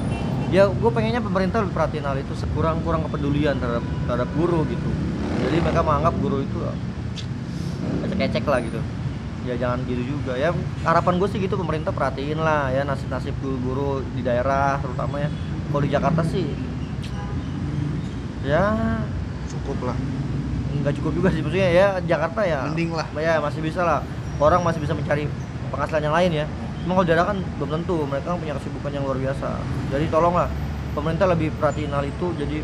Ya 0.51 0.67
gue 0.67 0.91
pengennya 0.91 1.23
pemerintah 1.23 1.63
lebih 1.63 1.75
perhatiin 1.79 2.07
hal 2.07 2.19
itu 2.19 2.35
kurang 2.55 2.83
kurang 2.83 3.07
kepedulian 3.07 3.59
terhadap 3.59 3.85
terhadap 4.07 4.29
guru 4.35 4.67
gitu. 4.67 4.91
Jadi 5.47 5.57
mereka 5.63 5.81
menganggap 5.83 6.15
guru 6.19 6.43
itu 6.43 6.59
ecek-ecek 8.07 8.45
lah 8.47 8.59
gitu. 8.63 8.81
Ya 9.47 9.55
jangan 9.59 9.83
gitu 9.87 10.03
juga. 10.05 10.35
Ya 10.39 10.51
harapan 10.87 11.19
gue 11.19 11.29
sih 11.31 11.39
gitu 11.39 11.55
pemerintah 11.55 11.95
perhatiin 11.95 12.39
lah. 12.39 12.71
Ya 12.75 12.83
nasib 12.83 13.11
nasib 13.11 13.35
guru-guru 13.43 14.03
di 14.15 14.23
daerah 14.23 14.79
terutama 14.83 15.23
ya. 15.23 15.31
Kalau 15.71 15.83
di 15.87 15.91
Jakarta 15.91 16.23
sih 16.27 16.47
ya 18.41 18.75
Cukup 19.51 19.91
lah. 19.91 19.99
Nggak 20.81 20.95
cukup 20.97 21.13
juga 21.15 21.29
sih 21.29 21.41
maksudnya 21.41 21.69
ya 21.69 21.87
Jakarta 22.01 22.41
ya 22.43 22.65
Mending 22.67 22.91
lah. 22.91 23.07
ya 23.15 23.37
masih 23.37 23.61
bisa 23.61 23.81
lah 23.81 24.01
orang 24.39 24.61
masih 24.61 24.79
bisa 24.79 24.93
mencari 24.93 25.29
penghasilan 25.69 26.03
yang 26.03 26.13
lain 26.13 26.31
ya 26.35 26.47
cuma 26.81 26.93
kalau 26.95 27.07
daerah 27.07 27.27
kan 27.27 27.39
belum 27.55 27.71
tentu 27.75 27.97
mereka 28.03 28.27
kan 28.27 28.39
punya 28.39 28.55
kesibukan 28.57 28.91
yang 28.91 29.05
luar 29.05 29.19
biasa 29.19 29.49
jadi 29.89 30.05
tolonglah 30.09 30.49
pemerintah 30.91 31.27
lebih 31.27 31.53
perhatiin 31.55 31.91
hal 31.91 32.03
itu 32.03 32.27
jadi 32.35 32.59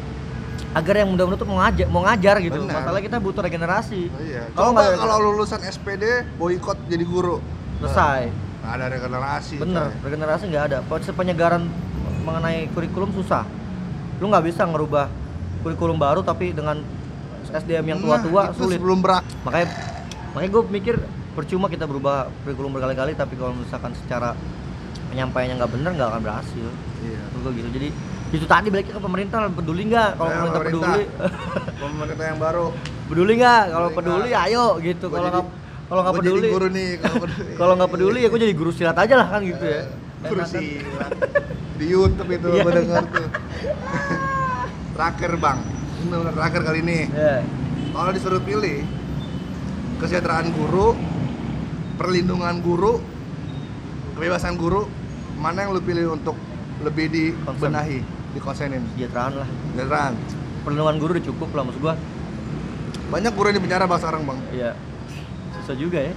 agar 0.73 0.95
yang 0.99 1.09
muda-muda 1.11 1.37
tuh 1.37 1.47
mau 1.47 1.59
ngajar 1.59 1.87
mau 1.87 2.03
ngajar 2.03 2.37
gitu 2.41 2.59
Benar. 2.59 2.81
masalah 2.81 3.01
kita 3.01 3.17
butuh 3.19 3.41
regenerasi 3.41 4.09
Oh, 4.09 4.23
iya. 4.23 4.43
Kalau 4.51 4.71
nggak- 4.73 4.97
kalau 4.97 5.17
lulusan 5.23 5.61
SPD 5.63 6.05
boykot 6.37 6.79
jadi 6.87 7.05
guru. 7.05 7.41
selesai 7.77 8.33
Nggak 8.59 8.73
ada 8.73 8.87
regenerasi. 8.89 9.55
bener 9.59 9.85
coy. 9.87 9.97
regenerasi 10.03 10.45
nggak 10.49 10.65
ada 10.67 10.79
proses 10.83 11.13
penyegaran 11.13 11.69
mengenai 12.25 12.67
kurikulum 12.73 13.13
susah 13.13 13.45
lu 14.17 14.27
nggak 14.27 14.45
bisa 14.45 14.65
ngerubah 14.65 15.07
kurikulum 15.61 15.95
baru 15.95 16.21
tapi 16.21 16.51
dengan 16.51 16.81
SDM 17.49 17.85
yang 17.87 17.99
Nah, 17.99 18.19
tua-tua 18.19 18.43
itu 18.47 18.59
sulit 18.59 18.79
Sebelum 18.79 18.99
berak. 19.01 19.23
makanya 19.43 19.67
makanya 20.31 20.51
gue 20.53 20.63
mikir 20.69 20.95
percuma 21.33 21.67
kita 21.67 21.85
berubah 21.85 22.15
kurikulum 22.41 22.73
berkali-kali 22.73 23.13
tapi 23.13 23.35
kalau 23.35 23.53
misalkan 23.53 23.93
secara 23.95 24.33
penyampaiannya 25.07 25.55
nggak 25.57 25.73
bener 25.73 25.91
nggak 25.93 26.09
akan 26.09 26.23
berhasil 26.23 26.69
Iya. 26.99 27.21
Gua 27.37 27.53
gitu 27.53 27.69
jadi 27.71 27.89
itu 28.29 28.43
tadi 28.45 28.67
balik 28.67 28.91
ke 28.91 28.99
pemerintah 28.99 29.47
peduli 29.47 29.87
nggak 29.87 30.11
kalau 30.15 30.27
Ya, 30.27 30.37
pemerintah, 30.37 30.59
pemerintah. 30.59 30.89
peduli 30.89 31.05
Pemerintah 31.79 32.25
yang 32.27 32.39
baru. 32.39 32.67
peduli 33.07 33.33
nggak 33.37 33.63
kalau 33.71 33.89
Peduli 33.93 34.29
nggak? 34.29 34.47
ayo 34.47 34.65
gitu 34.81 35.07
kalau 35.07 35.29
nggak 35.29 35.45
kalau 35.87 36.01
nggak 36.03 36.15
peduli 36.17 36.47
guru 36.51 36.69
nih 36.69 36.89
kalau 37.55 37.73
nggak 37.79 37.91
peduli 37.93 38.19
ya 38.19 38.29
gue 38.29 38.41
jadi 38.43 38.55
guru 38.55 38.71
silat 38.73 38.97
aja 38.97 39.15
lah 39.15 39.29
kan 39.29 39.41
gitu 39.41 39.63
ya 39.63 39.83
Guru 40.19 40.35
Enak 40.37 40.49
kan? 40.49 40.59
silat. 40.59 41.11
Di 41.77 41.87
YouTube 41.87 42.31
itu 42.31 42.47
Iya. 42.51 42.63
gue 42.63 42.73
denger 42.75 43.05
tuh. 43.07 43.27
terakhir 44.97 45.33
bang, 45.37 45.59
ini 46.07 46.17
bener 46.23 46.35
terakhir 46.35 46.61
kali 46.63 46.79
ini. 46.87 46.99
Ya. 47.11 47.43
Kalau 47.91 48.11
disuruh 48.15 48.43
pilih 48.43 48.87
kesejahteraan 49.99 50.53
guru, 50.55 50.95
perlindungan 51.99 52.63
guru, 52.63 53.01
kebebasan 54.15 54.55
guru, 54.55 54.87
mana 55.41 55.67
yang 55.67 55.75
lu 55.75 55.83
pilih 55.83 56.15
untuk 56.15 56.37
lebih 56.85 57.11
dibenahi? 57.11 58.01
dikonsenin 58.37 58.85
kesejahteraan 58.93 59.33
lah. 59.41 59.49
Beneran 59.73 60.13
perlindungan 60.61 60.97
guru 61.01 61.11
udah 61.17 61.25
cukup 61.25 61.49
lah 61.57 61.63
maksud 61.65 61.81
gua. 61.81 61.95
Banyak 63.09 63.33
guru 63.33 63.49
yang 63.49 63.57
di 63.57 63.65
penjara 63.65 63.89
bang 63.89 63.97
sekarang 63.97 64.23
bang. 64.29 64.39
Iya. 64.53 64.71
Susah 65.57 65.73
juga 65.73 66.05
ya. 66.05 66.13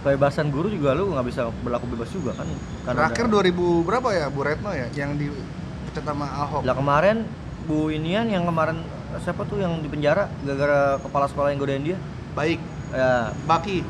Kebebasan 0.00 0.48
guru 0.48 0.72
juga 0.72 0.96
lu 0.96 1.12
nggak 1.12 1.26
bisa 1.28 1.52
berlaku 1.60 1.92
bebas 1.92 2.08
juga 2.08 2.32
kan? 2.32 2.48
Karena 2.88 3.04
terakhir 3.04 3.28
ada- 3.28 3.36
2000 3.36 3.84
berapa 3.84 4.08
ya 4.16 4.26
Bu 4.32 4.40
Retno 4.40 4.72
ya 4.72 4.88
yang 4.96 5.12
dipecat 5.20 6.04
sama 6.08 6.24
Ahok? 6.24 6.64
Lah 6.64 6.72
kemarin 6.72 7.28
Bu 7.70 7.86
Inian 7.94 8.26
yang 8.26 8.42
kemarin 8.42 8.82
siapa 9.22 9.46
tuh 9.46 9.62
yang 9.62 9.78
di 9.78 9.86
penjara 9.86 10.26
gara-gara 10.42 10.98
kepala 10.98 11.30
sekolah 11.30 11.54
yang 11.54 11.62
godain 11.62 11.86
dia? 11.86 11.98
Baik. 12.34 12.58
Ya. 12.90 13.30
Baki. 13.46 13.86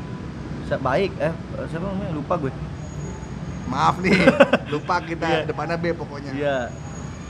Baik 0.71 1.11
eh 1.17 1.33
siapa 1.65 1.89
namanya? 1.89 2.13
Lupa 2.13 2.37
gue. 2.37 2.53
Maaf 3.65 3.97
nih 4.05 4.13
lupa 4.73 5.01
kita 5.01 5.25
Iya. 5.25 5.49
depannya 5.49 5.81
B 5.81 5.97
pokoknya. 5.97 6.31
Iya. 6.31 6.57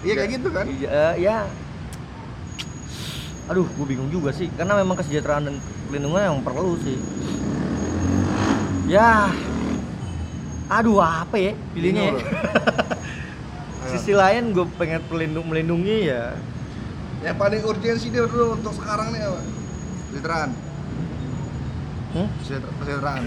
Iya 0.03 0.13
kayak 0.19 0.29
gitu 0.35 0.49
kan? 0.51 0.65
Iya 0.67 0.89
eh, 0.91 1.13
ya. 1.23 1.37
Aduh 3.47 3.63
gue 3.71 3.85
bingung 3.87 4.11
juga 4.11 4.35
sih 4.35 4.51
karena 4.53 4.75
memang 4.75 4.99
kesejahteraan 4.99 5.47
dan 5.47 5.55
perlindungan 5.87 6.35
yang 6.35 6.43
perlu 6.43 6.75
sih. 6.83 6.99
Ya. 8.91 9.31
Aduh 10.67 10.99
apa 10.99 11.39
ya 11.39 11.55
pilihnya 11.71 12.11
ya? 12.11 12.13
Sisi 13.91 14.13
lain 14.15 14.55
gue 14.55 14.65
pengen 14.79 15.01
pelindung 15.05 15.47
melindungi 15.51 16.07
ya. 16.07 16.35
Yang 17.21 17.37
paling 17.37 17.61
urgensi 17.67 18.07
dia 18.09 18.25
dulu 18.25 18.57
untuk 18.57 18.73
sekarang 18.73 19.13
nih 19.13 19.21
apa? 19.27 19.41
Kesejahteraan 20.11 20.49
hmm? 22.11 22.27
Sejahtera- 22.43 22.75
kesejahteraan 22.81 23.23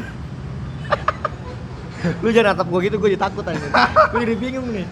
lu 2.20 2.28
jangan 2.28 2.52
natap 2.52 2.68
gue 2.68 2.80
gitu 2.84 3.00
gue 3.00 3.16
jadi 3.16 3.22
takut 3.24 3.40
aja. 3.48 3.64
Gue 4.12 4.28
jadi 4.28 4.36
bingung 4.36 4.68
nih. 4.68 4.84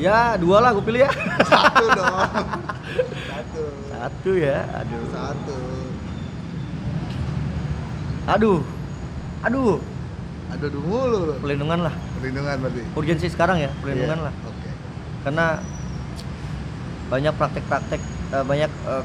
Ya 0.00 0.40
dua 0.40 0.64
lah 0.64 0.72
gue 0.72 0.80
pilih 0.80 1.04
ya. 1.04 1.12
Satu 1.52 1.84
dong. 1.92 2.16
Satu. 3.28 3.62
Satu 3.92 4.30
ya 4.32 4.64
aduh. 4.72 5.02
Satu. 5.12 5.56
Aduh. 8.32 8.60
Aduh. 9.44 9.76
Ada 10.56 10.66
dulu 10.72 11.36
perlindungan 11.44 11.84
lah 11.84 11.94
perlindungan 12.22 12.56
berarti? 12.62 12.82
Urgensi 12.94 13.26
sekarang 13.26 13.58
ya 13.58 13.70
perlindungan 13.82 14.18
Iya, 14.22 14.26
lah. 14.30 14.34
oke. 14.46 14.70
Karena 15.26 15.46
banyak 17.10 17.34
praktek-praktek 17.34 18.00
eh, 18.30 18.44
banyak 18.46 18.70
eh, 18.70 19.04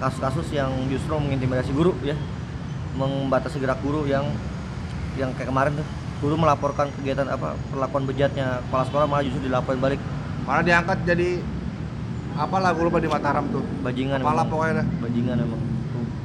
kasus-kasus 0.00 0.48
yang 0.50 0.72
justru 0.88 1.12
mengintimidasi 1.12 1.76
guru 1.76 1.92
ya. 2.00 2.16
Membatasi 2.96 3.60
gerak 3.60 3.84
guru 3.84 4.08
yang 4.08 4.24
yang 5.14 5.36
kayak 5.36 5.52
kemarin 5.52 5.76
tuh. 5.76 5.86
Guru 6.20 6.36
melaporkan 6.36 6.88
kegiatan 6.96 7.28
apa 7.28 7.52
perlakuan 7.68 8.04
bejatnya 8.04 8.64
kepala 8.68 8.84
sekolah 8.84 9.04
malah 9.04 9.22
justru 9.22 9.44
dilaporin 9.44 9.78
balik. 9.78 10.00
Malah 10.48 10.64
diangkat 10.64 11.04
jadi 11.04 11.40
apalah 12.34 12.72
gue 12.72 12.84
lupa 12.84 12.96
di 12.96 13.08
Mataram 13.08 13.44
tuh. 13.48 13.64
Bajingan 13.84 14.24
kepala 14.24 14.40
emang. 14.40 14.48
pokoknya. 14.48 14.74
Dah 14.80 14.86
bajingan 15.04 15.36
emang. 15.38 15.60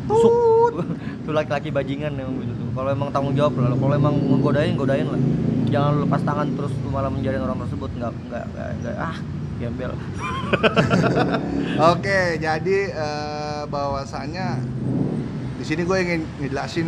Busuk 0.06 0.32
tuh 1.26 1.34
laki-laki 1.34 1.70
bajingan 1.70 2.16
emang 2.16 2.36
gitu 2.40 2.54
tuh. 2.56 2.68
Kalau 2.76 2.90
emang 2.92 3.10
tanggung 3.12 3.36
jawab 3.36 3.56
lah 3.56 3.72
kalau 3.72 3.94
emang 3.94 4.16
ngegodain 4.16 4.76
godain 4.76 5.08
lah 5.08 5.20
jangan 5.76 6.08
lepas 6.08 6.22
tangan 6.24 6.48
terus 6.56 6.72
lu 6.80 6.88
malah 6.88 7.12
menjadi 7.12 7.44
orang 7.44 7.60
tersebut 7.68 7.92
nggak 8.00 8.14
nggak 8.32 8.46
nggak, 8.80 8.96
ah 8.96 9.18
gembel 9.60 9.92
Oke, 11.92 12.40
jadi 12.40 12.78
eh, 12.96 13.62
bahwasannya 13.68 14.48
di 15.60 15.64
sini 15.68 15.84
gue 15.84 15.98
ingin 16.00 16.22
ngejelasin, 16.40 16.88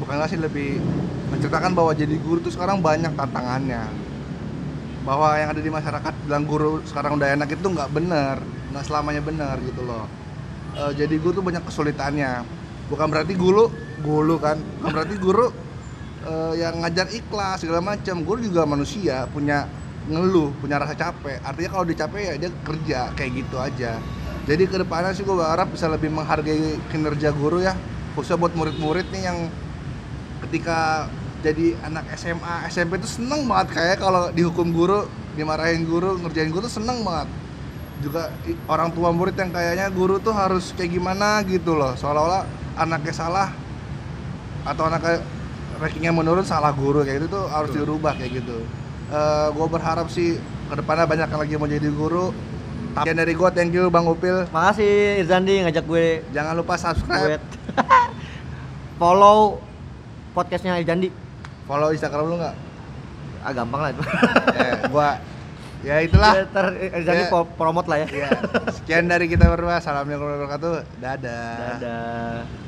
bukan 0.00 0.14
ngelasin 0.16 0.40
lebih 0.40 0.80
menceritakan 1.28 1.76
bahwa 1.76 1.92
jadi 1.92 2.16
guru 2.20 2.40
tuh 2.40 2.52
sekarang 2.52 2.80
banyak 2.80 3.12
tantangannya. 3.12 3.84
Bahwa 5.04 5.36
yang 5.36 5.52
ada 5.52 5.60
di 5.60 5.68
masyarakat 5.68 6.14
bilang 6.24 6.44
guru 6.48 6.80
sekarang 6.88 7.20
udah 7.20 7.36
enak 7.36 7.52
itu 7.52 7.66
nggak 7.68 7.90
bener, 7.92 8.40
nggak 8.72 8.84
selamanya 8.88 9.20
bener 9.20 9.56
gitu 9.64 9.84
loh. 9.84 10.08
Eh, 10.76 10.92
jadi 10.96 11.14
guru 11.20 11.40
tuh 11.40 11.44
banyak 11.44 11.64
kesulitannya. 11.68 12.44
Bukan 12.88 13.06
berarti 13.08 13.32
guru, 13.36 13.68
guru 14.00 14.36
kan, 14.40 14.60
bukan 14.80 14.92
berarti 14.92 15.16
guru 15.20 15.46
eh, 16.24 16.54
yang 16.60 16.80
ngajar 16.80 17.06
ikhlas 17.12 17.62
segala 17.62 17.80
macam. 17.84 18.24
Guru 18.24 18.40
juga 18.44 18.64
manusia, 18.64 19.28
punya 19.30 19.68
ngeluh, 20.08 20.52
punya 20.60 20.76
rasa 20.80 20.92
capek. 20.96 21.40
Artinya 21.40 21.70
kalau 21.72 21.84
dia 21.88 21.96
capek 22.04 22.20
ya 22.20 22.34
dia 22.36 22.50
kerja 22.64 22.98
kayak 23.16 23.30
gitu 23.44 23.56
aja. 23.60 23.92
Jadi 24.44 24.62
ke 24.68 24.76
depannya 24.76 25.16
sih 25.16 25.24
gue 25.24 25.32
berharap 25.32 25.72
bisa 25.72 25.88
lebih 25.88 26.12
menghargai 26.12 26.76
kinerja 26.92 27.32
guru 27.32 27.64
ya, 27.64 27.72
khususnya 28.12 28.36
buat 28.36 28.52
murid-murid 28.52 29.08
nih 29.08 29.22
yang 29.32 29.48
ketika 30.44 31.08
jadi 31.40 31.72
anak 31.80 32.04
SMA, 32.20 32.68
SMP 32.68 33.00
itu 33.00 33.08
seneng 33.08 33.48
banget 33.48 33.72
kayak 33.72 33.96
kalau 34.04 34.28
dihukum 34.36 34.68
guru, 34.68 35.08
dimarahin 35.36 35.88
guru, 35.88 36.20
ngerjain 36.20 36.52
guru 36.52 36.68
tuh 36.68 36.76
seneng 36.76 37.00
banget. 37.00 37.28
Juga 38.04 38.28
orang 38.68 38.92
tua 38.92 39.08
murid 39.16 39.32
yang 39.32 39.48
kayaknya 39.48 39.88
guru 39.88 40.20
tuh 40.20 40.36
harus 40.36 40.76
kayak 40.76 40.92
gimana 40.92 41.40
gitu 41.48 41.72
loh, 41.72 41.96
seolah-olah 41.96 42.44
anaknya 42.76 43.16
salah 43.16 43.48
atau 44.68 44.92
anaknya 44.92 45.24
rankingnya 45.76 46.10
menurun 46.10 46.42
salah 46.42 46.70
guru 46.70 47.02
kayak 47.02 47.22
gitu 47.22 47.28
tuh 47.32 47.44
harus 47.46 47.70
dirubah 47.70 48.14
kayak 48.14 48.40
gitu. 48.40 48.58
gue 49.50 49.66
berharap 49.68 50.06
sih 50.08 50.36
ke 50.40 50.74
depannya 50.74 51.04
banyak 51.04 51.28
yang 51.28 51.40
lagi 51.40 51.54
mau 51.54 51.66
jadi 51.66 51.88
guru. 51.88 52.34
Sekian 52.94 53.18
dari 53.18 53.34
gue, 53.34 53.48
thank 53.50 53.74
you 53.74 53.90
Bang 53.90 54.06
Upil. 54.06 54.46
makasih 54.48 55.18
Irzandi 55.18 55.66
ngajak 55.66 55.82
gue 55.82 56.22
Jangan 56.30 56.54
lupa 56.54 56.78
subscribe, 56.78 57.42
follow 59.02 59.58
podcastnya 60.30 60.78
Irzandi 60.78 61.10
follow 61.64 61.90
Instagram 61.90 62.24
lu 62.28 62.36
nggak? 62.38 62.54
ah 63.42 63.52
gampang 63.52 63.80
lah 63.82 63.90
itu 63.90 64.02
eh, 64.62 64.74
gua 64.88 65.10
ya 65.82 66.00
itulah. 66.00 66.32
Ya, 66.32 66.42
ntar 66.48 66.66
Irzandi 66.72 67.24
Ya. 67.26 67.44
promote 67.58 67.88
lah 67.90 67.98
ya 68.00 68.06
Ya, 68.08 68.28
sekian 68.72 69.04
dari 69.04 69.26
kita 69.26 69.50
berdua. 69.50 69.82
Assalamualaikum 69.82 70.24
warahmatullahi 70.24 70.80
wabarakatuh. 70.80 71.02
Dadah. 71.02 71.56
dadah 71.76 72.32